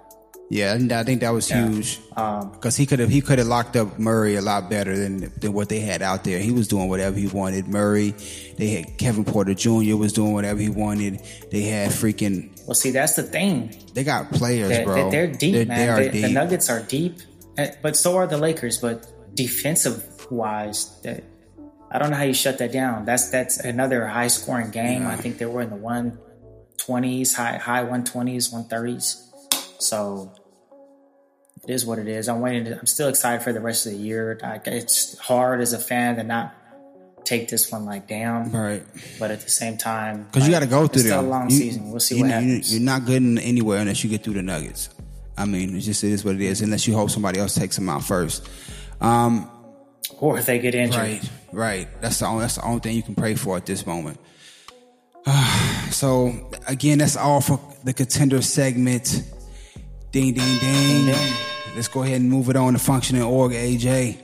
Yeah, 0.52 0.76
I 0.90 1.04
think 1.04 1.20
that 1.20 1.30
was 1.30 1.48
yeah. 1.48 1.68
huge 1.68 2.00
because 2.08 2.76
um, 2.76 2.82
he 2.82 2.84
could 2.84 2.98
have 2.98 3.08
he 3.08 3.20
could 3.20 3.38
have 3.38 3.46
locked 3.46 3.76
up 3.76 4.00
Murray 4.00 4.34
a 4.34 4.40
lot 4.40 4.68
better 4.68 4.98
than 4.98 5.32
than 5.38 5.52
what 5.52 5.68
they 5.68 5.78
had 5.78 6.02
out 6.02 6.24
there. 6.24 6.40
He 6.40 6.50
was 6.50 6.66
doing 6.66 6.88
whatever 6.88 7.16
he 7.16 7.28
wanted. 7.28 7.68
Murray, 7.68 8.16
they 8.58 8.66
had 8.66 8.98
Kevin 8.98 9.24
Porter 9.24 9.54
Jr. 9.54 9.94
was 9.94 10.12
doing 10.12 10.32
whatever 10.32 10.58
he 10.58 10.68
wanted. 10.68 11.22
They 11.52 11.62
had 11.62 11.92
freaking. 11.92 12.50
Well, 12.66 12.74
see, 12.74 12.90
that's 12.90 13.14
the 13.14 13.22
thing. 13.22 13.76
They 13.94 14.02
got 14.02 14.32
players, 14.32 14.70
they're, 14.70 14.84
bro. 14.84 15.08
They're 15.08 15.28
deep, 15.28 15.54
they're, 15.54 15.66
man. 15.66 15.78
They 15.78 15.88
are 15.88 16.10
deep. 16.10 16.22
The 16.22 16.32
Nuggets 16.32 16.68
are 16.68 16.82
deep, 16.82 17.20
eh, 17.56 17.70
but 17.80 17.96
so 17.96 18.16
are 18.16 18.26
the 18.26 18.36
Lakers. 18.36 18.78
But 18.78 19.06
defensive 19.36 20.04
wise, 20.32 21.00
that 21.02 21.22
I 21.92 22.00
don't 22.00 22.10
know 22.10 22.16
how 22.16 22.24
you 22.24 22.34
shut 22.34 22.58
that 22.58 22.72
down. 22.72 23.04
That's 23.04 23.30
that's 23.30 23.60
another 23.60 24.04
high 24.04 24.26
scoring 24.26 24.72
game. 24.72 25.02
Yeah. 25.02 25.12
I 25.12 25.16
think 25.16 25.38
they 25.38 25.46
were 25.46 25.60
in 25.60 25.70
the 25.70 25.76
one 25.76 26.18
twenties, 26.76 27.36
high 27.36 27.56
high 27.58 27.84
one 27.84 28.02
twenties, 28.02 28.50
one 28.50 28.64
thirties. 28.64 29.28
So 29.78 30.32
it 31.64 31.70
is 31.70 31.84
what 31.84 31.98
it 31.98 32.08
is. 32.08 32.28
I'm 32.28 32.40
waiting. 32.40 32.64
To, 32.64 32.78
I'm 32.78 32.86
still 32.86 33.08
excited 33.08 33.42
for 33.42 33.52
the 33.52 33.60
rest 33.60 33.86
of 33.86 33.92
the 33.92 33.98
year. 33.98 34.38
I, 34.42 34.60
it's 34.64 35.18
hard 35.18 35.60
as 35.60 35.72
a 35.72 35.78
fan 35.78 36.16
to 36.16 36.22
not 36.22 36.54
take 37.24 37.48
this 37.48 37.70
one 37.70 37.84
like 37.84 38.08
down, 38.08 38.50
right? 38.52 38.82
But 39.18 39.30
at 39.30 39.40
the 39.40 39.50
same 39.50 39.76
time, 39.76 40.24
because 40.24 40.42
like, 40.42 40.48
you 40.48 40.54
got 40.54 40.60
to 40.60 40.66
go 40.66 40.86
through 40.86 41.02
them. 41.02 41.26
a 41.26 41.28
long 41.28 41.50
you, 41.50 41.56
season. 41.56 41.90
We'll 41.90 42.00
see 42.00 42.16
you, 42.16 42.22
what 42.22 42.30
happens. 42.30 42.72
You're 42.72 42.82
not 42.82 43.04
good 43.04 43.22
in 43.22 43.38
anywhere 43.38 43.78
unless 43.78 44.02
you 44.02 44.10
get 44.10 44.24
through 44.24 44.34
the 44.34 44.42
Nuggets. 44.42 44.90
I 45.36 45.44
mean, 45.44 45.76
it 45.76 45.80
just 45.80 46.02
it 46.04 46.12
is 46.12 46.24
what 46.24 46.34
it 46.34 46.40
is. 46.40 46.60
Unless 46.60 46.86
you 46.86 46.94
hope 46.94 47.10
somebody 47.10 47.38
else 47.38 47.54
takes 47.54 47.76
them 47.76 47.88
out 47.88 48.04
first, 48.04 48.48
um, 49.00 49.50
or 50.18 50.38
if 50.38 50.46
they 50.46 50.58
get 50.58 50.74
injured. 50.74 51.00
Right, 51.00 51.30
right. 51.52 51.88
That's 52.00 52.18
the 52.18 52.26
only 52.26 52.42
that's 52.42 52.56
the 52.56 52.64
only 52.64 52.80
thing 52.80 52.96
you 52.96 53.02
can 53.02 53.14
pray 53.14 53.34
for 53.34 53.56
at 53.56 53.66
this 53.66 53.86
moment. 53.86 54.18
so 55.90 56.50
again, 56.66 56.98
that's 56.98 57.16
all 57.16 57.42
for 57.42 57.60
the 57.84 57.92
contender 57.92 58.40
segment 58.40 59.22
Ding, 60.12 60.34
ding, 60.34 60.58
ding. 60.58 61.06
ding. 61.06 61.49
Let's 61.74 61.88
go 61.88 62.02
ahead 62.02 62.20
and 62.20 62.28
move 62.28 62.48
it 62.48 62.56
on 62.56 62.72
to 62.72 62.78
functioning 62.78 63.22
org, 63.22 63.52
AJ. 63.52 64.18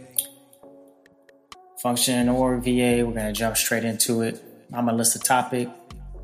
Functioning 1.80 2.28
org, 2.28 2.64
VA. 2.64 3.04
We're 3.04 3.12
gonna 3.12 3.32
jump 3.32 3.56
straight 3.56 3.84
into 3.84 4.22
it. 4.22 4.42
I'm 4.72 4.86
gonna 4.86 4.96
list 4.96 5.16
a 5.16 5.20
topic. 5.20 5.68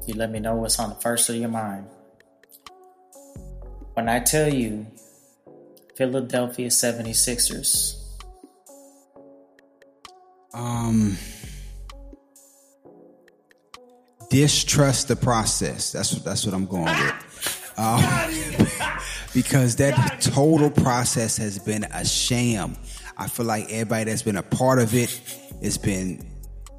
You 0.06 0.14
let 0.14 0.30
me 0.30 0.40
know 0.40 0.56
what's 0.56 0.78
on 0.78 0.88
the 0.90 0.96
first 0.96 1.28
of 1.30 1.36
your 1.36 1.48
mind. 1.48 1.86
When 3.94 4.08
I 4.08 4.20
tell 4.20 4.52
you 4.52 4.86
Philadelphia 5.96 6.68
76ers. 6.68 7.98
Um 10.52 11.16
distrust 14.32 15.08
the 15.08 15.16
process. 15.16 15.92
That's 15.92 16.12
what 16.12 16.24
that's 16.24 16.44
what 16.44 16.54
I'm 16.54 16.66
going 16.66 16.84
with. 16.84 17.14
Um, 17.74 18.04
because 19.34 19.76
that 19.76 20.20
total 20.20 20.70
process 20.70 21.36
has 21.36 21.58
been 21.58 21.84
a 21.84 22.04
sham. 22.04 22.76
I 23.16 23.28
feel 23.28 23.46
like 23.46 23.70
everybody 23.70 24.04
that's 24.10 24.22
been 24.22 24.36
a 24.36 24.42
part 24.42 24.78
of 24.78 24.94
it 24.94 25.10
has 25.62 25.78
been 25.78 26.26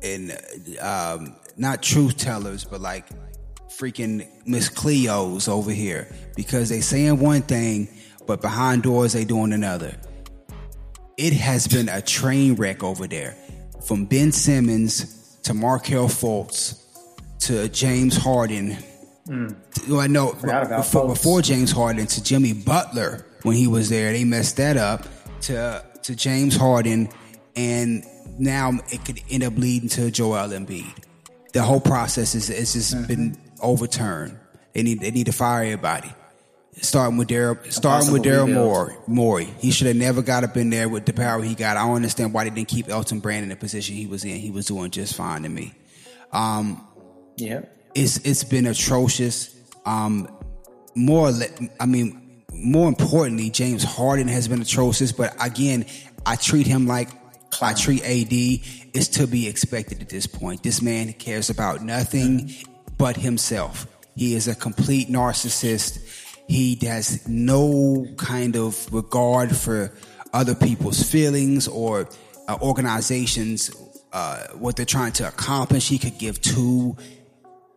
in 0.01 0.31
um, 0.81 1.35
not 1.57 1.81
truth 1.81 2.17
tellers, 2.17 2.65
but 2.65 2.81
like 2.81 3.07
freaking 3.69 4.27
Miss 4.45 4.69
Cleo's 4.69 5.47
over 5.47 5.71
here 5.71 6.07
because 6.35 6.69
they 6.69 6.81
saying 6.81 7.19
one 7.19 7.41
thing, 7.41 7.89
but 8.27 8.41
behind 8.41 8.83
doors 8.83 9.13
they 9.13 9.25
doing 9.25 9.53
another. 9.53 9.95
It 11.17 11.33
has 11.33 11.67
been 11.67 11.89
a 11.89 12.01
train 12.01 12.55
wreck 12.55 12.83
over 12.83 13.07
there, 13.07 13.35
from 13.85 14.05
Ben 14.05 14.31
Simmons 14.31 15.37
to 15.43 15.53
Markelle 15.53 16.07
Fultz 16.07 16.81
to 17.41 17.69
James 17.69 18.17
Harden. 18.17 18.77
Mm. 19.27 19.55
To, 19.87 19.99
I 19.99 20.07
know 20.07 20.33
before, 20.33 21.07
before 21.07 21.41
James 21.41 21.71
Harden 21.71 22.07
to 22.07 22.23
Jimmy 22.23 22.53
Butler 22.53 23.25
when 23.43 23.55
he 23.55 23.67
was 23.67 23.89
there, 23.89 24.11
they 24.11 24.25
messed 24.25 24.57
that 24.57 24.77
up. 24.77 25.07
To 25.41 25.83
to 26.03 26.15
James 26.15 26.55
Harden, 26.55 27.09
and 27.55 28.05
now 28.37 28.71
it 28.91 29.03
could 29.05 29.21
end 29.29 29.43
up 29.43 29.57
leading 29.57 29.89
to 29.89 30.11
Joel 30.11 30.49
Embiid. 30.49 31.03
The 31.53 31.61
whole 31.61 31.81
process 31.81 32.35
is 32.35 32.49
it's 32.49 32.73
just 32.73 32.95
mm-hmm. 32.95 33.05
been 33.05 33.37
overturned. 33.61 34.37
They 34.73 34.83
need 34.83 35.01
they 35.01 35.11
need 35.11 35.25
to 35.27 35.33
fire 35.33 35.63
everybody. 35.63 36.11
Starting 36.81 37.17
with 37.17 37.27
Daryl, 37.27 37.71
starting 37.71 38.11
with 38.11 38.23
Daryl 38.23 38.51
Morey. 38.51 38.95
Morey, 39.05 39.45
he 39.59 39.69
should 39.69 39.85
have 39.85 39.95
never 39.95 40.23
got 40.23 40.43
up 40.43 40.57
in 40.57 40.71
there 40.71 40.89
with 40.89 41.05
the 41.05 41.13
power 41.13 41.41
he 41.41 41.53
got. 41.53 41.77
I 41.77 41.85
don't 41.85 41.97
understand 41.97 42.33
why 42.33 42.45
they 42.45 42.49
didn't 42.49 42.69
keep 42.69 42.89
Elton 42.89 43.19
Brand 43.19 43.43
in 43.43 43.49
the 43.49 43.55
position 43.55 43.95
he 43.95 44.07
was 44.07 44.25
in. 44.25 44.37
He 44.37 44.49
was 44.49 44.65
doing 44.65 44.89
just 44.89 45.13
fine 45.15 45.43
to 45.43 45.49
me. 45.49 45.73
Um, 46.31 46.87
yeah, 47.37 47.61
it's 47.95 48.17
it's 48.17 48.43
been 48.43 48.65
atrocious. 48.65 49.55
Um, 49.85 50.27
more, 50.95 51.31
I 51.79 51.85
mean, 51.85 52.43
more 52.53 52.87
importantly, 52.87 53.49
James 53.49 53.83
Harden 53.83 54.27
has 54.27 54.47
been 54.47 54.61
atrocious. 54.61 55.11
But 55.11 55.35
again, 55.43 55.85
I 56.25 56.35
treat 56.35 56.67
him 56.67 56.87
like 56.87 57.09
I 57.61 57.73
treat 57.73 58.03
AD. 58.03 58.31
It's 58.93 59.07
to 59.09 59.27
be 59.27 59.47
expected 59.47 60.01
at 60.01 60.09
this 60.09 60.27
point. 60.27 60.63
This 60.63 60.81
man 60.81 61.13
cares 61.13 61.49
about 61.49 61.83
nothing 61.83 62.51
but 62.97 63.15
himself. 63.17 63.87
He 64.15 64.35
is 64.35 64.47
a 64.47 64.55
complete 64.55 65.07
narcissist. 65.07 65.99
He 66.47 66.77
has 66.83 67.27
no 67.27 68.05
kind 68.17 68.55
of 68.55 68.93
regard 68.93 69.55
for 69.55 69.91
other 70.33 70.55
people's 70.55 71.01
feelings 71.09 71.67
or 71.67 72.09
uh, 72.47 72.57
organizations, 72.61 73.71
uh, 74.11 74.47
what 74.53 74.75
they're 74.75 74.85
trying 74.85 75.13
to 75.13 75.27
accomplish. 75.27 75.87
He 75.87 75.97
could 75.97 76.17
give 76.17 76.41
two 76.41 76.97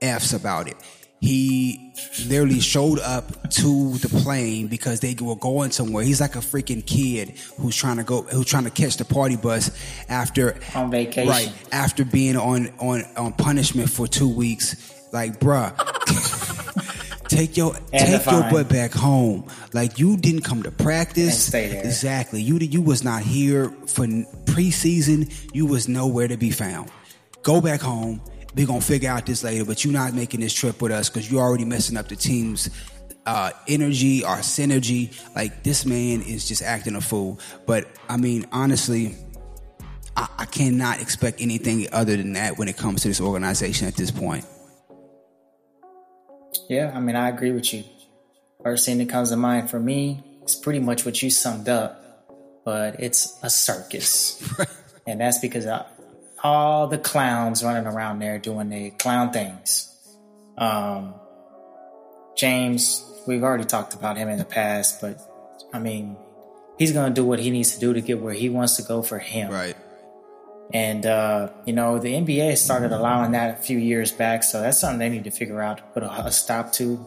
F's 0.00 0.32
about 0.32 0.68
it. 0.68 0.76
He 1.18 1.94
literally 2.26 2.60
showed 2.60 2.98
up 2.98 3.50
to 3.50 3.94
the 3.98 4.08
plane 4.08 4.68
because 4.68 5.00
they 5.00 5.16
were 5.18 5.34
going 5.34 5.70
somewhere. 5.70 6.04
He's 6.04 6.20
like 6.20 6.36
a 6.36 6.40
freaking 6.40 6.84
kid 6.84 7.30
who's 7.58 7.74
trying 7.74 7.96
to 7.96 8.04
go, 8.04 8.22
who's 8.22 8.46
trying 8.46 8.64
to 8.64 8.70
catch 8.70 8.98
the 8.98 9.06
party 9.06 9.36
bus 9.36 9.70
after 10.08 10.56
on 10.74 10.90
vacation, 10.90 11.28
right? 11.28 11.52
After 11.72 12.04
being 12.04 12.36
on 12.36 12.70
on 12.78 13.04
on 13.16 13.32
punishment 13.32 13.88
for 13.90 14.06
two 14.06 14.28
weeks 14.28 14.92
like, 15.12 15.40
bruh, 15.40 15.72
take 17.28 17.56
your 17.56 17.74
and 17.92 18.06
take 18.06 18.30
your 18.30 18.42
butt 18.50 18.68
back 18.68 18.92
home. 18.92 19.46
Like 19.72 19.98
you 19.98 20.16
didn't 20.16 20.42
come 20.42 20.62
to 20.64 20.70
practice. 20.70 21.52
Exactly. 21.54 22.42
You 22.42 22.58
you 22.58 22.82
was 22.82 23.02
not 23.02 23.22
here 23.22 23.70
for 23.86 24.06
preseason. 24.06 25.32
You 25.54 25.66
was 25.66 25.88
nowhere 25.88 26.28
to 26.28 26.36
be 26.36 26.50
found. 26.50 26.90
Go 27.42 27.60
back 27.60 27.80
home. 27.80 28.20
We're 28.56 28.66
gonna 28.66 28.80
figure 28.80 29.10
out 29.10 29.26
this 29.26 29.44
later, 29.44 29.66
but 29.66 29.84
you're 29.84 29.92
not 29.92 30.14
making 30.14 30.40
this 30.40 30.54
trip 30.54 30.80
with 30.80 30.90
us 30.90 31.10
because 31.10 31.30
you're 31.30 31.42
already 31.42 31.66
messing 31.66 31.98
up 31.98 32.08
the 32.08 32.16
team's 32.16 32.70
uh, 33.26 33.50
energy, 33.68 34.24
our 34.24 34.38
synergy. 34.38 35.14
Like 35.36 35.62
this 35.62 35.84
man 35.84 36.22
is 36.22 36.48
just 36.48 36.62
acting 36.62 36.94
a 36.94 37.02
fool. 37.02 37.38
But 37.66 37.86
I 38.08 38.16
mean, 38.16 38.46
honestly, 38.52 39.14
I, 40.16 40.28
I 40.38 40.44
cannot 40.46 41.02
expect 41.02 41.42
anything 41.42 41.86
other 41.92 42.16
than 42.16 42.32
that 42.32 42.56
when 42.56 42.68
it 42.68 42.78
comes 42.78 43.02
to 43.02 43.08
this 43.08 43.20
organization 43.20 43.88
at 43.88 43.94
this 43.94 44.10
point. 44.10 44.46
Yeah, 46.70 46.92
I 46.94 47.00
mean, 47.00 47.14
I 47.14 47.28
agree 47.28 47.52
with 47.52 47.74
you. 47.74 47.84
First 48.62 48.86
thing 48.86 48.96
that 48.98 49.10
comes 49.10 49.30
to 49.30 49.36
mind 49.36 49.70
for 49.70 49.78
me 49.78 50.24
is 50.44 50.56
pretty 50.56 50.80
much 50.80 51.04
what 51.04 51.22
you 51.22 51.28
summed 51.28 51.68
up, 51.68 52.32
but 52.64 53.00
it's 53.00 53.38
a 53.42 53.50
circus. 53.50 54.42
and 55.06 55.20
that's 55.20 55.40
because 55.40 55.66
all 56.46 56.86
the 56.86 56.98
clowns 56.98 57.64
running 57.64 57.86
around 57.86 58.20
there 58.20 58.38
doing 58.38 58.68
the 58.68 58.90
clown 58.90 59.32
things. 59.32 59.92
Um, 60.56 61.14
James, 62.36 63.04
we've 63.26 63.42
already 63.42 63.64
talked 63.64 63.94
about 63.94 64.16
him 64.16 64.28
in 64.28 64.38
the 64.38 64.44
past, 64.44 65.00
but 65.00 65.20
I 65.72 65.80
mean, 65.80 66.16
he's 66.78 66.92
going 66.92 67.12
to 67.12 67.20
do 67.20 67.26
what 67.26 67.40
he 67.40 67.50
needs 67.50 67.74
to 67.74 67.80
do 67.80 67.92
to 67.92 68.00
get 68.00 68.20
where 68.20 68.32
he 68.32 68.48
wants 68.48 68.76
to 68.76 68.82
go 68.82 69.02
for 69.02 69.18
him. 69.18 69.50
Right. 69.50 69.76
And, 70.72 71.04
uh, 71.04 71.50
you 71.64 71.72
know, 71.72 71.98
the 71.98 72.12
NBA 72.12 72.56
started 72.58 72.92
allowing 72.92 73.32
that 73.32 73.58
a 73.58 73.62
few 73.62 73.78
years 73.78 74.12
back. 74.12 74.44
So 74.44 74.60
that's 74.60 74.78
something 74.78 74.98
they 74.98 75.08
need 75.08 75.24
to 75.24 75.30
figure 75.30 75.60
out 75.60 75.78
to 75.78 75.82
put 75.94 76.02
a, 76.04 76.26
a 76.26 76.32
stop 76.32 76.72
to. 76.74 77.04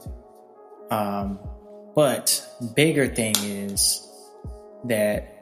Um, 0.91 1.39
but 1.95 2.45
bigger 2.75 3.07
thing 3.07 3.35
is 3.37 4.05
that 4.85 5.38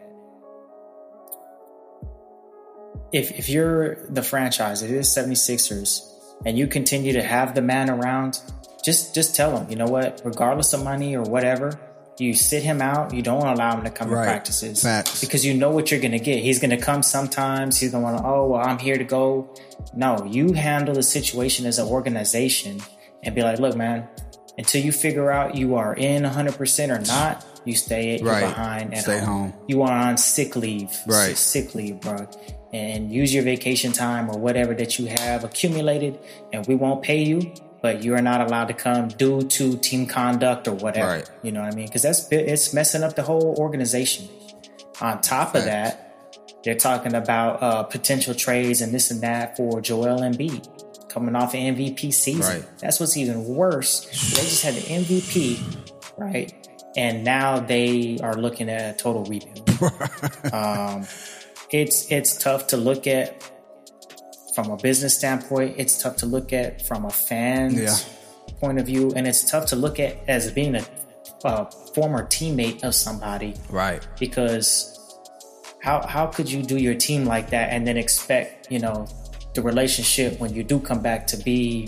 if, 3.12 3.32
if 3.32 3.50
you're 3.50 4.06
the 4.10 4.24
franchise, 4.24 4.84
if 4.84 4.92
it 4.92 4.96
is 4.96 5.08
76ers, 5.08 6.14
and 6.46 6.58
you 6.58 6.68
continue 6.68 7.14
to 7.14 7.24
have 7.24 7.56
the 7.56 7.62
man 7.62 7.90
around, 7.90 8.40
just 8.84 9.16
just 9.16 9.36
tell 9.36 9.58
him, 9.58 9.70
you 9.70 9.76
know 9.76 9.88
what, 9.88 10.22
regardless 10.24 10.74
of 10.74 10.84
money 10.84 11.16
or 11.16 11.24
whatever, 11.24 11.80
you 12.20 12.34
sit 12.34 12.64
him 12.64 12.82
out. 12.82 13.14
You 13.14 13.22
don't 13.22 13.46
allow 13.46 13.78
him 13.78 13.84
to 13.84 13.90
come 13.90 14.10
right. 14.10 14.24
to 14.24 14.30
practices 14.30 14.82
Facts. 14.82 15.22
because 15.22 15.46
you 15.46 15.54
know 15.54 15.72
what 15.72 15.92
you're 15.92 16.00
going 16.00 16.12
to 16.12 16.20
get. 16.20 16.42
He's 16.42 16.60
going 16.60 16.72
to 16.72 16.78
come 16.78 17.04
sometimes. 17.04 17.80
He's 17.80 17.92
going 17.92 18.04
to 18.04 18.12
want 18.12 18.18
to, 18.24 18.28
oh, 18.28 18.48
well, 18.48 18.62
I'm 18.62 18.80
here 18.80 18.98
to 18.98 19.04
go. 19.04 19.54
No, 19.94 20.26
you 20.26 20.54
handle 20.54 20.96
the 20.96 21.04
situation 21.04 21.66
as 21.66 21.80
an 21.80 21.88
organization 21.88 22.82
and 23.24 23.36
be 23.36 23.42
like, 23.44 23.60
look, 23.60 23.76
man, 23.76 24.08
until 24.58 24.84
you 24.84 24.92
figure 24.92 25.32
out 25.32 25.56
you 25.56 25.76
are 25.76 25.96
in 25.96 26.24
100% 26.24 26.90
or 26.90 27.06
not, 27.06 27.46
you 27.66 27.76
stay 27.76 28.20
right. 28.22 28.42
behind 28.42 28.94
and 28.94 29.02
stay 29.02 29.20
home. 29.20 29.52
home. 29.52 29.54
You 29.68 29.84
are 29.84 29.92
on 29.92 30.18
sick 30.18 30.56
leave. 30.56 30.98
Right. 31.06 31.36
Sick 31.36 31.76
leave, 31.76 32.00
bro. 32.00 32.28
And 32.74 33.12
use 33.12 33.34
your 33.34 33.44
vacation 33.44 33.94
time 33.94 34.30
or 34.30 34.38
whatever 34.38 34.74
that 34.74 35.00
you 35.00 35.08
have 35.08 35.46
accumulated, 35.46 36.20
and 36.52 36.68
we 36.68 36.76
won't 36.76 37.02
pay 37.02 37.24
you 37.24 37.54
but 37.82 38.04
you 38.04 38.16
are 38.16 38.22
not 38.22 38.42
allowed 38.42 38.66
to 38.66 38.74
come 38.74 39.08
due 39.08 39.42
to 39.42 39.78
team 39.78 40.08
conduct 40.08 40.68
or 40.68 40.74
whatever. 40.74 41.08
Right. 41.08 41.32
You 41.44 41.52
know 41.52 41.62
what 41.62 41.74
I 41.74 41.76
mean? 41.76 41.86
Because 41.86 42.02
that's 42.02 42.28
it's 42.32 42.74
messing 42.74 43.04
up 43.04 43.16
the 43.16 43.24
whole 43.24 43.56
organization. 43.58 44.28
On 45.00 45.22
top 45.22 45.54
of 45.56 45.66
that, 45.66 46.08
they're 46.64 46.76
talking 46.76 47.14
about 47.14 47.62
uh, 47.62 47.84
potential 47.84 48.34
trades 48.34 48.82
and 48.82 48.94
this 48.94 49.12
and 49.12 49.22
that 49.22 49.56
for 49.56 49.80
Joel 49.80 50.20
Embiid 50.22 51.08
coming 51.08 51.36
off 51.36 51.54
an 51.54 51.76
MVP 51.76 52.14
season. 52.14 52.62
Right. 52.62 52.80
That's 52.80 53.00
what's 53.00 53.16
even 53.16 53.46
worse. 53.46 54.06
They 54.36 54.42
just 54.42 54.64
had 54.64 54.74
the 54.74 54.82
MVP, 54.82 56.18
right? 56.18 56.52
And 56.96 57.24
now 57.24 57.60
they 57.60 58.18
are 58.24 58.36
looking 58.36 58.70
at 58.70 58.96
a 58.96 58.98
total 58.98 59.24
rebuild. 59.24 59.70
um, 60.54 61.06
it's 61.72 62.12
it's 62.12 62.38
tough 62.38 62.68
to 62.68 62.78
look 62.78 63.08
at 63.08 63.44
from 64.56 64.72
a 64.72 64.78
business 64.78 65.16
standpoint, 65.16 65.76
it's 65.78 66.02
tough 66.02 66.16
to 66.18 66.26
look 66.26 66.52
at 66.52 66.86
from 66.88 67.06
a 67.06 67.12
fan's 67.12 67.76
yeah. 67.76 68.54
point 68.60 68.80
of 68.80 68.86
view, 68.86 69.12
and 69.16 69.28
it's 69.28 69.50
tough 69.50 69.68
to 69.68 69.76
look 69.76 70.00
at 70.00 70.18
as 70.28 70.52
being 70.52 70.76
a, 70.76 70.86
a 71.46 71.70
former 71.94 72.26
teammate 72.26 72.84
of 72.84 72.96
somebody, 72.96 73.54
right? 73.70 74.08
Because 74.20 74.94
how 75.82 76.06
how 76.08 76.28
could 76.28 76.52
you 76.52 76.64
do 76.64 76.78
your 76.78 76.96
team 76.96 77.26
like 77.26 77.50
that 77.52 77.72
and 77.72 77.86
then 77.86 77.98
expect 77.98 78.72
you 78.72 78.80
know 78.80 79.08
the 79.54 79.62
relationship 79.62 80.40
when 80.40 80.54
you 80.54 80.64
do 80.64 80.80
come 80.80 81.02
back 81.02 81.28
to 81.28 81.38
be 81.38 81.88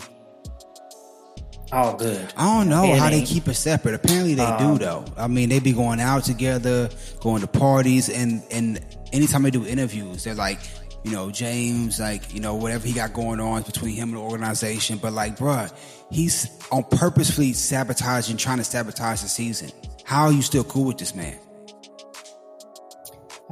all 1.72 1.96
good. 1.96 2.34
I 2.36 2.46
don't 2.46 2.70
know 2.70 2.96
how 2.96 3.10
they 3.10 3.22
keep 3.24 3.48
it 3.48 3.54
separate. 3.54 3.94
Apparently 3.94 4.34
they 4.34 4.44
um, 4.44 4.78
do 4.78 4.84
though. 4.84 5.06
I 5.18 5.28
mean, 5.28 5.50
they 5.50 5.60
be 5.60 5.74
going 5.74 6.00
out 6.00 6.24
together, 6.24 6.90
going 7.20 7.42
to 7.42 7.48
parties, 7.48 8.10
and 8.10 8.44
and 8.52 8.80
anytime 9.14 9.44
they 9.44 9.52
do 9.52 9.66
interviews, 9.66 10.24
they're 10.24 10.36
like, 10.36 10.60
you 11.04 11.12
know, 11.12 11.32
James, 11.32 12.00
like, 12.00 12.34
you 12.34 12.40
know, 12.40 12.56
whatever 12.56 12.86
he 12.88 12.94
got 12.94 13.14
going 13.14 13.40
on 13.40 13.62
between 13.64 13.96
him 13.96 14.10
and 14.10 14.18
the 14.18 14.22
organization. 14.22 14.98
But 14.98 15.14
like, 15.14 15.38
bruh, 15.38 15.74
he's 16.12 16.50
on 16.72 16.84
purposefully 16.84 17.54
sabotaging, 17.54 18.38
trying 18.38 18.58
to 18.58 18.64
sabotage 18.64 19.22
the 19.22 19.30
season. 19.30 19.72
How 20.04 20.26
are 20.26 20.32
you 20.32 20.42
still 20.42 20.64
cool 20.64 20.86
with 20.86 20.98
this 20.98 21.16
man? 21.16 21.40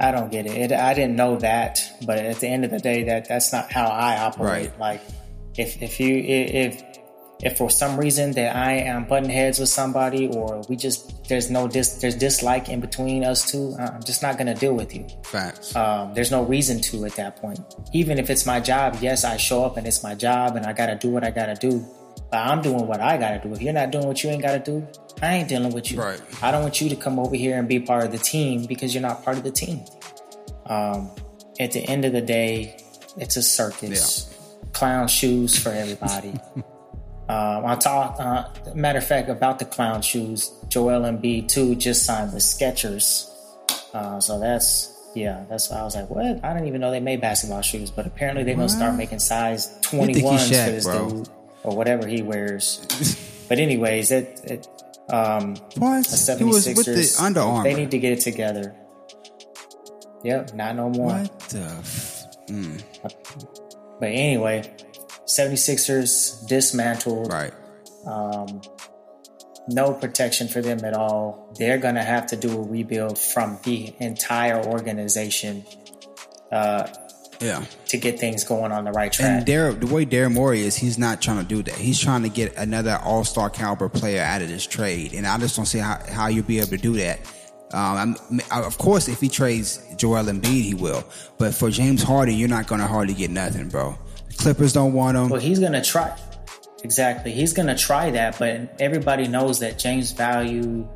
I 0.00 0.12
don't 0.12 0.30
get 0.30 0.46
it. 0.46 0.70
it. 0.70 0.72
I 0.72 0.94
didn't 0.94 1.16
know 1.16 1.36
that, 1.38 1.80
but 2.06 2.18
at 2.18 2.36
the 2.36 2.46
end 2.46 2.64
of 2.64 2.70
the 2.70 2.78
day, 2.78 3.04
that 3.04 3.28
that's 3.28 3.52
not 3.52 3.72
how 3.72 3.86
I 3.86 4.18
operate. 4.18 4.70
Right. 4.70 4.78
Like, 4.78 5.00
if 5.56 5.82
if 5.82 5.98
you 5.98 6.16
if 6.16 6.82
if 7.42 7.56
for 7.56 7.70
some 7.70 7.98
reason 7.98 8.32
that 8.32 8.56
I 8.56 8.72
am 8.72 9.04
button 9.04 9.30
heads 9.30 9.58
with 9.58 9.68
somebody, 9.68 10.28
or 10.28 10.62
we 10.68 10.76
just 10.76 11.28
there's 11.28 11.50
no 11.50 11.68
dis 11.68 12.00
there's 12.00 12.16
dislike 12.16 12.68
in 12.68 12.80
between 12.80 13.24
us 13.24 13.48
two, 13.50 13.76
I'm 13.78 14.02
just 14.02 14.22
not 14.22 14.38
gonna 14.38 14.54
deal 14.54 14.74
with 14.74 14.94
you. 14.94 15.06
Facts. 15.22 15.74
Um, 15.76 16.14
there's 16.14 16.30
no 16.30 16.42
reason 16.42 16.80
to 16.82 17.04
at 17.04 17.14
that 17.16 17.36
point. 17.36 17.60
Even 17.92 18.18
if 18.18 18.28
it's 18.28 18.44
my 18.44 18.58
job, 18.58 18.98
yes, 19.00 19.24
I 19.24 19.36
show 19.36 19.64
up 19.64 19.76
and 19.76 19.86
it's 19.86 20.02
my 20.02 20.14
job, 20.14 20.56
and 20.56 20.66
I 20.66 20.72
gotta 20.72 20.96
do 20.96 21.10
what 21.10 21.24
I 21.24 21.30
gotta 21.30 21.54
do. 21.54 21.84
But 22.30 22.38
I'm 22.38 22.60
doing 22.60 22.86
what 22.86 23.00
I 23.00 23.16
gotta 23.16 23.38
do. 23.38 23.52
If 23.54 23.62
you're 23.62 23.72
not 23.72 23.90
doing 23.90 24.06
what 24.06 24.22
you 24.24 24.30
ain't 24.30 24.42
gotta 24.42 24.58
do, 24.58 24.86
I 25.22 25.34
ain't 25.34 25.48
dealing 25.48 25.72
with 25.72 25.92
you. 25.92 26.00
Right. 26.00 26.20
I 26.42 26.50
don't 26.50 26.62
want 26.62 26.80
you 26.80 26.88
to 26.88 26.96
come 26.96 27.18
over 27.18 27.36
here 27.36 27.56
and 27.56 27.68
be 27.68 27.78
part 27.78 28.04
of 28.04 28.12
the 28.12 28.18
team 28.18 28.66
because 28.66 28.94
you're 28.94 29.02
not 29.02 29.24
part 29.24 29.36
of 29.36 29.44
the 29.44 29.50
team. 29.50 29.84
Um, 30.66 31.10
at 31.60 31.72
the 31.72 31.80
end 31.80 32.04
of 32.04 32.12
the 32.12 32.20
day, 32.20 32.82
it's 33.16 33.36
a 33.36 33.42
circus. 33.42 34.34
Clown 34.72 35.08
shoes 35.08 35.56
for 35.58 35.70
everybody. 35.70 36.34
um, 37.28 37.66
I 37.66 37.76
talk. 37.76 38.16
Uh, 38.18 38.44
matter 38.74 38.98
of 38.98 39.06
fact, 39.06 39.28
about 39.28 39.58
the 39.58 39.64
clown 39.64 40.02
shoes, 40.02 40.52
Joel 40.68 41.02
Embiid 41.02 41.48
too 41.48 41.74
just 41.74 42.04
signed 42.06 42.32
with 42.32 42.42
Skechers. 42.42 43.30
Uh, 43.92 44.20
so 44.20 44.38
that's 44.38 44.94
yeah, 45.14 45.44
that's 45.48 45.70
why 45.70 45.78
I 45.78 45.82
was 45.84 45.94
like, 45.94 46.08
what? 46.10 46.44
I 46.44 46.52
didn't 46.52 46.68
even 46.68 46.80
know 46.80 46.90
they 46.90 47.00
made 47.00 47.20
basketball 47.20 47.62
shoes, 47.62 47.90
but 47.90 48.06
apparently 48.06 48.44
they're 48.44 48.54
gonna 48.54 48.68
start 48.68 48.94
making 48.96 49.18
size 49.18 49.78
twenty 49.82 50.22
ones 50.22 50.48
for 50.48 50.54
this 50.54 50.84
bro. 50.84 51.08
dude 51.10 51.28
or 51.64 51.76
whatever 51.76 52.06
he 52.06 52.22
wears. 52.22 52.86
but 53.48 53.58
anyways, 53.58 54.10
it, 54.10 54.40
it 54.44 54.68
um, 55.10 55.56
What? 55.76 56.06
the 56.06 56.36
He 56.38 56.44
was 56.44 56.66
76ers, 56.66 56.76
with 56.76 56.86
the 56.86 57.22
Under 57.22 57.40
Armour. 57.40 57.64
They 57.64 57.74
need 57.74 57.90
to 57.90 57.98
get 57.98 58.12
it 58.12 58.20
together. 58.20 58.74
Yep, 60.24 60.54
not 60.54 60.76
no 60.76 60.90
more. 60.90 61.12
What 61.12 61.40
the? 61.48 61.60
F- 61.60 62.26
But 64.00 64.06
anyway, 64.10 64.70
76ers 65.28 66.46
dismantled. 66.48 67.32
right. 67.32 67.52
Um, 68.06 68.62
no 69.70 69.92
protection 69.92 70.48
for 70.48 70.62
them 70.62 70.82
at 70.84 70.94
all. 70.94 71.54
They're 71.58 71.76
going 71.76 71.96
to 71.96 72.02
have 72.02 72.26
to 72.28 72.36
do 72.36 72.58
a 72.58 72.62
rebuild 72.62 73.18
from 73.18 73.58
the 73.64 73.94
entire 74.00 74.64
organization 74.64 75.62
uh, 76.50 76.86
Yeah. 77.40 77.62
to 77.88 77.98
get 77.98 78.18
things 78.18 78.44
going 78.44 78.72
on 78.72 78.84
the 78.84 78.92
right 78.92 79.12
track. 79.12 79.28
And 79.30 79.44
Dar- 79.46 79.74
the 79.74 79.86
way 79.86 80.06
Darren 80.06 80.32
Morey 80.32 80.62
is, 80.62 80.74
he's 80.76 80.96
not 80.96 81.20
trying 81.20 81.42
to 81.42 81.44
do 81.44 81.62
that. 81.64 81.74
He's 81.74 82.00
trying 82.00 82.22
to 82.22 82.30
get 82.30 82.56
another 82.56 82.98
All 83.04 83.24
Star 83.24 83.50
caliber 83.50 83.90
player 83.90 84.22
out 84.22 84.40
of 84.40 84.48
this 84.48 84.66
trade, 84.66 85.12
and 85.12 85.26
I 85.26 85.36
just 85.36 85.54
don't 85.56 85.66
see 85.66 85.78
how, 85.80 86.00
how 86.08 86.28
you'll 86.28 86.44
be 86.46 86.60
able 86.60 86.70
to 86.70 86.78
do 86.78 86.94
that. 86.96 87.20
Um, 87.74 88.16
I'm, 88.50 88.64
of 88.64 88.78
course, 88.78 89.08
if 89.08 89.20
he 89.20 89.28
trades 89.28 89.84
Joel 89.98 90.24
Embiid, 90.24 90.62
he 90.62 90.72
will. 90.72 91.04
But 91.36 91.54
for 91.54 91.68
James 91.68 92.02
Harden, 92.02 92.34
you're 92.36 92.48
not 92.48 92.66
going 92.66 92.80
to 92.80 92.86
hardly 92.86 93.12
get 93.12 93.30
nothing, 93.30 93.68
bro. 93.68 93.98
Clippers 94.38 94.72
don't 94.72 94.92
want 94.92 95.16
him. 95.16 95.28
Well, 95.28 95.40
he's 95.40 95.58
going 95.58 95.72
to 95.72 95.82
try. 95.82 96.16
Exactly. 96.84 97.32
He's 97.32 97.52
going 97.52 97.66
to 97.68 97.74
try 97.76 98.10
that, 98.12 98.38
but 98.38 98.76
everybody 98.80 99.26
knows 99.28 99.58
that 99.60 99.78
James' 99.78 100.12
value 100.12 100.88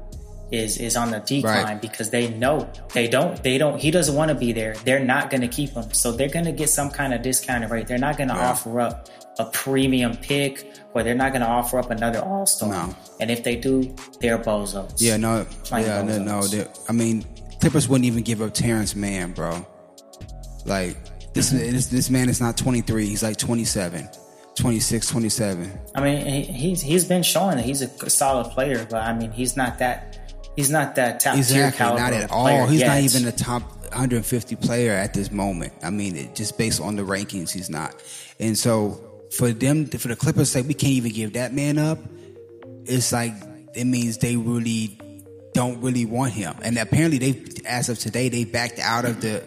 is 0.52 0.76
is 0.76 0.96
on 0.96 1.10
the 1.10 1.18
decline 1.18 1.64
Right. 1.64 1.80
because 1.80 2.10
they 2.10 2.28
know 2.28 2.70
they 2.92 3.08
don't 3.08 3.42
they 3.42 3.56
don't 3.56 3.78
he 3.80 3.90
doesn't 3.90 4.14
want 4.14 4.28
to 4.28 4.34
be 4.34 4.52
there. 4.52 4.74
They're 4.84 5.02
not 5.04 5.30
going 5.30 5.40
to 5.40 5.48
keep 5.48 5.70
him. 5.70 5.92
So 5.94 6.12
they're 6.12 6.28
going 6.28 6.44
to 6.44 6.52
get 6.52 6.68
some 6.68 6.90
kind 6.90 7.14
of 7.14 7.22
discounted 7.22 7.70
rate. 7.70 7.86
They're 7.88 7.96
not 7.98 8.16
going 8.18 8.28
to 8.28 8.34
Yeah. 8.34 8.50
offer 8.50 8.80
up 8.80 9.08
a 9.38 9.46
premium 9.46 10.14
pick 10.14 10.70
or 10.92 11.02
they're 11.02 11.14
not 11.14 11.32
going 11.32 11.40
to 11.40 11.48
offer 11.48 11.78
up 11.78 11.90
another 11.90 12.20
all-star. 12.20 12.68
No. 12.68 12.94
And 13.18 13.30
if 13.30 13.42
they 13.44 13.56
do, 13.56 13.96
they're 14.20 14.36
bozos. 14.38 14.92
Yeah, 14.98 15.16
no, 15.16 15.46
yeah, 15.70 16.02
no, 16.02 16.18
no. 16.18 16.66
I 16.86 16.92
mean, 16.92 17.24
Clippers 17.60 17.88
wouldn't 17.88 18.04
even 18.04 18.22
give 18.22 18.42
up 18.42 18.52
Terance 18.52 18.94
Mann, 18.94 19.32
bro. 19.32 19.66
Like 20.66 20.96
this, 21.34 21.52
Mm-hmm. 21.52 21.72
this, 21.72 21.86
this 21.86 22.10
man 22.10 22.28
is 22.28 22.40
not 22.40 22.56
23. 22.56 23.06
He's 23.06 23.22
like 23.22 23.36
27, 23.36 24.08
26, 24.56 25.08
27. 25.08 25.72
I 25.94 26.00
mean, 26.02 26.26
he, 26.26 26.42
he's 26.42 26.80
he's 26.82 27.04
been 27.04 27.22
showing 27.22 27.56
that 27.56 27.64
he's 27.64 27.82
a 27.82 28.10
solid 28.10 28.50
player, 28.52 28.86
but 28.88 29.02
I 29.02 29.12
mean, 29.12 29.30
he's 29.32 29.56
not 29.56 29.78
that 29.78 30.18
he's 30.56 30.70
not 30.70 30.94
that 30.96 31.20
top 31.20 31.34
tier 31.34 31.40
Exactly, 31.40 31.78
caliber 31.78 32.02
not 32.02 32.12
at 32.12 32.30
all. 32.30 32.66
He's 32.66 32.82
not 32.82 32.98
even 33.00 33.26
a 33.26 33.32
top 33.32 33.62
150 33.92 34.56
player 34.56 34.92
at 34.92 35.14
this 35.14 35.30
moment. 35.30 35.72
I 35.82 35.90
mean, 35.90 36.16
it, 36.16 36.34
just 36.34 36.58
based 36.58 36.80
on 36.80 36.96
the 36.96 37.02
rankings, 37.02 37.50
he's 37.50 37.70
not. 37.70 37.94
And 38.40 38.56
so 38.58 39.00
for 39.36 39.50
them, 39.50 39.86
for 39.86 40.08
the 40.08 40.16
Clippers, 40.16 40.50
say 40.50 40.62
we 40.62 40.74
can't 40.74 40.92
even 40.92 41.12
give 41.12 41.32
that 41.34 41.52
man 41.54 41.78
up. 41.78 41.98
It's 42.84 43.12
like 43.12 43.32
it 43.74 43.84
means 43.84 44.18
they 44.18 44.36
really 44.36 44.98
don't 45.54 45.80
really 45.80 46.04
want 46.04 46.32
him. 46.32 46.54
And 46.62 46.76
apparently, 46.78 47.18
they, 47.18 47.42
as 47.66 47.88
of 47.88 47.98
today, 47.98 48.28
they 48.28 48.44
backed 48.44 48.78
out 48.78 49.04
of 49.06 49.20
the 49.22 49.42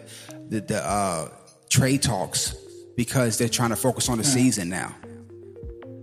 the, 0.48 0.60
the 0.60 0.84
uh, 0.84 1.28
trade 1.70 2.02
talks 2.02 2.54
because 2.96 3.38
they're 3.38 3.48
trying 3.48 3.70
to 3.70 3.76
focus 3.76 4.08
on 4.08 4.18
the 4.18 4.24
season 4.24 4.68
now. 4.68 4.94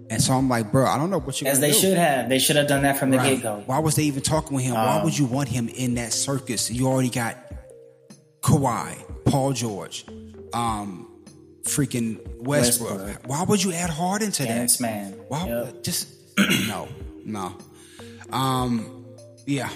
And 0.09 0.22
so 0.22 0.34
I'm 0.34 0.47
like, 0.47 0.72
bro, 0.72 0.86
I 0.86 0.97
don't 0.97 1.09
know 1.09 1.20
what 1.20 1.41
you 1.41 1.47
As 1.47 1.59
they 1.59 1.72
should 1.74 1.97
have. 1.97 2.30
They 2.30 2.38
should 2.38 2.55
have 2.55 2.68
done 2.68 2.84
that 2.84 2.97
from 2.97 3.09
the 3.09 3.18
Right. 3.18 3.36
get 3.36 3.43
go. 3.43 3.64
Why 3.66 3.80
was 3.80 3.95
they 3.95 4.03
even 4.03 4.22
talking 4.22 4.55
with 4.55 4.64
him? 4.66 4.76
Why 4.76 4.97
Um, 4.97 5.03
would 5.05 5.18
you 5.18 5.26
want 5.26 5.49
him 5.49 5.70
in 5.70 5.95
that 5.95 6.14
circus? 6.14 6.70
You 6.70 6.88
already 6.88 7.09
got 7.09 7.38
Kawhi, 8.41 8.95
Paul 9.26 9.53
George, 9.53 10.05
um, 10.53 11.09
freaking 11.64 12.20
Westbrook. 12.43 12.99
Westbrook. 12.99 13.28
Why 13.28 13.43
would 13.43 13.64
you 13.64 13.74
add 13.74 13.89
Harden 13.89 14.32
to 14.34 14.45
Terance 14.45 14.78
that? 14.78 14.84
Mann. 14.84 15.14
Why? 15.30 15.47
Yep. 15.47 15.84
Just 15.84 16.07
no, 16.68 16.88
no. 17.26 17.55
Um, 18.32 19.05
yeah. 19.47 19.70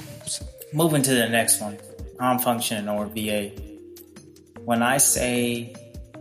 Moving 0.73 1.01
to 1.01 1.15
the 1.15 1.29
next 1.29 1.61
one. 1.61 1.77
I'm 2.19 2.37
functioning 2.39 2.89
or 2.89 3.05
VA. 3.07 3.51
When 4.67 4.83
I 4.83 4.97
say 4.97 5.73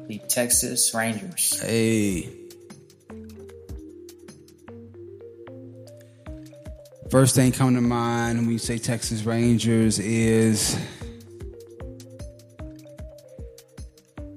the 0.06 0.18
Texas 0.28 0.94
Rangers, 0.94 1.60
Hey. 1.60 2.28
First 7.10 7.34
thing 7.34 7.50
come 7.50 7.74
to 7.74 7.80
mind 7.80 8.38
when 8.38 8.52
you 8.52 8.58
say 8.58 8.78
Texas 8.78 9.24
Rangers 9.24 9.98
is, 9.98 10.78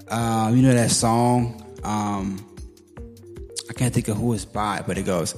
um, 0.08 0.58
you 0.58 0.64
know 0.64 0.74
that 0.74 0.90
song. 0.90 1.64
Um, 1.84 2.44
I 3.70 3.74
can't 3.74 3.94
think 3.94 4.08
of 4.08 4.18
who 4.18 4.34
it's 4.34 4.44
by, 4.44 4.84
but 4.88 4.98
it 4.98 5.06
goes, 5.06 5.36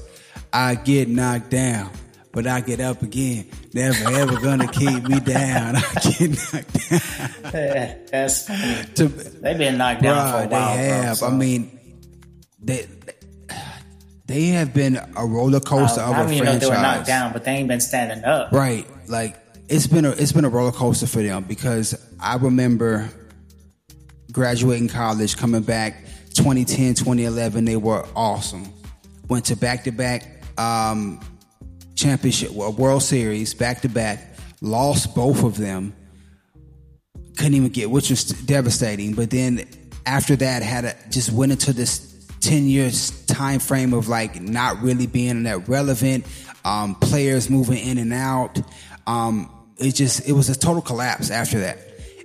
"I 0.54 0.76
get 0.76 1.10
knocked 1.10 1.50
down, 1.50 1.92
but 2.32 2.48
I 2.48 2.62
get 2.62 2.80
up 2.80 3.02
again. 3.02 3.48
Never 3.74 4.10
ever 4.12 4.40
gonna 4.40 4.68
keep 4.68 5.04
me 5.04 5.20
down. 5.22 5.76
I 5.78 5.82
get 6.18 6.30
knocked 6.54 6.90
down." 6.92 7.98
That's. 8.12 8.46
To- 8.96 9.08
They've 9.08 9.58
been 9.58 9.78
knocked 9.78 10.02
down 10.04 10.32
for 10.32 10.46
a 10.46 10.48
while. 10.48 10.78
They 10.78 10.88
bro, 10.90 11.02
have. 11.02 11.18
so- 11.18 11.28
I 11.28 11.32
mean, 11.32 11.80
they 12.62 12.86
they 14.26 14.48
have 14.48 14.74
been 14.74 14.98
a 15.16 15.26
roller 15.26 15.60
coaster 15.60 16.02
I 16.02 16.10
of 16.10 16.16
don't 16.30 16.38
a 16.38 16.44
know 16.44 16.58
they 16.58 16.66
were 16.68 16.74
knocked 16.74 16.84
franchise. 17.06 17.08
down, 17.08 17.34
but 17.34 17.44
they 17.46 17.52
ain't 17.52 17.68
been 17.68 17.82
standing 17.82 18.24
up. 18.24 18.52
Right. 18.52 18.86
Like 19.08 19.38
it's 19.70 19.88
been 19.88 20.06
a 20.06 20.12
it's 20.12 20.32
been 20.32 20.46
a 20.46 20.50
roller 20.50 20.72
coaster 20.72 21.08
for 21.08 21.22
them 21.24 21.44
because 21.46 21.96
I 22.20 22.36
remember 22.38 23.10
graduating 24.32 24.88
college, 24.90 25.36
coming 25.38 25.62
back 25.64 26.04
2010, 26.36 26.94
2011, 26.96 27.66
they 27.66 27.76
were 27.76 28.06
awesome. 28.16 28.72
Went 29.28 29.46
to 29.46 29.56
back 29.56 29.84
to 29.86 29.92
back 29.92 30.44
um 30.58 31.20
championship 32.02 32.52
World 32.52 33.04
Series 33.04 33.54
back 33.54 33.82
to 33.82 33.90
back, 33.90 34.36
lost 34.62 35.16
both 35.16 35.44
of 35.44 35.58
them. 35.58 35.94
Couldn't 37.38 37.54
even 37.54 37.70
get 37.70 37.90
which 37.90 38.10
was 38.10 38.26
devastating. 38.26 39.14
But 39.14 39.30
then 39.30 39.68
after 40.06 40.36
that 40.36 40.64
had 40.64 40.86
a, 40.86 40.96
just 41.10 41.32
went 41.32 41.52
into 41.52 41.74
this 41.74 42.28
10 42.42 42.66
years 42.66 43.12
time 43.28 43.60
frame 43.60 43.94
of 43.94 44.10
like 44.10 44.42
not 44.42 44.82
really 44.82 45.08
being 45.08 45.44
that 45.44 45.70
relevant, 45.70 46.26
um, 46.66 46.96
players 46.96 47.50
moving 47.50 47.78
in 47.78 47.98
and 47.98 48.14
out. 48.14 48.60
Um, 49.08 49.50
it 49.78 49.96
just 49.96 50.28
it 50.28 50.34
was 50.34 50.50
a 50.50 50.58
total 50.58 50.82
collapse 50.82 51.30
after 51.30 51.60
that. 51.62 51.78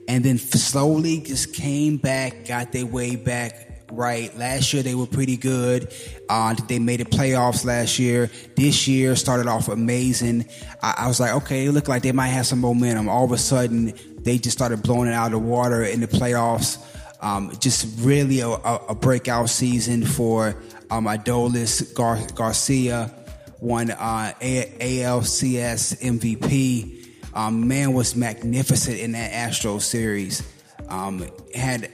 And 0.09 0.24
then 0.24 0.39
slowly 0.39 1.20
just 1.20 1.53
came 1.55 1.97
back, 1.97 2.47
got 2.47 2.72
their 2.72 2.87
way 2.87 3.16
back 3.16 3.66
right. 3.91 4.37
Last 4.37 4.72
year 4.72 4.82
they 4.82 4.95
were 4.95 5.07
pretty 5.07 5.37
good. 5.37 5.93
Uh, 6.28 6.55
they 6.68 6.78
made 6.78 7.01
the 7.01 7.05
playoffs 7.05 7.64
last 7.64 7.99
year. 7.99 8.30
This 8.57 8.89
year 8.89 9.16
started 9.16 9.47
off 9.47 9.68
amazing. 9.68 10.47
I, 10.82 10.95
I 10.99 11.09
was 11.09 11.20
like, 11.20 11.32
okay, 11.34 11.66
it 11.66 11.72
looked 11.72 11.89
like 11.89 12.03
they 12.03 12.12
might 12.12 12.28
have 12.28 12.47
some 12.47 12.61
momentum. 12.61 13.09
All 13.09 13.24
of 13.24 13.32
a 13.32 13.39
sudden, 13.39 13.95
they 14.18 14.39
just 14.39 14.57
started 14.57 14.82
blowing 14.82 15.09
it 15.09 15.14
out 15.14 15.26
of 15.26 15.32
the 15.32 15.39
water 15.39 15.82
in 15.82 16.01
the 16.01 16.09
playoffs. 16.09 16.82
Um, 17.22 17.53
just 17.61 18.01
really 18.01 18.41
a, 18.41 18.49
a, 18.49 18.87
a 18.91 18.95
breakout 18.95 19.49
season 19.49 20.05
for 20.05 20.55
um, 20.91 21.07
Adolis 21.07 21.95
Gar- 21.95 22.26
Garcia, 22.34 23.11
won 23.61 23.91
uh, 23.91 24.32
a- 24.41 25.01
ALCS 25.03 26.01
MVP. 26.03 27.07
Um, 27.34 27.68
man 27.68 27.93
was 27.93 28.16
magnificent 28.16 28.99
in 28.99 29.12
that 29.12 29.32
Astro 29.32 29.78
series. 29.78 30.43
Um, 30.89 31.26
had 31.55 31.91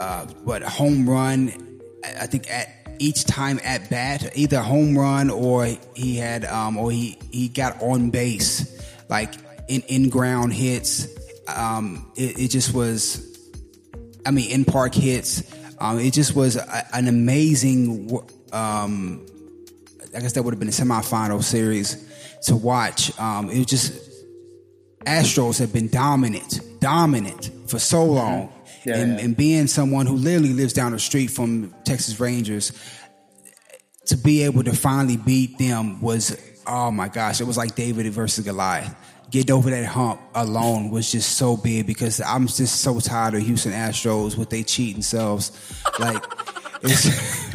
uh, 0.00 0.26
what 0.44 0.62
home 0.62 1.08
run? 1.08 1.80
I 2.04 2.26
think 2.26 2.50
at 2.50 2.68
each 2.98 3.24
time 3.24 3.60
at 3.62 3.90
bat, 3.90 4.36
either 4.36 4.60
home 4.60 4.96
run 4.96 5.30
or 5.30 5.66
he 5.94 6.16
had 6.16 6.44
um, 6.44 6.76
or 6.76 6.90
he 6.90 7.18
he 7.30 7.48
got 7.48 7.80
on 7.82 8.10
base 8.10 8.78
like 9.08 9.34
in 9.68 9.82
in 9.82 10.08
ground 10.08 10.52
hits. 10.52 11.06
Um, 11.46 12.10
it, 12.16 12.38
it 12.38 12.48
just 12.48 12.74
was. 12.74 13.24
I 14.26 14.30
mean, 14.30 14.50
in 14.50 14.64
park 14.64 14.94
hits. 14.94 15.42
Um, 15.80 15.98
it 16.00 16.12
just 16.12 16.34
was 16.34 16.56
a, 16.56 16.84
an 16.92 17.08
amazing. 17.08 18.18
Um, 18.52 19.24
I 20.14 20.20
guess 20.20 20.32
that 20.32 20.42
would 20.42 20.54
have 20.54 20.58
been 20.58 20.68
a 20.68 20.72
semifinal 20.72 21.42
series 21.42 22.04
to 22.42 22.56
watch. 22.56 23.18
Um, 23.18 23.50
it 23.50 23.58
was 23.58 23.66
just 23.66 24.08
Astros 25.04 25.58
have 25.58 25.72
been 25.72 25.88
dominant, 25.88 26.60
dominant 26.80 27.50
for 27.66 27.78
so 27.78 28.04
long. 28.04 28.52
Yeah, 28.88 28.96
and, 28.96 29.18
yeah. 29.18 29.24
and 29.24 29.36
being 29.36 29.66
someone 29.66 30.06
who 30.06 30.16
literally 30.16 30.52
lives 30.52 30.72
down 30.72 30.92
the 30.92 30.98
street 30.98 31.28
from 31.28 31.74
Texas 31.84 32.18
Rangers, 32.18 32.72
to 34.06 34.16
be 34.16 34.42
able 34.42 34.64
to 34.64 34.74
finally 34.74 35.16
beat 35.16 35.58
them 35.58 36.00
was 36.00 36.36
oh 36.68 36.90
my 36.90 37.08
gosh, 37.08 37.40
it 37.40 37.44
was 37.44 37.56
like 37.56 37.74
David 37.74 38.06
versus 38.12 38.44
Goliath. 38.44 38.94
Getting 39.30 39.54
over 39.54 39.70
that 39.70 39.84
hump 39.84 40.20
alone 40.34 40.90
was 40.90 41.10
just 41.10 41.36
so 41.36 41.56
big 41.56 41.86
because 41.86 42.20
I'm 42.20 42.46
just 42.46 42.80
so 42.80 43.00
tired 43.00 43.34
of 43.34 43.42
Houston 43.42 43.72
Astros 43.72 44.36
with 44.38 44.50
they 44.50 44.62
cheating 44.62 45.02
selves. 45.02 45.52
Like 45.98 46.22
it's 46.82 47.06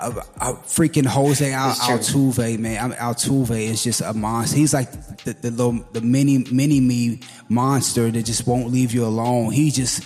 a, 0.00 0.10
a, 0.40 0.54
freaking 0.66 1.06
Jose 1.06 1.52
Al, 1.52 1.72
Altuve, 1.72 2.58
man. 2.58 2.92
Altuve 2.92 3.60
is 3.60 3.84
just 3.84 4.00
a 4.00 4.12
monster. 4.12 4.56
He's 4.56 4.74
like 4.74 4.90
the, 5.24 5.34
the 5.34 5.50
little 5.50 5.84
the 5.92 6.00
mini 6.00 6.38
mini 6.50 6.80
me 6.80 7.20
monster 7.48 8.10
that 8.10 8.22
just 8.24 8.46
won't 8.46 8.72
leave 8.72 8.92
you 8.92 9.04
alone. 9.04 9.52
He 9.52 9.70
just 9.70 10.02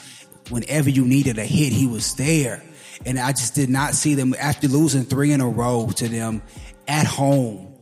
whenever 0.51 0.91
you 0.91 1.05
needed 1.05 1.39
a 1.39 1.45
hit, 1.45 1.73
he 1.73 1.87
was 1.87 2.15
there. 2.15 2.63
And 3.07 3.19
I 3.19 3.33
just 3.33 3.55
did 3.55 3.71
not 3.71 3.95
see 3.95 4.15
them 4.15 4.35
after 4.39 4.69
losing 4.69 5.05
three 5.05 5.33
in 5.33 5.41
a 5.41 5.49
row 5.49 5.89
to 5.97 6.09
them 6.09 6.43
at 6.87 7.07
home. 7.07 7.75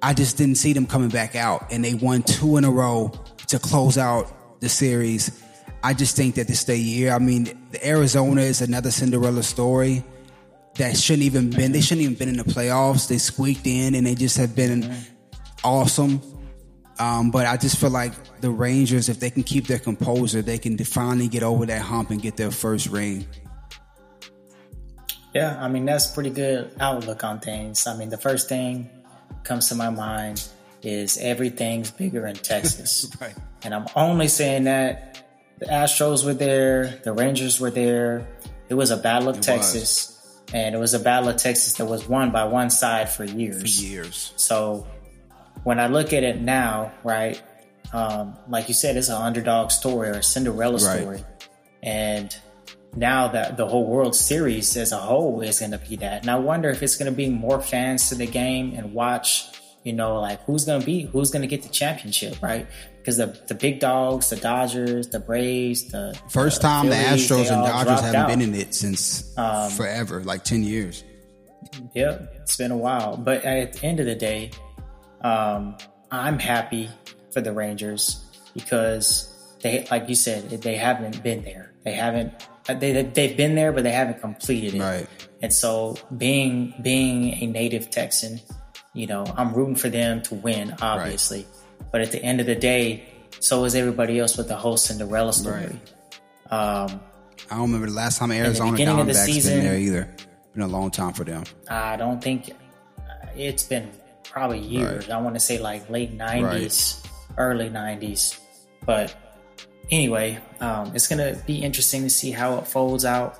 I 0.00 0.14
just 0.14 0.36
didn't 0.36 0.56
see 0.56 0.72
them 0.72 0.86
coming 0.86 1.08
back 1.08 1.34
out. 1.34 1.72
And 1.72 1.84
they 1.84 1.94
won 1.94 2.22
two 2.22 2.56
in 2.56 2.64
a 2.64 2.70
row 2.70 3.12
to 3.48 3.58
close 3.58 3.98
out 3.98 4.60
the 4.60 4.68
series. 4.68 5.42
I 5.82 5.94
just 5.94 6.16
think 6.16 6.36
that 6.36 6.46
this 6.46 6.64
the 6.64 6.76
year. 6.76 7.12
I 7.12 7.18
mean, 7.18 7.58
the 7.70 7.86
Arizona 7.86 8.42
is 8.42 8.60
another 8.60 8.90
Cinderella 8.90 9.42
story 9.42 10.04
that 10.76 10.96
shouldn't 10.96 11.24
even 11.24 11.50
been. 11.50 11.72
They 11.72 11.80
shouldn't 11.80 12.02
even 12.02 12.16
been 12.16 12.28
in 12.28 12.36
the 12.36 12.44
playoffs. 12.44 13.08
They 13.08 13.18
squeaked 13.18 13.66
in, 13.66 13.94
and 13.94 14.06
they 14.06 14.14
just 14.14 14.36
have 14.36 14.54
been 14.54 14.94
awesome. 15.64 16.20
Um, 17.02 17.32
but 17.32 17.46
I 17.46 17.56
just 17.56 17.78
feel 17.78 17.90
like 17.90 18.12
the 18.40 18.50
Rangers, 18.50 19.08
if 19.08 19.18
they 19.18 19.30
can 19.30 19.42
keep 19.42 19.66
their 19.66 19.80
composure, 19.80 20.40
they 20.40 20.58
can 20.58 20.78
finally 20.78 21.26
get 21.26 21.42
over 21.42 21.66
that 21.66 21.82
hump 21.82 22.10
and 22.10 22.22
get 22.22 22.36
their 22.36 22.52
first 22.52 22.86
ring. 22.90 23.26
Yeah, 25.34 25.56
I 25.60 25.68
mean 25.68 25.84
that's 25.84 26.06
pretty 26.12 26.30
good 26.30 26.70
outlook 26.78 27.24
on 27.24 27.40
things. 27.40 27.88
I 27.88 27.96
mean, 27.96 28.08
the 28.08 28.18
first 28.18 28.48
thing 28.48 28.88
comes 29.42 29.68
to 29.70 29.74
my 29.74 29.90
mind 29.90 30.48
is 30.82 31.18
everything's 31.18 31.90
bigger 31.90 32.24
in 32.24 32.36
Texas, 32.36 33.10
right. 33.20 33.34
and 33.64 33.74
I'm 33.74 33.86
only 33.96 34.28
saying 34.28 34.64
that 34.64 35.24
the 35.58 35.66
Astros 35.66 36.24
were 36.24 36.34
there, 36.34 37.00
the 37.02 37.12
Rangers 37.12 37.58
were 37.58 37.70
there. 37.70 38.28
It 38.68 38.74
was 38.74 38.92
a 38.92 38.96
battle 38.96 39.28
of 39.28 39.38
it 39.38 39.42
Texas, 39.42 40.20
was. 40.46 40.54
and 40.54 40.74
it 40.74 40.78
was 40.78 40.94
a 40.94 41.00
battle 41.00 41.30
of 41.30 41.36
Texas 41.36 41.74
that 41.74 41.86
was 41.86 42.06
won 42.08 42.30
by 42.30 42.44
one 42.44 42.70
side 42.70 43.08
for 43.10 43.24
years. 43.24 43.60
For 43.60 43.84
years. 43.84 44.32
So 44.36 44.86
when 45.64 45.78
I 45.78 45.86
look 45.86 46.12
at 46.12 46.22
it 46.22 46.40
now, 46.40 46.92
right, 47.04 47.40
um, 47.92 48.36
like 48.48 48.68
you 48.68 48.74
said, 48.74 48.96
it's 48.96 49.08
an 49.08 49.20
underdog 49.20 49.70
story 49.70 50.08
or 50.08 50.12
a 50.12 50.22
Cinderella 50.22 50.80
story, 50.80 51.16
right. 51.16 51.48
and 51.82 52.36
now 52.94 53.28
that 53.28 53.56
the 53.56 53.66
whole 53.66 53.86
World 53.86 54.14
Series 54.14 54.76
as 54.76 54.92
a 54.92 54.98
whole 54.98 55.40
is 55.40 55.60
going 55.60 55.72
to 55.72 55.78
be 55.78 55.96
that. 55.96 56.22
And 56.22 56.30
I 56.30 56.36
wonder 56.36 56.68
if 56.70 56.82
it's 56.82 56.96
going 56.96 57.10
to 57.10 57.16
be 57.16 57.28
more 57.28 57.60
fans 57.60 58.08
to 58.10 58.14
the 58.14 58.26
game 58.26 58.74
and 58.76 58.92
watch, 58.92 59.46
you 59.82 59.92
know, 59.92 60.20
like 60.20 60.42
who's 60.44 60.64
going 60.64 60.80
to 60.80 60.86
be, 60.86 61.02
who's 61.02 61.30
going 61.30 61.42
to 61.42 61.48
get 61.48 61.62
the 61.62 61.70
championship, 61.70 62.42
right? 62.42 62.66
Because 62.98 63.16
the, 63.16 63.26
the 63.48 63.54
big 63.54 63.80
dogs, 63.80 64.30
the 64.30 64.36
Dodgers, 64.36 65.08
the 65.08 65.20
Braves, 65.20 65.90
the 65.90 66.18
first 66.28 66.60
the 66.60 66.68
time 66.68 66.86
Phillies, 66.88 67.28
the 67.28 67.34
Astros 67.34 67.50
and 67.50 67.66
Dodgers 67.66 68.00
haven't 68.00 68.16
out. 68.16 68.28
been 68.28 68.40
in 68.42 68.54
it 68.54 68.74
since 68.74 69.36
um, 69.38 69.70
forever, 69.70 70.22
like 70.22 70.44
10 70.44 70.62
years. 70.62 71.02
Yep, 71.94 72.34
it's 72.42 72.56
been 72.56 72.70
a 72.70 72.76
while. 72.76 73.16
But 73.16 73.44
at 73.44 73.72
the 73.72 73.86
end 73.86 74.00
of 74.00 74.06
the 74.06 74.14
day, 74.14 74.50
um, 75.22 75.76
I'm 76.10 76.38
happy 76.38 76.90
for 77.32 77.40
the 77.40 77.52
Rangers 77.52 78.24
because 78.54 79.32
they, 79.60 79.86
like 79.90 80.08
you 80.08 80.14
said, 80.14 80.50
they 80.50 80.76
haven't 80.76 81.22
been 81.22 81.42
there. 81.44 81.72
They 81.84 81.92
haven't. 81.92 82.32
They 82.66 83.02
they've 83.02 83.36
been 83.36 83.54
there, 83.54 83.72
but 83.72 83.82
they 83.82 83.92
haven't 83.92 84.20
completed 84.20 84.74
it. 84.74 84.80
Right. 84.80 85.06
And 85.40 85.52
so, 85.52 85.96
being 86.16 86.74
being 86.82 87.34
a 87.42 87.46
native 87.46 87.90
Texan, 87.90 88.40
you 88.94 89.06
know, 89.06 89.24
I'm 89.36 89.52
rooting 89.52 89.76
for 89.76 89.88
them 89.88 90.22
to 90.22 90.34
win, 90.34 90.74
obviously. 90.80 91.38
Right. 91.38 91.90
But 91.90 92.00
at 92.02 92.12
the 92.12 92.22
end 92.22 92.40
of 92.40 92.46
the 92.46 92.54
day, 92.54 93.04
so 93.40 93.64
is 93.64 93.74
everybody 93.74 94.18
else 94.18 94.36
with 94.36 94.48
the 94.48 94.56
whole 94.56 94.76
Cinderella 94.76 95.32
story. 95.32 95.66
Right. 95.66 96.52
Um, 96.52 97.00
I 97.50 97.56
don't 97.56 97.62
remember 97.62 97.88
the 97.88 97.94
last 97.94 98.18
time 98.18 98.30
Arizona 98.30 98.76
Diamondbacks 98.76 99.24
season, 99.24 99.56
been 99.56 99.64
there 99.64 99.78
either. 99.78 100.14
Been 100.54 100.62
a 100.62 100.68
long 100.68 100.90
time 100.90 101.12
for 101.12 101.24
them. 101.24 101.44
I 101.68 101.96
don't 101.96 102.22
think 102.22 102.52
it's 103.34 103.64
been 103.64 103.90
probably 104.32 104.60
years. 104.60 105.08
Right. 105.08 105.16
I 105.16 105.20
want 105.20 105.36
to 105.36 105.40
say 105.40 105.58
like 105.58 105.88
late 105.90 106.16
'90s, 106.16 107.06
early 107.36 107.68
'90s, 107.68 108.38
but 108.86 109.14
anyway, 109.90 110.40
um, 110.60 110.92
it's 110.94 111.06
gonna 111.06 111.36
be 111.46 111.62
interesting 111.62 112.02
to 112.02 112.10
see 112.10 112.30
how 112.30 112.58
it 112.58 112.66
folds 112.66 113.04
out. 113.04 113.38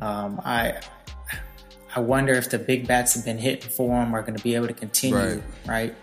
Um, 0.00 0.40
I 0.44 0.80
I 1.94 2.00
wonder 2.00 2.32
if 2.32 2.50
the 2.50 2.58
big 2.58 2.86
bats 2.86 3.14
have 3.14 3.24
been 3.24 3.38
hitting 3.38 3.70
for 3.70 4.00
him 4.00 4.14
are 4.14 4.22
going 4.22 4.36
to 4.36 4.42
be 4.42 4.54
able 4.54 4.68
to 4.68 4.72
continue. 4.72 5.16
Right, 5.16 5.42
right? 5.66 5.94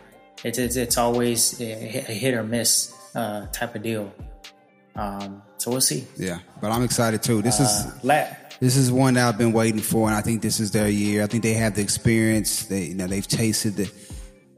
It's, 0.44 0.58
it's, 0.58 0.76
it's 0.76 0.98
always 0.98 1.60
a 1.60 1.66
hit 1.66 2.34
or 2.34 2.44
miss 2.44 2.94
uh, 3.16 3.48
type 3.48 3.76
of 3.76 3.82
deal. 3.82 4.14
Um, 4.96 5.42
so 5.58 5.72
we'll 5.72 5.82
see. 5.82 6.06
Yeah, 6.18 6.40
but 6.62 6.72
I'm 6.72 6.84
excited 6.84 7.24
too. 7.24 7.42
This 7.42 7.60
uh, 7.60 7.64
is 7.64 8.04
la- 8.04 8.28
this 8.60 8.76
is 8.76 8.92
one 8.92 9.14
that 9.16 9.28
I've 9.28 9.38
been 9.38 9.54
waiting 9.54 9.82
for, 9.82 10.08
and 10.08 10.16
I 10.16 10.22
think 10.22 10.42
this 10.42 10.60
is 10.60 10.72
their 10.72 10.90
year. 10.90 11.24
I 11.24 11.28
think 11.28 11.44
they 11.44 11.54
have 11.54 11.76
the 11.76 11.82
experience. 11.82 12.66
They 12.66 12.86
you 12.86 12.96
know 12.96 13.08
they've 13.08 13.28
tasted 13.28 13.76
the, 13.76 13.92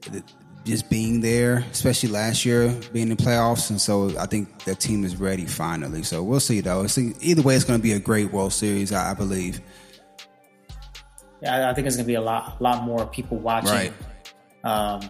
the 0.10 0.24
just 0.66 0.90
being 0.90 1.22
there, 1.22 1.66
especially 1.72 2.10
last 2.10 2.46
year 2.46 2.70
being 2.94 3.10
in 3.10 3.18
playoffs, 3.18 3.70
and 3.70 3.82
so 3.82 4.18
I 4.18 4.26
think 4.26 4.64
the 4.64 4.76
team 4.76 5.04
is 5.04 5.16
ready 5.16 5.46
finally. 5.46 6.04
So 6.04 6.24
we'll 6.24 6.40
see 6.40 6.62
though. 6.62 6.84
It's, 6.84 6.98
either 6.98 7.42
way, 7.42 7.56
it's 7.56 7.66
going 7.66 7.80
to 7.80 7.84
be 7.84 7.94
a 7.94 8.00
great 8.00 8.32
World 8.32 8.54
Series, 8.54 8.92
I, 8.92 9.12
I 9.12 9.14
believe. 9.14 9.62
Yeah, 11.42 11.70
I 11.70 11.74
think 11.74 11.88
it's 11.88 11.96
going 11.96 12.06
to 12.06 12.08
be 12.08 12.16
a 12.16 12.22
lot, 12.22 12.62
lot 12.62 12.84
more 12.84 13.08
people 13.08 13.38
watching. 13.38 13.72
Right. 13.72 13.94
Um, 14.64 15.10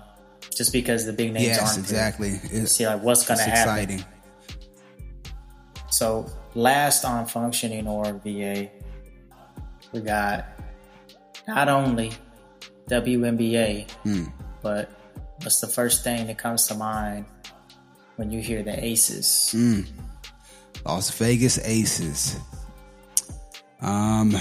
just 0.55 0.71
because 0.71 1.05
the 1.05 1.13
big 1.13 1.33
names 1.33 1.47
yes, 1.47 1.61
aren't 1.61 1.79
exactly. 1.79 2.31
see 2.65 2.87
like 2.87 3.03
what's 3.03 3.25
going 3.27 3.37
to 3.37 3.43
happen. 3.43 3.83
Exciting. 3.83 4.05
So 5.89 6.25
last 6.55 7.03
on 7.03 7.25
functioning 7.25 7.87
or 7.87 8.13
VA, 8.23 8.69
we 9.91 10.01
got 10.01 10.45
not 11.47 11.69
only 11.69 12.11
WNBA, 12.89 13.89
hmm. 13.91 14.25
but 14.61 14.89
What's 15.43 15.59
the 15.59 15.67
first 15.67 16.03
thing 16.03 16.27
that 16.27 16.37
comes 16.37 16.67
to 16.67 16.75
mind 16.75 17.25
when 18.15 18.29
you 18.29 18.41
hear 18.41 18.61
the 18.61 18.77
Aces? 18.85 19.51
Mm. 19.55 19.87
Las 20.85 21.09
Vegas 21.17 21.57
Aces. 21.65 22.37
Um, 23.81 24.37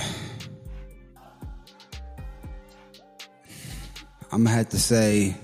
I'm 4.30 4.44
gonna 4.44 4.50
have 4.50 4.68
to 4.70 4.78
say. 4.78 5.34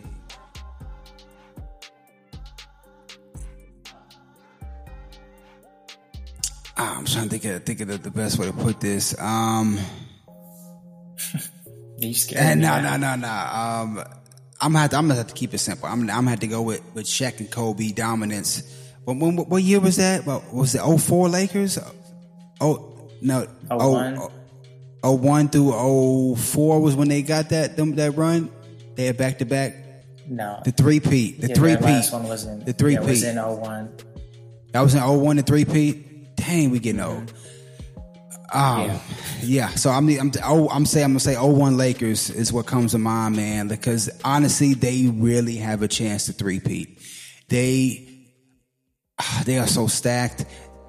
I'm 6.77 7.05
trying 7.07 7.29
to 7.29 7.39
think 7.39 7.45
of 7.45 7.65
think 7.65 7.81
of 7.81 8.03
the, 8.03 8.11
best 8.11 8.39
way 8.39 8.47
to 8.47 8.53
put 8.53 8.81
this. 8.81 9.19
Um, 9.19 9.79
you 11.99 12.13
scared? 12.13 12.59
No, 12.59 12.81
no, 12.81 12.97
no, 12.97 13.17
no. 13.17 13.29
Um, 13.29 14.05
I'm 14.61 14.73
gonna 14.73 14.81
have 14.81 14.91
to, 14.91 14.97
I'm 14.97 15.05
gonna 15.09 15.15
have 15.15 15.29
to 15.29 15.35
keep 15.35 15.55
it 15.55 15.59
simple. 15.59 15.89
I'm, 15.89 16.01
I'm 16.01 16.07
gonna 16.07 16.31
have 16.31 16.41
to 16.41 16.47
go 16.47 16.63
with, 16.63 16.83
with 16.95 17.07
Shaq 17.07 17.41
and 17.41 17.51
Kobe 17.51 17.93
dominance. 17.93 18.63
But 19.07 19.17
when, 19.17 19.37
what 19.37 19.63
year 19.63 19.81
was 19.81 19.97
that? 19.97 20.27
What 20.27 20.53
was 20.53 20.75
it? 20.75 20.83
04 20.83 21.29
Lakers? 21.29 21.79
Oh 22.61 23.11
no, 23.23 23.47
oh, 23.71 24.31
oh, 25.03 25.17
01 25.17 25.49
through 25.49 26.37
04 26.37 26.81
was 26.81 26.95
when 26.95 27.09
they 27.09 27.23
got 27.23 27.51
that 27.51 27.77
them 27.77 27.95
that 27.97 28.17
run. 28.17 28.51
They 28.97 29.07
had 29.07 29.17
back 29.17 29.39
to 29.39 29.45
back. 29.45 29.75
No, 30.29 30.61
the 30.65 30.73
three 30.73 31.01
peat, 31.01 31.41
the 31.41 31.49
yeah, 31.49 31.55
three 31.55 31.77
peat. 31.77 31.85
Last 31.85 32.13
one 32.13 32.25
was 32.25 32.45
in 32.45 32.65
the 32.65 32.73
three 32.73 32.95
yeah, 32.95 33.01
peat. 33.01 33.09
Was 33.09 33.23
in 33.23 33.37
01. 33.37 33.97
That 34.73 34.81
was 34.81 34.95
in 34.95 35.03
01 35.03 35.39
and 35.39 35.47
three 35.47 35.65
peat. 35.65 36.06
Dang, 36.47 36.71
we 36.71 36.79
getting 36.79 37.01
old. 37.01 37.33
Um, 38.53 38.87
yeah. 38.87 39.01
yeah. 39.43 39.69
So 39.71 39.91
I'm 39.91 40.09
I'm 40.09 40.31
oh, 40.45 40.69
I'm 40.69 40.87
saying 40.87 41.05
I'm 41.05 41.11
gonna 41.11 41.21
say 41.21 41.37
01 41.37 41.77
Lakers 41.77 42.31
is 42.31 42.53
what 42.53 42.67
comes 42.67 42.93
to 42.93 42.99
mind, 42.99 43.37
man, 43.37 43.67
because 43.69 44.09
honestly, 44.25 44.75
they 44.75 45.07
really 45.13 45.57
have 45.57 45.83
a 45.83 45.89
chance 45.89 46.27
to 46.27 46.33
three-peat. 46.33 47.01
They 47.49 48.09
they 49.45 49.59
are 49.59 49.67
so 49.67 49.89
stacked. 49.89 50.47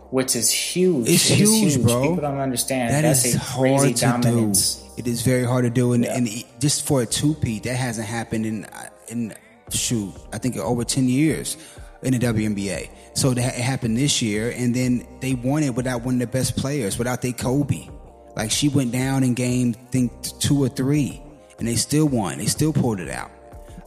Which 0.10 0.36
is 0.36 0.52
huge. 0.52 1.10
It's, 1.10 1.28
huge, 1.28 1.74
huge, 1.74 1.84
bro. 1.84 2.02
People 2.02 2.18
don't 2.18 2.40
understand. 2.40 2.94
That 2.94 3.02
That's 3.02 3.26
is 3.26 3.36
a 3.36 3.40
hard 3.40 3.96
to 3.96 4.02
dominance. 4.02 4.76
do. 4.76 4.94
It 5.00 5.08
is 5.08 5.22
very 5.22 5.44
hard 5.44 5.66
to 5.66 5.70
do, 5.70 5.94
and, 5.94 6.06
yeah. 6.06 6.16
and 6.16 6.30
just 6.60 6.88
for 6.88 7.02
a 7.02 7.06
two-peat, 7.06 7.64
that 7.64 7.76
hasn't 7.76 8.08
happened 8.08 8.46
in 8.46 8.68
in 9.10 9.34
shoot, 9.70 10.14
I 10.32 10.38
think 10.38 10.56
over 10.58 10.84
ten 10.84 11.10
years 11.10 11.58
in 12.04 12.14
the 12.14 12.20
WNBA. 12.20 12.90
So 13.18 13.34
that 13.34 13.56
it 13.58 13.62
happened 13.62 13.98
this 13.98 14.22
year, 14.22 14.54
and 14.56 14.76
then 14.76 15.08
they 15.22 15.34
won 15.34 15.64
it 15.64 15.74
without 15.74 16.04
one 16.04 16.14
of 16.14 16.20
the 16.20 16.28
best 16.28 16.56
players, 16.56 17.00
without 17.00 17.24
their 17.24 17.32
Kobe. 17.34 17.90
Like 18.36 18.52
she 18.52 18.70
went 18.70 18.92
down 18.92 19.24
in 19.24 19.34
game, 19.34 19.74
think 19.74 20.12
two 20.40 20.64
or 20.64 20.70
three, 20.70 21.20
and 21.58 21.68
they 21.68 21.78
still 21.78 22.08
won. 22.08 22.38
They 22.38 22.46
still 22.46 22.72
pulled 22.72 23.00
it 23.00 23.10
out. 23.10 23.32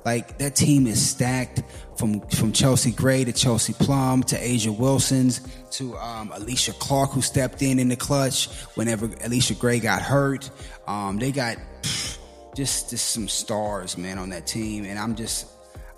Like 0.04 0.38
that 0.38 0.56
team 0.56 0.88
is 0.88 1.00
stacked 1.00 1.62
from 1.96 2.22
from 2.30 2.50
Chelsea 2.50 2.90
Gray 2.90 3.22
to 3.22 3.32
Chelsea 3.32 3.72
Plum 3.72 4.24
to 4.24 4.36
A'ja 4.36 4.76
Wilson's 4.76 5.46
to 5.76 5.96
um, 5.98 6.30
Alysha 6.30 6.76
Clark 6.80 7.12
who 7.12 7.22
stepped 7.22 7.62
in 7.62 7.78
in 7.78 7.86
the 7.86 7.96
clutch 7.96 8.48
whenever 8.74 9.08
Alicia 9.22 9.54
Gray 9.54 9.78
got 9.78 10.02
hurt. 10.02 10.50
Um, 10.88 11.20
they 11.20 11.30
got 11.30 11.56
just 12.56 12.90
just 12.90 13.10
some 13.10 13.28
stars, 13.28 13.96
man, 13.96 14.18
on 14.18 14.30
that 14.30 14.48
team, 14.48 14.86
and 14.86 14.98
I'm 14.98 15.14
just 15.14 15.46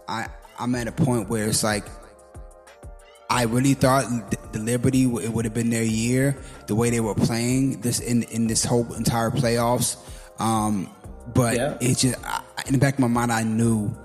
I 0.06 0.26
I'm 0.58 0.74
at 0.74 0.86
a 0.86 0.92
point 0.92 1.30
where 1.30 1.48
it's 1.48 1.64
like 1.64 1.86
I 3.32 3.44
really 3.44 3.72
thought 3.74 4.04
the 4.52 4.58
Liberty 4.58 5.04
it 5.04 5.32
would 5.32 5.44
have 5.46 5.54
been 5.54 5.70
their 5.70 5.82
year 5.82 6.36
the 6.66 6.74
way 6.74 6.90
they 6.90 7.00
were 7.00 7.14
playing 7.14 7.80
this 7.80 7.98
in 7.98 8.24
in 8.24 8.46
this 8.46 8.64
whole 8.64 8.92
entire 8.94 9.30
playoffs. 9.30 9.96
Um, 10.38 10.88
but 11.32 11.56
Yeah. 11.56 11.78
it 11.80 11.96
just 11.98 12.16
I, 12.24 12.42
in 12.66 12.72
the 12.74 12.78
back 12.78 12.94
of 12.94 13.00
my 13.00 13.08
mind, 13.08 13.32
I 13.32 13.42
knew 13.42 13.96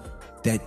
that 0.43 0.61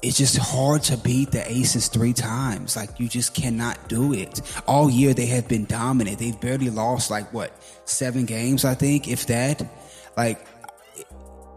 it's 0.00 0.16
just 0.16 0.36
hard 0.38 0.82
to 0.84 0.96
beat 0.96 1.30
the 1.32 1.44
Aces 1.50 1.88
three 1.88 2.12
times. 2.14 2.74
Like 2.76 2.98
you 2.98 3.08
just 3.08 3.34
cannot 3.34 3.76
do 3.88 4.12
it. 4.14 4.40
All 4.66 4.88
year 4.90 5.12
they 5.14 5.26
have 5.26 5.46
been 5.46 5.66
dominant. 5.66 6.18
They've 6.18 6.40
barely 6.40 6.70
lost 6.70 7.10
like 7.10 7.32
what 7.32 7.52
seven 7.84 8.24
games, 8.24 8.64
I 8.64 8.74
think, 8.74 9.06
if 9.06 9.26
that. 9.26 9.62
Like 10.16 10.40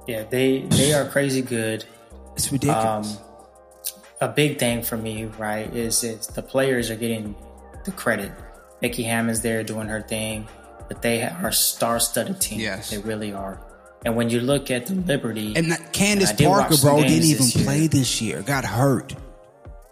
Yeah, 0.07 0.23
they 0.29 0.61
they 0.69 0.93
are 0.93 1.05
crazy 1.09 1.41
good. 1.41 1.85
it's 2.35 2.51
ridiculous. 2.51 3.17
Um, 3.17 3.24
a 4.21 4.27
big 4.27 4.59
thing 4.59 4.81
for 4.81 4.97
me, 4.97 5.25
right, 5.25 5.73
is 5.75 6.03
it's 6.03 6.27
the 6.27 6.41
players 6.41 6.89
are 6.89 6.95
getting 6.95 7.35
the 7.85 7.91
credit. 7.91 8.31
Becky 8.81 9.03
Hammon's 9.03 9.41
there 9.41 9.63
doing 9.63 9.87
her 9.87 10.01
thing, 10.01 10.47
but 10.87 11.01
they 11.01 11.23
are 11.23 11.51
star-studded 11.51 12.39
team. 12.39 12.59
Yes. 12.59 12.89
they 12.89 12.97
really 12.97 13.33
are. 13.33 13.59
And 14.05 14.15
when 14.15 14.29
you 14.29 14.39
look 14.39 14.69
at 14.69 14.85
the 14.85 14.93
Liberty, 14.93 15.53
And 15.55 15.71
that 15.71 15.91
Candace 15.91 16.31
did 16.31 16.47
Parker, 16.47 16.75
bro, 16.81 17.01
didn't 17.01 17.23
even 17.23 17.37
this 17.45 17.63
play 17.63 17.87
this 17.87 18.21
year. 18.21 18.41
Got 18.43 18.63
hurt. 18.63 19.15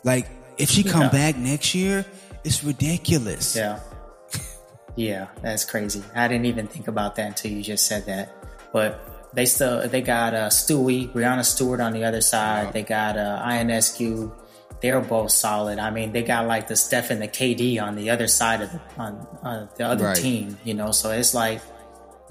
Like 0.04 0.28
if 0.58 0.70
she 0.70 0.84
come 0.84 1.04
Yeah. 1.04 1.10
back 1.10 1.38
next 1.38 1.74
year, 1.74 2.06
it's 2.44 2.64
ridiculous. 2.64 3.56
Yeah. 3.56 3.80
Yeah, 4.96 5.28
that's 5.42 5.66
crazy. 5.66 6.04
I 6.14 6.28
didn't 6.28 6.46
even 6.46 6.68
think 6.68 6.88
about 6.88 7.16
that 7.16 7.28
until 7.28 7.52
you 7.52 7.64
just 7.64 7.88
said 7.88 8.06
that. 8.06 8.30
But 8.72 9.00
they 9.34 9.46
still 9.46 9.88
they 9.88 10.02
got 10.02 10.34
uh 10.34 10.50
Stewie, 10.50 11.12
Breanna 11.12 11.44
Stewart 11.46 11.80
on 11.80 11.94
the 11.94 12.04
other 12.06 12.22
side. 12.22 12.74
They 12.74 12.84
got 12.84 13.18
uh 13.18 13.42
Ionescu. 13.46 14.32
They're 14.82 15.00
both 15.02 15.32
solid. 15.32 15.80
I 15.80 15.92
mean, 15.92 16.12
they 16.12 16.24
got 16.24 16.46
like 16.48 16.68
the 16.68 16.76
Steph 16.76 17.10
and 17.10 17.22
the 17.22 17.28
KD 17.28 17.82
on 17.82 17.96
the 17.96 18.10
other 18.10 18.28
side 18.28 18.62
of 18.62 18.72
the 18.72 18.82
on, 18.98 19.28
on 19.42 19.70
the 19.78 19.86
other 19.88 20.06
Right. 20.06 20.18
team, 20.18 20.58
you 20.66 20.74
know. 20.74 20.92
So 20.92 21.12
it's 21.12 21.34
like, 21.34 21.62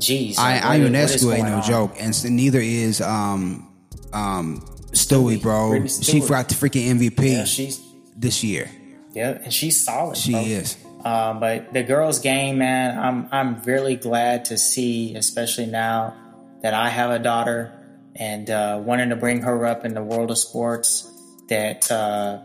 geez, 0.00 0.38
I, 0.38 0.54
like, 0.54 0.64
I 0.64 0.76
is 0.76 1.26
ain't 1.26 1.48
no 1.48 1.56
on? 1.56 1.62
joke, 1.62 1.92
and 1.98 2.36
neither 2.36 2.60
is 2.60 3.00
um 3.00 3.72
um 4.12 4.60
Stewie, 4.92 5.40
bro. 5.40 5.86
She 5.86 6.20
forgot 6.20 6.48
the 6.50 6.54
freaking 6.54 6.86
MVP 6.98 7.32
Yeah, 7.32 7.44
she's 7.44 7.80
this 8.16 8.44
year. 8.44 8.70
yeah, 9.14 9.38
and 9.42 9.52
she's 9.52 9.82
solid. 9.82 10.16
She 10.18 10.32
bro. 10.32 10.40
is. 10.42 10.76
Um, 11.04 11.40
but 11.40 11.72
the 11.72 11.82
girls' 11.82 12.18
game, 12.20 12.58
man, 12.58 12.98
I'm 12.98 13.28
I'm 13.32 13.62
really 13.62 13.96
glad 13.96 14.44
to 14.46 14.58
see, 14.58 15.14
especially 15.16 15.66
now 15.66 16.14
that 16.62 16.74
I 16.74 16.88
have 16.88 17.10
a 17.10 17.18
daughter 17.18 17.72
and 18.16 18.48
uh, 18.48 18.80
wanting 18.84 19.10
to 19.10 19.16
bring 19.16 19.42
her 19.42 19.66
up 19.66 19.84
in 19.84 19.94
the 19.94 20.02
world 20.02 20.30
of 20.30 20.38
sports, 20.38 21.10
that 21.48 21.90
uh, 21.90 22.44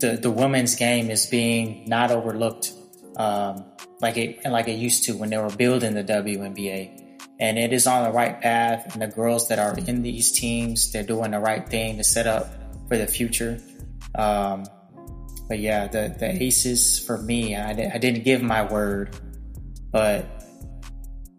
the 0.00 0.18
the 0.20 0.30
women's 0.30 0.74
game 0.74 1.10
is 1.10 1.26
being 1.26 1.88
not 1.88 2.10
overlooked 2.10 2.72
um, 3.16 3.64
like 4.00 4.16
it 4.16 4.44
like 4.44 4.68
it 4.68 4.78
used 4.78 5.04
to 5.04 5.16
when 5.16 5.30
they 5.30 5.38
were 5.38 5.50
building 5.50 5.94
the 5.94 6.04
WNBA. 6.04 7.04
And 7.40 7.56
it 7.56 7.72
is 7.72 7.86
on 7.86 8.02
the 8.02 8.10
right 8.10 8.40
path, 8.40 8.92
and 8.92 9.02
the 9.02 9.06
girls 9.06 9.48
that 9.48 9.60
are 9.60 9.76
in 9.78 10.02
these 10.02 10.32
teams, 10.32 10.90
they're 10.90 11.04
doing 11.04 11.30
the 11.30 11.38
right 11.38 11.68
thing 11.68 11.98
to 11.98 12.04
set 12.04 12.26
up 12.26 12.48
for 12.88 12.96
the 12.96 13.06
future. 13.06 13.60
Um, 14.16 14.64
but 15.48 15.60
yeah, 15.60 15.86
the, 15.86 16.14
the 16.18 16.42
aces 16.42 16.98
for 16.98 17.16
me, 17.18 17.54
I, 17.54 17.70
I 17.70 17.98
didn't 17.98 18.24
give 18.24 18.42
my 18.42 18.64
word, 18.64 19.16
but 19.92 20.26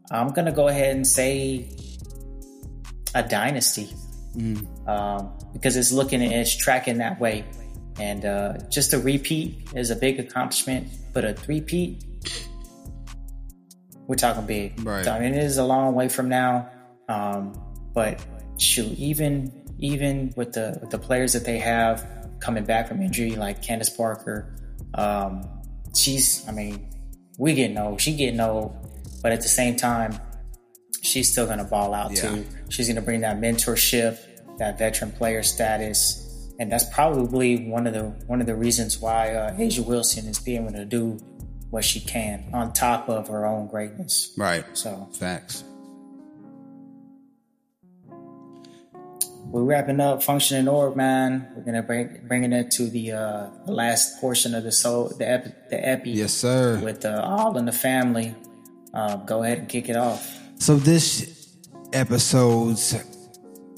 I'm 0.09 0.29
gonna 0.29 0.53
go 0.53 0.69
ahead 0.69 0.95
and 0.95 1.05
say 1.05 1.69
a 3.15 3.23
dynasty 3.23 3.89
um, 4.87 5.33
because 5.53 5.75
it's 5.75 5.91
looking 5.91 6.21
and 6.21 6.31
it's 6.33 6.55
tracking 6.55 6.99
that 6.99 7.19
way, 7.19 7.43
and 7.99 8.25
uh, 8.25 8.57
just 8.69 8.93
a 8.93 8.99
repeat 8.99 9.69
is 9.75 9.89
a 9.89 9.95
big 9.95 10.19
accomplishment, 10.19 10.87
but 11.13 11.25
a 11.25 11.33
three-peat, 11.33 12.03
we're 14.07 14.15
talking 14.15 14.45
big. 14.45 14.79
Right. 14.83 15.07
I 15.07 15.19
mean, 15.19 15.33
it 15.33 15.43
is 15.43 15.57
a 15.57 15.65
long 15.65 15.95
way 15.95 16.09
from 16.09 16.29
now, 16.29 16.69
um, 17.07 17.53
but 17.93 18.23
shoot, 18.57 18.91
even 18.97 19.51
even 19.79 20.33
with 20.35 20.53
the 20.53 20.77
with 20.81 20.89
the 20.89 20.99
players 20.99 21.33
that 21.33 21.45
they 21.45 21.57
have 21.59 22.05
coming 22.39 22.63
back 22.63 22.87
from 22.87 23.01
injury, 23.01 23.31
like 23.31 23.61
Candace 23.61 23.89
Parker, 23.89 24.55
um, 24.93 25.47
she's. 25.95 26.47
I 26.47 26.51
mean, 26.51 26.89
we 27.37 27.53
getting 27.53 27.77
old. 27.77 27.99
She 28.01 28.15
getting 28.15 28.39
old, 28.39 28.75
but 29.21 29.31
at 29.31 29.41
the 29.41 29.47
same 29.47 29.75
time, 29.75 30.19
she's 31.01 31.31
still 31.31 31.47
gonna 31.47 31.63
ball 31.65 31.93
out 31.93 32.11
Yeah. 32.11 32.21
too. 32.21 32.45
She's 32.69 32.87
gonna 32.87 33.01
bring 33.01 33.21
that 33.21 33.37
mentorship, 33.39 34.17
that 34.57 34.77
veteran 34.77 35.11
player 35.11 35.43
status, 35.43 36.25
and 36.59 36.71
that's 36.71 36.85
probably 36.93 37.67
one 37.67 37.87
of 37.87 37.93
the 37.93 38.03
one 38.27 38.41
of 38.41 38.47
the 38.47 38.55
reasons 38.55 38.99
why 38.99 39.33
uh, 39.33 39.53
A'ja 39.55 39.85
Wilson 39.85 40.25
is 40.27 40.39
being 40.39 40.63
able 40.63 40.73
to 40.73 40.85
do 40.85 41.17
what 41.69 41.83
she 41.83 41.99
can 41.99 42.49
on 42.53 42.73
top 42.73 43.09
of 43.09 43.27
her 43.27 43.45
own 43.45 43.67
greatness. 43.67 44.33
Right. 44.37 44.65
So 44.73 45.07
Facts. 45.13 45.63
we're 49.45 49.63
wrapping 49.63 49.99
up 49.99 50.21
functioning 50.21 50.67
org, 50.67 50.95
man. 50.95 51.47
We're 51.55 51.63
gonna 51.63 51.81
bring 51.83 52.21
bringing 52.27 52.53
it 52.53 52.69
to 52.71 52.83
the 52.89 53.13
uh, 53.13 53.49
the 53.65 53.71
last 53.71 54.19
portion 54.21 54.53
of 54.53 54.63
the 54.63 54.71
soul, 54.71 55.09
the 55.17 55.27
epi, 55.29 55.51
the 55.69 55.87
epi 55.89 56.11
Yes, 56.11 56.33
sir. 56.33 56.79
with 56.83 57.03
uh, 57.05 57.21
all 57.23 57.57
in 57.57 57.65
the 57.65 57.71
family. 57.71 58.35
Um, 58.93 59.25
go 59.25 59.43
ahead 59.43 59.59
and 59.59 59.69
kick 59.69 59.89
it 59.89 59.95
off. 59.95 60.37
So 60.59 60.75
this 60.75 61.38
episode's 61.93 62.95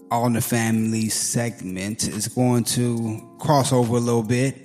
All 0.09 0.25
in 0.27 0.33
the 0.33 0.41
Family 0.41 1.09
segment 1.09 2.07
is 2.07 2.27
going 2.27 2.63
to 2.65 3.35
cross 3.39 3.71
over 3.71 3.95
a 3.95 3.99
little 3.99 4.23
bit. 4.23 4.57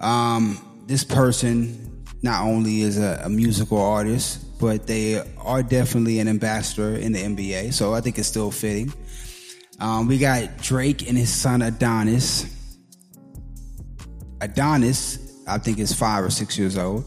Um, 0.00 0.58
this 0.86 1.04
person 1.04 2.04
not 2.22 2.44
only 2.44 2.80
is 2.80 2.98
a, 2.98 3.22
a 3.24 3.28
musical 3.28 3.80
artist, 3.80 4.58
but 4.58 4.86
they 4.86 5.22
are 5.38 5.62
definitely 5.62 6.20
an 6.20 6.28
ambassador 6.28 6.96
in 6.96 7.12
the 7.12 7.22
NBA. 7.22 7.72
So 7.74 7.92
I 7.92 8.00
think 8.00 8.18
it's 8.18 8.28
still 8.28 8.50
fitting. 8.50 8.92
Um, 9.80 10.06
we 10.06 10.18
got 10.18 10.56
Drake 10.58 11.08
and 11.08 11.18
his 11.18 11.30
son 11.30 11.62
Adonis. 11.62 12.46
Adonis, 14.40 15.42
I 15.46 15.58
think, 15.58 15.78
is 15.78 15.92
five 15.92 16.24
or 16.24 16.30
six 16.30 16.58
years 16.58 16.78
old. 16.78 17.04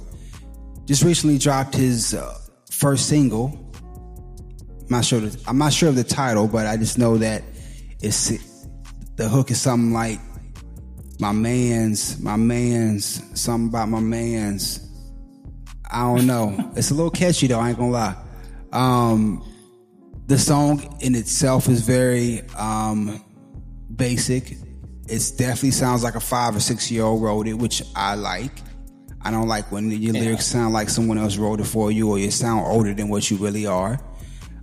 Just 0.86 1.04
recently 1.04 1.38
dropped 1.38 1.76
his 1.76 2.14
uh, 2.14 2.38
first 2.72 3.08
single. 3.08 3.67
I'm 4.88 4.96
not 4.96 5.06
sure. 5.06 5.20
The, 5.20 5.44
I'm 5.48 5.58
not 5.58 5.74
sure 5.74 5.90
of 5.90 5.96
the 5.96 6.04
title, 6.04 6.48
but 6.48 6.66
I 6.66 6.78
just 6.78 6.98
know 6.98 7.18
that 7.18 7.44
it's 8.00 8.30
the 9.18 9.28
hook 9.28 9.52
is 9.52 9.60
something 9.60 9.92
like 9.92 10.20
my 11.20 11.34
man's, 11.34 12.22
my 12.22 12.38
man's, 12.38 13.22
something 13.40 13.68
about 13.68 13.90
my 13.90 14.00
man's. 14.00 14.80
I 15.92 16.04
don't 16.04 16.26
know. 16.26 16.72
it's 16.78 16.92
a 16.92 16.94
little 16.94 17.12
catchy 17.12 17.48
though. 17.48 17.60
I 17.60 17.70
ain't 17.70 17.78
gonna 17.78 17.92
lie. 17.92 18.16
Um, 18.72 19.44
the 20.28 20.38
song 20.38 20.98
in 21.02 21.16
itself 21.16 21.68
is 21.68 21.82
very 21.82 22.48
um, 22.52 23.24
basic. 23.94 24.52
It 25.10 25.34
definitely 25.38 25.72
sounds 25.72 26.04
like 26.04 26.16
a 26.16 26.22
five 26.22 26.56
or 26.56 26.62
six 26.62 26.90
year 26.90 27.04
old 27.04 27.22
wrote 27.22 27.48
it, 27.48 27.56
which 27.56 27.82
I 27.94 28.16
like. 28.16 28.52
I 29.22 29.32
don't 29.32 29.48
like 29.50 29.70
when 29.70 29.92
your 29.92 30.14
lyrics 30.14 30.46
sound 30.46 30.74
like 30.74 30.88
someone 30.88 31.18
else 31.18 31.36
wrote 31.36 31.60
it 31.60 31.66
for 31.66 31.92
you, 31.92 32.10
or 32.10 32.20
you 32.20 32.32
sound 32.32 32.66
older 32.66 32.94
than 32.94 33.10
what 33.10 33.30
you 33.30 33.36
really 33.36 33.66
are. 33.66 34.00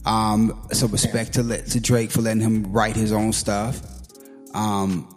Um, 0.07 0.67
so 0.73 0.87
respect 0.89 1.35
to 1.35 1.43
let, 1.43 1.67
to 1.69 1.81
Drake 1.81 2.11
for 2.11 2.21
letting 2.21 2.43
him 2.43 2.73
write 2.73 2.97
his 2.97 3.13
own 3.13 3.33
stuff. 3.33 3.81
Um, 4.53 5.11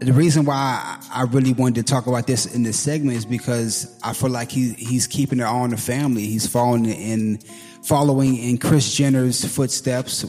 the 0.00 0.12
reason 0.12 0.44
why 0.44 1.00
I 1.12 1.22
really 1.22 1.52
wanted 1.52 1.86
to 1.86 1.92
talk 1.92 2.06
about 2.06 2.26
this 2.26 2.46
in 2.54 2.62
this 2.62 2.78
segment 2.78 3.16
is 3.16 3.26
because 3.26 3.98
I 4.04 4.12
feel 4.12 4.30
like 4.30 4.50
he 4.50 4.72
he's 4.74 5.08
keeping 5.08 5.40
it 5.40 5.42
all 5.42 5.64
in 5.64 5.72
the 5.72 5.76
family. 5.76 6.26
He's 6.26 6.46
following 6.46 6.84
in 6.84 7.38
following 7.82 8.36
in 8.36 8.58
Kris 8.58 8.94
Jenner's 8.94 9.44
footsteps 9.44 10.24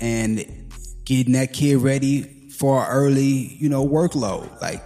and 0.00 0.44
getting 1.04 1.32
that 1.32 1.52
kid 1.52 1.78
ready 1.78 2.48
for 2.50 2.86
early, 2.86 3.56
you 3.58 3.68
know, 3.68 3.86
workload. 3.86 4.60
Like 4.60 4.82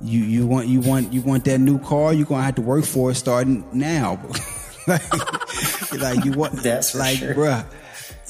you 0.00 0.20
you 0.20 0.46
want 0.46 0.68
you 0.68 0.80
want 0.80 1.12
you 1.12 1.20
want 1.20 1.44
that 1.44 1.58
new 1.58 1.78
car, 1.78 2.14
you're 2.14 2.26
gonna 2.26 2.42
have 2.42 2.54
to 2.54 2.62
work 2.62 2.86
for 2.86 3.10
it 3.10 3.16
starting 3.16 3.66
now. 3.72 4.18
like, 4.86 5.92
like 5.92 6.24
you 6.24 6.32
want 6.32 6.62
That's 6.62 6.94
like 6.94 7.18
sure. 7.18 7.34
bruh, 7.34 7.66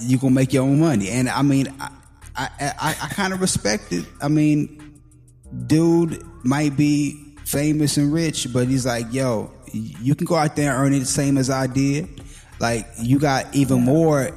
you 0.00 0.18
gonna 0.18 0.34
make 0.34 0.52
your 0.52 0.64
own 0.64 0.80
money. 0.80 1.08
And 1.10 1.28
I 1.28 1.42
mean 1.42 1.68
I, 1.80 1.90
I 2.36 2.48
I, 2.60 2.88
I 3.02 3.08
kind 3.08 3.32
of 3.32 3.40
respect 3.40 3.92
it. 3.92 4.06
I 4.20 4.28
mean, 4.28 5.00
dude 5.66 6.22
might 6.44 6.76
be 6.76 7.36
famous 7.44 7.96
and 7.96 8.12
rich, 8.12 8.48
but 8.52 8.68
he's 8.68 8.86
like, 8.86 9.12
yo, 9.12 9.50
you 9.72 10.14
can 10.14 10.26
go 10.26 10.34
out 10.34 10.56
there 10.56 10.72
and 10.72 10.86
earn 10.86 10.94
it 10.94 11.00
the 11.00 11.06
same 11.06 11.38
as 11.38 11.50
I 11.50 11.66
did. 11.66 12.22
Like 12.60 12.86
you 12.98 13.18
got 13.18 13.54
even 13.54 13.82
more 13.82 14.30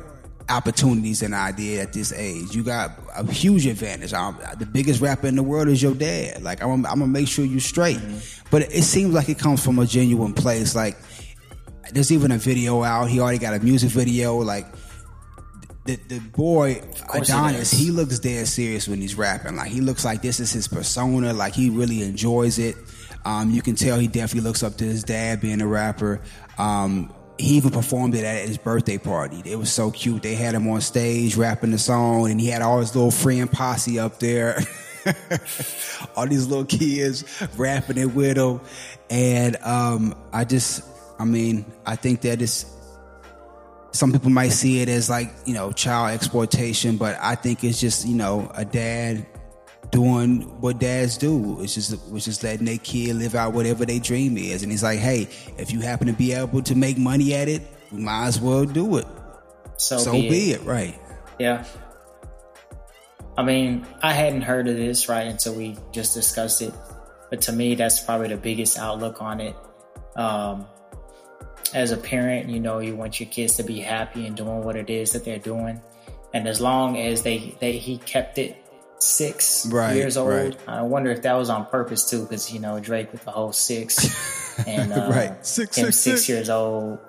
opportunities 0.50 1.22
than 1.22 1.34
I 1.34 1.52
did 1.52 1.80
at 1.80 1.94
this 1.94 2.14
age. 2.14 2.56
You 2.56 2.64
got 2.64 2.92
a 3.16 3.30
huge 3.32 3.66
advantage. 3.66 4.14
I'm, 4.14 4.38
the 4.58 4.66
biggest 4.66 5.02
rapper 5.02 5.28
in 5.28 5.36
the 5.36 5.44
world 5.44 5.68
is 5.68 5.82
your 5.82 5.94
dad. 5.96 6.44
Like 6.44 6.62
I'm, 6.62 6.72
I'm 6.72 7.00
gonna 7.00 7.08
make 7.08 7.28
sure 7.28 7.46
you 7.46 7.60
straight. 7.60 7.98
Mm-hmm. 7.98 8.48
But 8.52 8.64
it 8.74 8.84
seems 8.84 9.14
like 9.14 9.30
it 9.30 9.40
comes 9.40 9.64
from 9.64 9.80
a 9.80 9.86
genuine 9.86 10.34
place. 10.34 10.76
Like 10.76 10.98
there's 11.92 12.12
even 12.12 12.32
a 12.32 12.38
video 12.38 12.84
out. 12.84 13.10
He 13.10 13.20
already 13.20 13.38
got 13.38 13.54
a 13.54 13.60
music 13.60 13.90
video. 13.90 14.38
Like 14.38 14.66
the 15.86 15.98
the 16.08 16.20
boy 16.20 16.82
Adonis, 17.14 17.72
he 17.72 17.92
looks 17.92 18.20
dead 18.20 18.48
serious 18.48 18.88
when 18.88 19.02
he's 19.02 19.16
rapping. 19.16 19.56
Like 19.56 19.72
he 19.72 19.82
looks 19.82 20.04
like 20.04 20.22
this 20.22 20.40
is 20.40 20.52
his 20.52 20.68
persona. 20.68 21.34
Like 21.34 21.54
he 21.54 21.70
really 21.70 22.02
enjoys 22.02 22.60
it. 22.60 22.76
Um, 23.26 23.50
you 23.50 23.62
can 23.62 23.76
tell 23.76 23.98
he 24.00 24.08
definitely 24.08 24.48
looks 24.48 24.62
up 24.62 24.78
to 24.78 24.84
his 24.84 25.04
dad 25.04 25.42
being 25.42 25.62
a 25.62 25.68
rapper. 25.68 26.22
Um, 26.58 27.14
he 27.38 27.58
even 27.58 27.72
performed 27.72 28.16
it 28.16 28.24
at 28.24 28.48
his 28.48 28.58
birthday 28.58 28.98
party. 28.98 29.42
It 29.44 29.58
was 29.58 29.72
so 29.72 29.92
cute. 29.92 30.22
They 30.22 30.36
had 30.36 30.54
him 30.54 30.68
on 30.68 30.82
stage 30.82 31.36
rapping 31.36 31.72
the 31.72 31.80
song, 31.80 32.30
and 32.30 32.40
he 32.40 32.48
had 32.48 32.62
all 32.62 32.80
his 32.80 32.96
little 32.96 33.12
friend 33.12 33.52
posse 33.52 34.00
up 34.00 34.20
there. 34.20 34.60
all 36.16 36.28
these 36.28 36.48
little 36.48 36.66
kids 36.66 37.26
rapping 37.58 37.98
it 37.98 38.14
with 38.14 38.38
him. 38.38 38.62
And 39.10 39.58
um, 39.58 40.16
I 40.32 40.46
just, 40.46 40.84
I 41.20 41.26
mean, 41.26 41.66
I 41.86 41.96
think 41.96 42.22
that 42.22 42.42
it's, 42.42 42.66
some 43.92 44.12
people 44.12 44.30
might 44.30 44.50
see 44.50 44.82
it 44.82 44.90
as 44.90 45.10
like, 45.10 45.32
you 45.46 45.54
know, 45.54 45.72
child 45.72 46.14
exploitation, 46.14 46.98
but 46.98 47.18
I 47.22 47.36
think 47.36 47.64
it's 47.64 47.80
just, 47.80 48.06
you 48.06 48.16
know, 48.16 48.52
a 48.54 48.66
dad 48.66 49.26
doing 49.92 50.42
what 50.60 50.80
dads 50.80 51.18
do, 51.18 51.38
which 51.38 51.78
is 51.78 51.96
which 52.10 52.28
is 52.28 52.44
letting 52.44 52.66
their 52.66 52.78
kid 52.78 53.16
live 53.16 53.36
out 53.36 53.54
whatever 53.54 53.86
their 53.86 54.00
dream 54.00 54.38
is. 54.38 54.64
And 54.64 54.72
he's 54.72 54.84
like, 54.84 55.00
hey, 55.00 55.30
if 55.58 55.72
you 55.72 55.80
happen 55.80 56.08
to 56.08 56.14
be 56.14 56.34
able 56.34 56.62
to 56.64 56.76
make 56.76 56.98
money 56.98 57.34
at 57.34 57.48
it, 57.48 57.62
we 57.92 58.00
might 58.00 58.28
as 58.28 58.40
well 58.40 58.66
do 58.66 58.98
it. 58.98 59.08
So, 59.78 59.98
so 59.98 60.12
be, 60.12 60.30
be 60.30 60.52
it. 60.52 60.62
it. 60.62 60.66
right? 60.66 61.00
Yeah. 61.40 61.66
I 63.38 63.44
mean, 63.44 63.86
I 64.02 64.14
hadn't 64.14 64.42
heard 64.42 64.68
of 64.68 64.78
this 64.78 65.10
right 65.10 65.28
until 65.28 65.56
we 65.56 65.78
just 65.92 66.14
discussed 66.14 66.62
it, 66.62 66.74
but 67.30 67.42
to 67.42 67.52
me, 67.52 67.76
that's 67.76 68.00
probably 68.00 68.30
the 68.30 68.38
biggest 68.38 68.78
outlook 68.78 69.22
on 69.22 69.42
it. 69.42 69.56
Um, 70.16 70.68
as 71.74 71.92
a 71.92 71.98
parent, 71.98 72.50
you 72.50 72.60
know, 72.60 72.80
you 72.80 72.96
want 72.96 73.20
your 73.20 73.30
kids 73.30 73.58
to 73.58 73.64
be 73.64 73.80
happy 73.80 74.26
and 74.26 74.36
doing 74.36 74.64
what 74.64 74.76
it 74.76 74.90
is 74.90 75.12
that 75.12 75.26
they're 75.26 75.40
doing, 75.40 75.82
and 76.34 76.48
as 76.48 76.62
long 76.62 76.98
as 76.98 77.24
they 77.24 77.56
they 77.60 77.74
he 77.74 77.98
kept 77.98 78.38
it 78.38 78.58
six 79.00 79.66
right, 79.68 79.96
years 79.96 80.18
old. 80.18 80.30
Right. 80.30 80.58
I 80.68 80.82
wonder 80.84 81.12
if 81.12 81.22
that 81.24 81.34
was 81.34 81.50
on 81.50 81.66
purpose 81.66 82.10
too, 82.10 82.24
because 82.24 82.52
you 82.54 82.60
know 82.60 82.80
Drake 82.80 83.12
with 83.12 83.24
the 83.26 83.32
whole 83.32 83.52
six 83.52 84.58
and 84.68 84.92
uh, 84.92 85.10
right. 85.10 85.46
six, 85.46 85.78
him 85.78 85.86
six, 85.86 85.98
six, 85.98 86.20
six 86.22 86.30
years 86.30 86.50
old. 86.50 87.00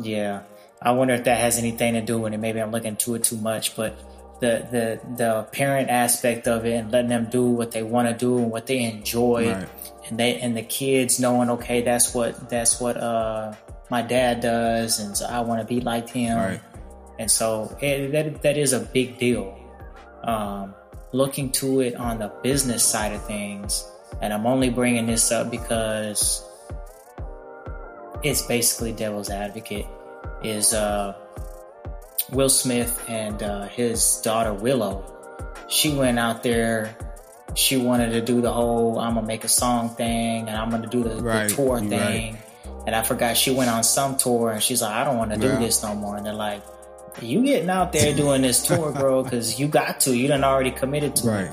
yeah, 0.00 0.42
I 0.80 0.92
wonder 0.92 1.14
if 1.14 1.24
that 1.24 1.38
has 1.38 1.58
anything 1.58 1.94
to 1.94 2.00
do 2.00 2.18
with 2.18 2.32
it. 2.32 2.38
Maybe 2.38 2.60
I'm 2.60 2.70
looking 2.70 2.96
to 2.96 3.14
it 3.16 3.24
too 3.24 3.36
much, 3.36 3.76
but 3.76 3.98
the 4.40 4.66
the 4.70 5.16
the 5.16 5.42
parent 5.52 5.90
aspect 5.90 6.46
of 6.46 6.64
it 6.64 6.74
and 6.74 6.92
letting 6.92 7.10
them 7.10 7.28
do 7.30 7.44
what 7.44 7.72
they 7.72 7.82
want 7.82 8.08
to 8.08 8.14
do 8.14 8.38
and 8.38 8.50
what 8.50 8.66
they 8.66 8.82
enjoy, 8.84 9.52
right. 9.52 9.68
and 10.08 10.18
they 10.18 10.38
and 10.40 10.56
the 10.56 10.62
kids 10.62 11.18
knowing 11.18 11.50
okay 11.50 11.82
that's 11.82 12.14
what 12.14 12.48
that's 12.48 12.80
what 12.80 12.96
uh 12.96 13.54
my 13.90 14.02
dad 14.02 14.40
does, 14.40 15.00
and 15.00 15.16
so 15.16 15.26
I 15.26 15.40
want 15.40 15.60
to 15.60 15.66
be 15.66 15.80
like 15.80 16.08
him. 16.08 16.36
And 17.18 17.30
so 17.30 17.76
it, 17.80 18.12
that 18.12 18.42
that 18.42 18.56
is 18.56 18.72
a 18.72 18.80
big 18.80 19.18
deal. 19.18 19.54
Um, 20.22 20.74
looking 21.12 21.50
to 21.52 21.80
it 21.80 21.96
on 21.96 22.18
the 22.18 22.28
business 22.42 22.84
side 22.84 23.12
of 23.12 23.24
things, 23.24 23.88
and 24.20 24.32
I'm 24.32 24.46
only 24.46 24.70
bringing 24.70 25.06
this 25.06 25.32
up 25.32 25.50
because 25.50 26.44
it's 28.22 28.42
basically 28.42 28.92
devil's 28.92 29.30
advocate, 29.30 29.86
is 30.42 30.74
uh, 30.74 31.14
Will 32.30 32.48
Smith 32.48 33.04
and 33.08 33.42
uh, 33.42 33.68
his 33.68 34.20
daughter 34.22 34.52
Willow. 34.52 35.14
She 35.68 35.94
went 35.94 36.18
out 36.18 36.42
there. 36.42 36.96
She 37.54 37.76
wanted 37.76 38.10
to 38.10 38.20
do 38.20 38.40
the 38.40 38.52
whole 38.52 38.98
"I'm 38.98 39.14
gonna 39.14 39.26
make 39.26 39.44
a 39.44 39.48
song" 39.48 39.90
thing, 39.90 40.48
and 40.48 40.56
I'm 40.56 40.70
gonna 40.70 40.86
do 40.86 41.02
the, 41.02 41.16
right, 41.16 41.48
the 41.48 41.54
tour 41.54 41.80
thing. 41.80 42.34
Right. 42.34 42.42
And 42.86 42.94
I 42.94 43.02
forgot 43.02 43.36
she 43.36 43.50
went 43.50 43.70
on 43.70 43.84
some 43.84 44.16
tour, 44.16 44.50
and 44.52 44.62
she's 44.62 44.82
like, 44.82 44.92
"I 44.92 45.04
don't 45.04 45.18
want 45.18 45.32
to 45.32 45.38
do 45.38 45.48
yeah. 45.48 45.58
this 45.58 45.82
no 45.82 45.94
more." 45.94 46.16
And 46.16 46.24
they're 46.24 46.32
like, 46.32 46.62
you 47.22 47.42
getting 47.44 47.70
out 47.70 47.92
there 47.92 48.14
doing 48.14 48.42
this 48.42 48.62
tour, 48.62 48.92
bro, 48.98 49.22
because 49.22 49.58
you 49.58 49.68
got 49.68 50.00
to. 50.00 50.16
You 50.16 50.28
done 50.28 50.44
already 50.44 50.70
committed 50.70 51.16
to 51.16 51.28
right. 51.28 51.46
it. 51.46 51.52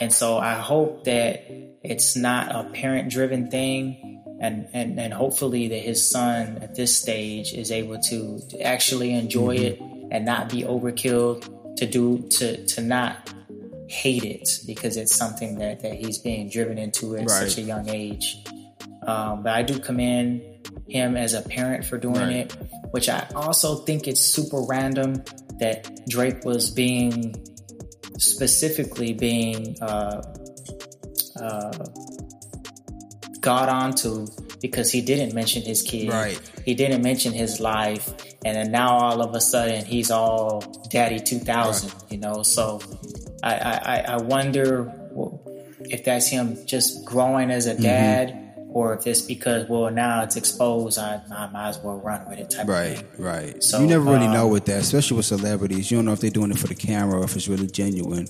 And 0.00 0.12
so 0.12 0.38
I 0.38 0.54
hope 0.54 1.04
that 1.04 1.44
it's 1.82 2.16
not 2.16 2.54
a 2.54 2.68
parent 2.70 3.10
driven 3.10 3.50
thing. 3.50 4.22
And, 4.40 4.68
and, 4.72 4.98
and 4.98 5.12
hopefully 5.12 5.68
that 5.68 5.80
his 5.80 6.08
son 6.08 6.58
at 6.62 6.74
this 6.74 6.96
stage 6.96 7.52
is 7.52 7.70
able 7.70 8.00
to, 8.08 8.40
actually 8.62 9.12
enjoy 9.12 9.58
mm-hmm. 9.58 9.84
it 9.84 10.08
and 10.12 10.24
not 10.24 10.48
be 10.48 10.62
overkill 10.62 11.76
to 11.76 11.86
do 11.86 12.26
to 12.30 12.66
to 12.66 12.82
not 12.82 13.32
hate 13.88 14.24
it 14.24 14.48
because 14.66 14.96
it's 14.96 15.14
something 15.14 15.58
that, 15.58 15.80
that 15.80 15.94
he's 15.94 16.18
being 16.18 16.48
driven 16.48 16.78
into 16.78 17.16
at 17.16 17.20
right. 17.20 17.28
such 17.28 17.58
a 17.58 17.62
young 17.62 17.88
age. 17.88 18.44
Um, 19.06 19.42
but 19.42 19.52
I 19.52 19.62
do 19.62 19.78
commend 19.78 20.42
him 20.88 21.16
as 21.16 21.34
a 21.34 21.42
parent 21.42 21.84
for 21.84 21.98
doing 21.98 22.16
right. 22.16 22.36
it, 22.36 22.56
which 22.90 23.08
I 23.08 23.26
also 23.34 23.76
think 23.76 24.08
it's 24.08 24.20
super 24.20 24.62
random 24.68 25.22
that 25.58 26.06
Drake 26.08 26.44
was 26.44 26.70
being 26.70 27.34
specifically 28.18 29.12
being 29.12 29.76
uh, 29.80 30.22
uh, 31.40 31.84
got 33.40 33.68
onto 33.68 34.26
because 34.60 34.92
he 34.92 35.00
didn't 35.00 35.34
mention 35.34 35.62
his 35.62 35.82
kid. 35.82 36.10
Right. 36.10 36.38
He 36.64 36.74
didn't 36.74 37.02
mention 37.02 37.32
his 37.32 37.60
life. 37.60 38.12
And 38.44 38.56
then 38.56 38.70
now 38.70 38.98
all 38.98 39.22
of 39.22 39.34
a 39.34 39.40
sudden 39.40 39.84
he's 39.84 40.10
all 40.10 40.60
daddy 40.90 41.18
2000, 41.18 41.88
right. 41.88 42.12
you 42.12 42.18
know? 42.18 42.42
So 42.42 42.80
I, 43.42 43.54
I, 43.54 44.04
I 44.08 44.16
wonder 44.18 44.92
if 45.80 46.04
that's 46.04 46.28
him 46.28 46.58
just 46.66 47.04
growing 47.04 47.50
as 47.50 47.66
a 47.66 47.72
mm-hmm. 47.72 47.82
dad. 47.82 48.28
Mm-hmm 48.28 48.49
or 48.72 48.94
if 48.94 49.06
it's 49.06 49.22
because 49.22 49.68
well 49.68 49.90
now 49.90 50.22
it's 50.22 50.36
exposed, 50.36 50.98
I, 50.98 51.20
I 51.30 51.48
might 51.48 51.70
as 51.70 51.78
well 51.78 51.98
run 51.98 52.28
with 52.28 52.38
it. 52.38 52.50
Type 52.50 52.62
of 52.62 52.68
right, 52.68 53.04
right. 53.18 53.62
So 53.62 53.80
you 53.80 53.86
never 53.86 54.04
really 54.04 54.26
um, 54.26 54.32
know 54.32 54.48
with 54.48 54.66
that, 54.66 54.80
especially 54.80 55.16
with 55.16 55.26
celebrities. 55.26 55.90
You 55.90 55.98
don't 55.98 56.04
know 56.04 56.12
if 56.12 56.20
they're 56.20 56.30
doing 56.30 56.50
it 56.50 56.58
for 56.58 56.68
the 56.68 56.74
camera 56.74 57.20
or 57.20 57.24
if 57.24 57.36
it's 57.36 57.48
really 57.48 57.66
genuine. 57.66 58.28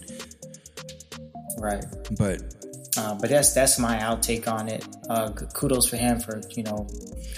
Right. 1.59 1.85
But. 2.19 2.57
Uh, 2.97 3.15
but 3.15 3.31
that's 3.31 3.55
that's 3.55 3.79
my 3.79 3.99
outtake 3.99 4.49
on 4.49 4.67
it. 4.67 4.85
Uh, 5.09 5.31
kudos 5.31 5.89
for 5.89 5.97
him 5.97 6.19
for 6.19 6.41
you 6.57 6.65
know 6.65 6.89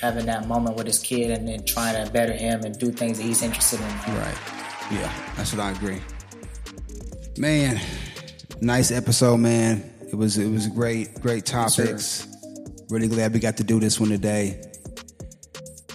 having 0.00 0.24
that 0.24 0.48
moment 0.48 0.76
with 0.76 0.86
his 0.86 0.98
kid 0.98 1.30
and 1.30 1.46
then 1.46 1.62
trying 1.66 2.02
to 2.02 2.10
better 2.10 2.32
him 2.32 2.62
and 2.64 2.78
do 2.78 2.90
things 2.90 3.18
that 3.18 3.24
he's 3.24 3.42
interested 3.42 3.78
in. 3.78 4.14
Right. 4.14 4.38
Yeah, 4.90 5.12
that's 5.36 5.52
what 5.52 5.60
I 5.60 5.70
agree. 5.72 6.00
Man, 7.36 7.78
nice 8.62 8.90
episode, 8.90 9.38
man. 9.38 9.92
It 10.10 10.16
was 10.16 10.38
it 10.38 10.50
was 10.50 10.68
great, 10.68 11.20
great 11.20 11.44
topics. 11.44 12.26
Really 12.92 13.08
glad 13.08 13.32
we 13.32 13.40
got 13.40 13.56
to 13.56 13.64
do 13.64 13.80
this 13.80 13.98
one 13.98 14.10
today. 14.10 14.60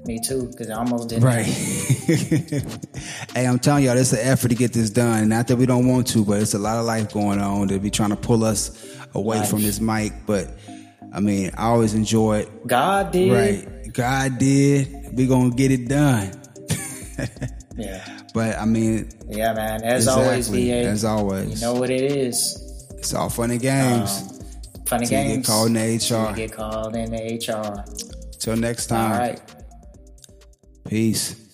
Me 0.07 0.19
too, 0.19 0.47
because 0.47 0.71
I 0.71 0.79
almost 0.79 1.09
didn't. 1.09 1.25
Right. 1.25 1.45
hey, 3.35 3.45
I'm 3.45 3.59
telling 3.59 3.83
y'all, 3.83 3.95
it's 3.95 4.13
an 4.13 4.19
effort 4.23 4.47
to 4.47 4.55
get 4.55 4.73
this 4.73 4.89
done. 4.89 5.29
Not 5.29 5.47
that 5.49 5.57
we 5.57 5.67
don't 5.67 5.87
want 5.87 6.07
to, 6.07 6.25
but 6.25 6.41
it's 6.41 6.55
a 6.55 6.57
lot 6.57 6.77
of 6.77 6.85
life 6.85 7.13
going 7.13 7.39
on 7.39 7.67
to 7.67 7.77
be 7.77 7.91
trying 7.91 8.09
to 8.09 8.15
pull 8.15 8.43
us 8.43 8.97
away 9.13 9.37
life. 9.37 9.47
from 9.47 9.61
this 9.61 9.79
mic. 9.79 10.11
But 10.25 10.49
I 11.13 11.19
mean, 11.19 11.51
I 11.55 11.67
always 11.67 11.93
enjoy 11.93 12.39
it. 12.39 12.65
God 12.65 13.11
did. 13.11 13.31
Right. 13.31 13.93
God 13.93 14.39
did. 14.39 15.15
we 15.15 15.27
going 15.27 15.51
to 15.51 15.55
get 15.55 15.69
it 15.69 15.87
done. 15.87 16.31
yeah. 17.77 18.21
But 18.33 18.57
I 18.57 18.65
mean, 18.65 19.11
yeah, 19.29 19.53
man. 19.53 19.83
As 19.83 20.07
exactly, 20.07 20.23
always, 20.25 20.49
VA. 20.49 20.89
As 20.89 21.05
always. 21.05 21.61
You 21.61 21.67
know 21.67 21.79
what 21.79 21.91
it 21.91 22.01
is. 22.01 22.89
It's 22.97 23.13
all 23.13 23.29
fun 23.29 23.51
and 23.51 23.61
games. 23.61 24.23
Um, 24.31 24.36
Funny 24.87 25.05
games. 25.05 25.37
Get 25.37 25.45
called 25.45 25.67
in 25.67 25.73
the 25.73 25.95
HR. 25.95 26.35
Get 26.35 26.51
called 26.53 26.95
in 26.95 27.11
the 27.11 27.17
HR. 27.17 27.83
Till 28.39 28.55
next 28.55 28.87
time. 28.87 29.11
All 29.11 29.19
right. 29.19 29.41
Peace. 30.87 31.46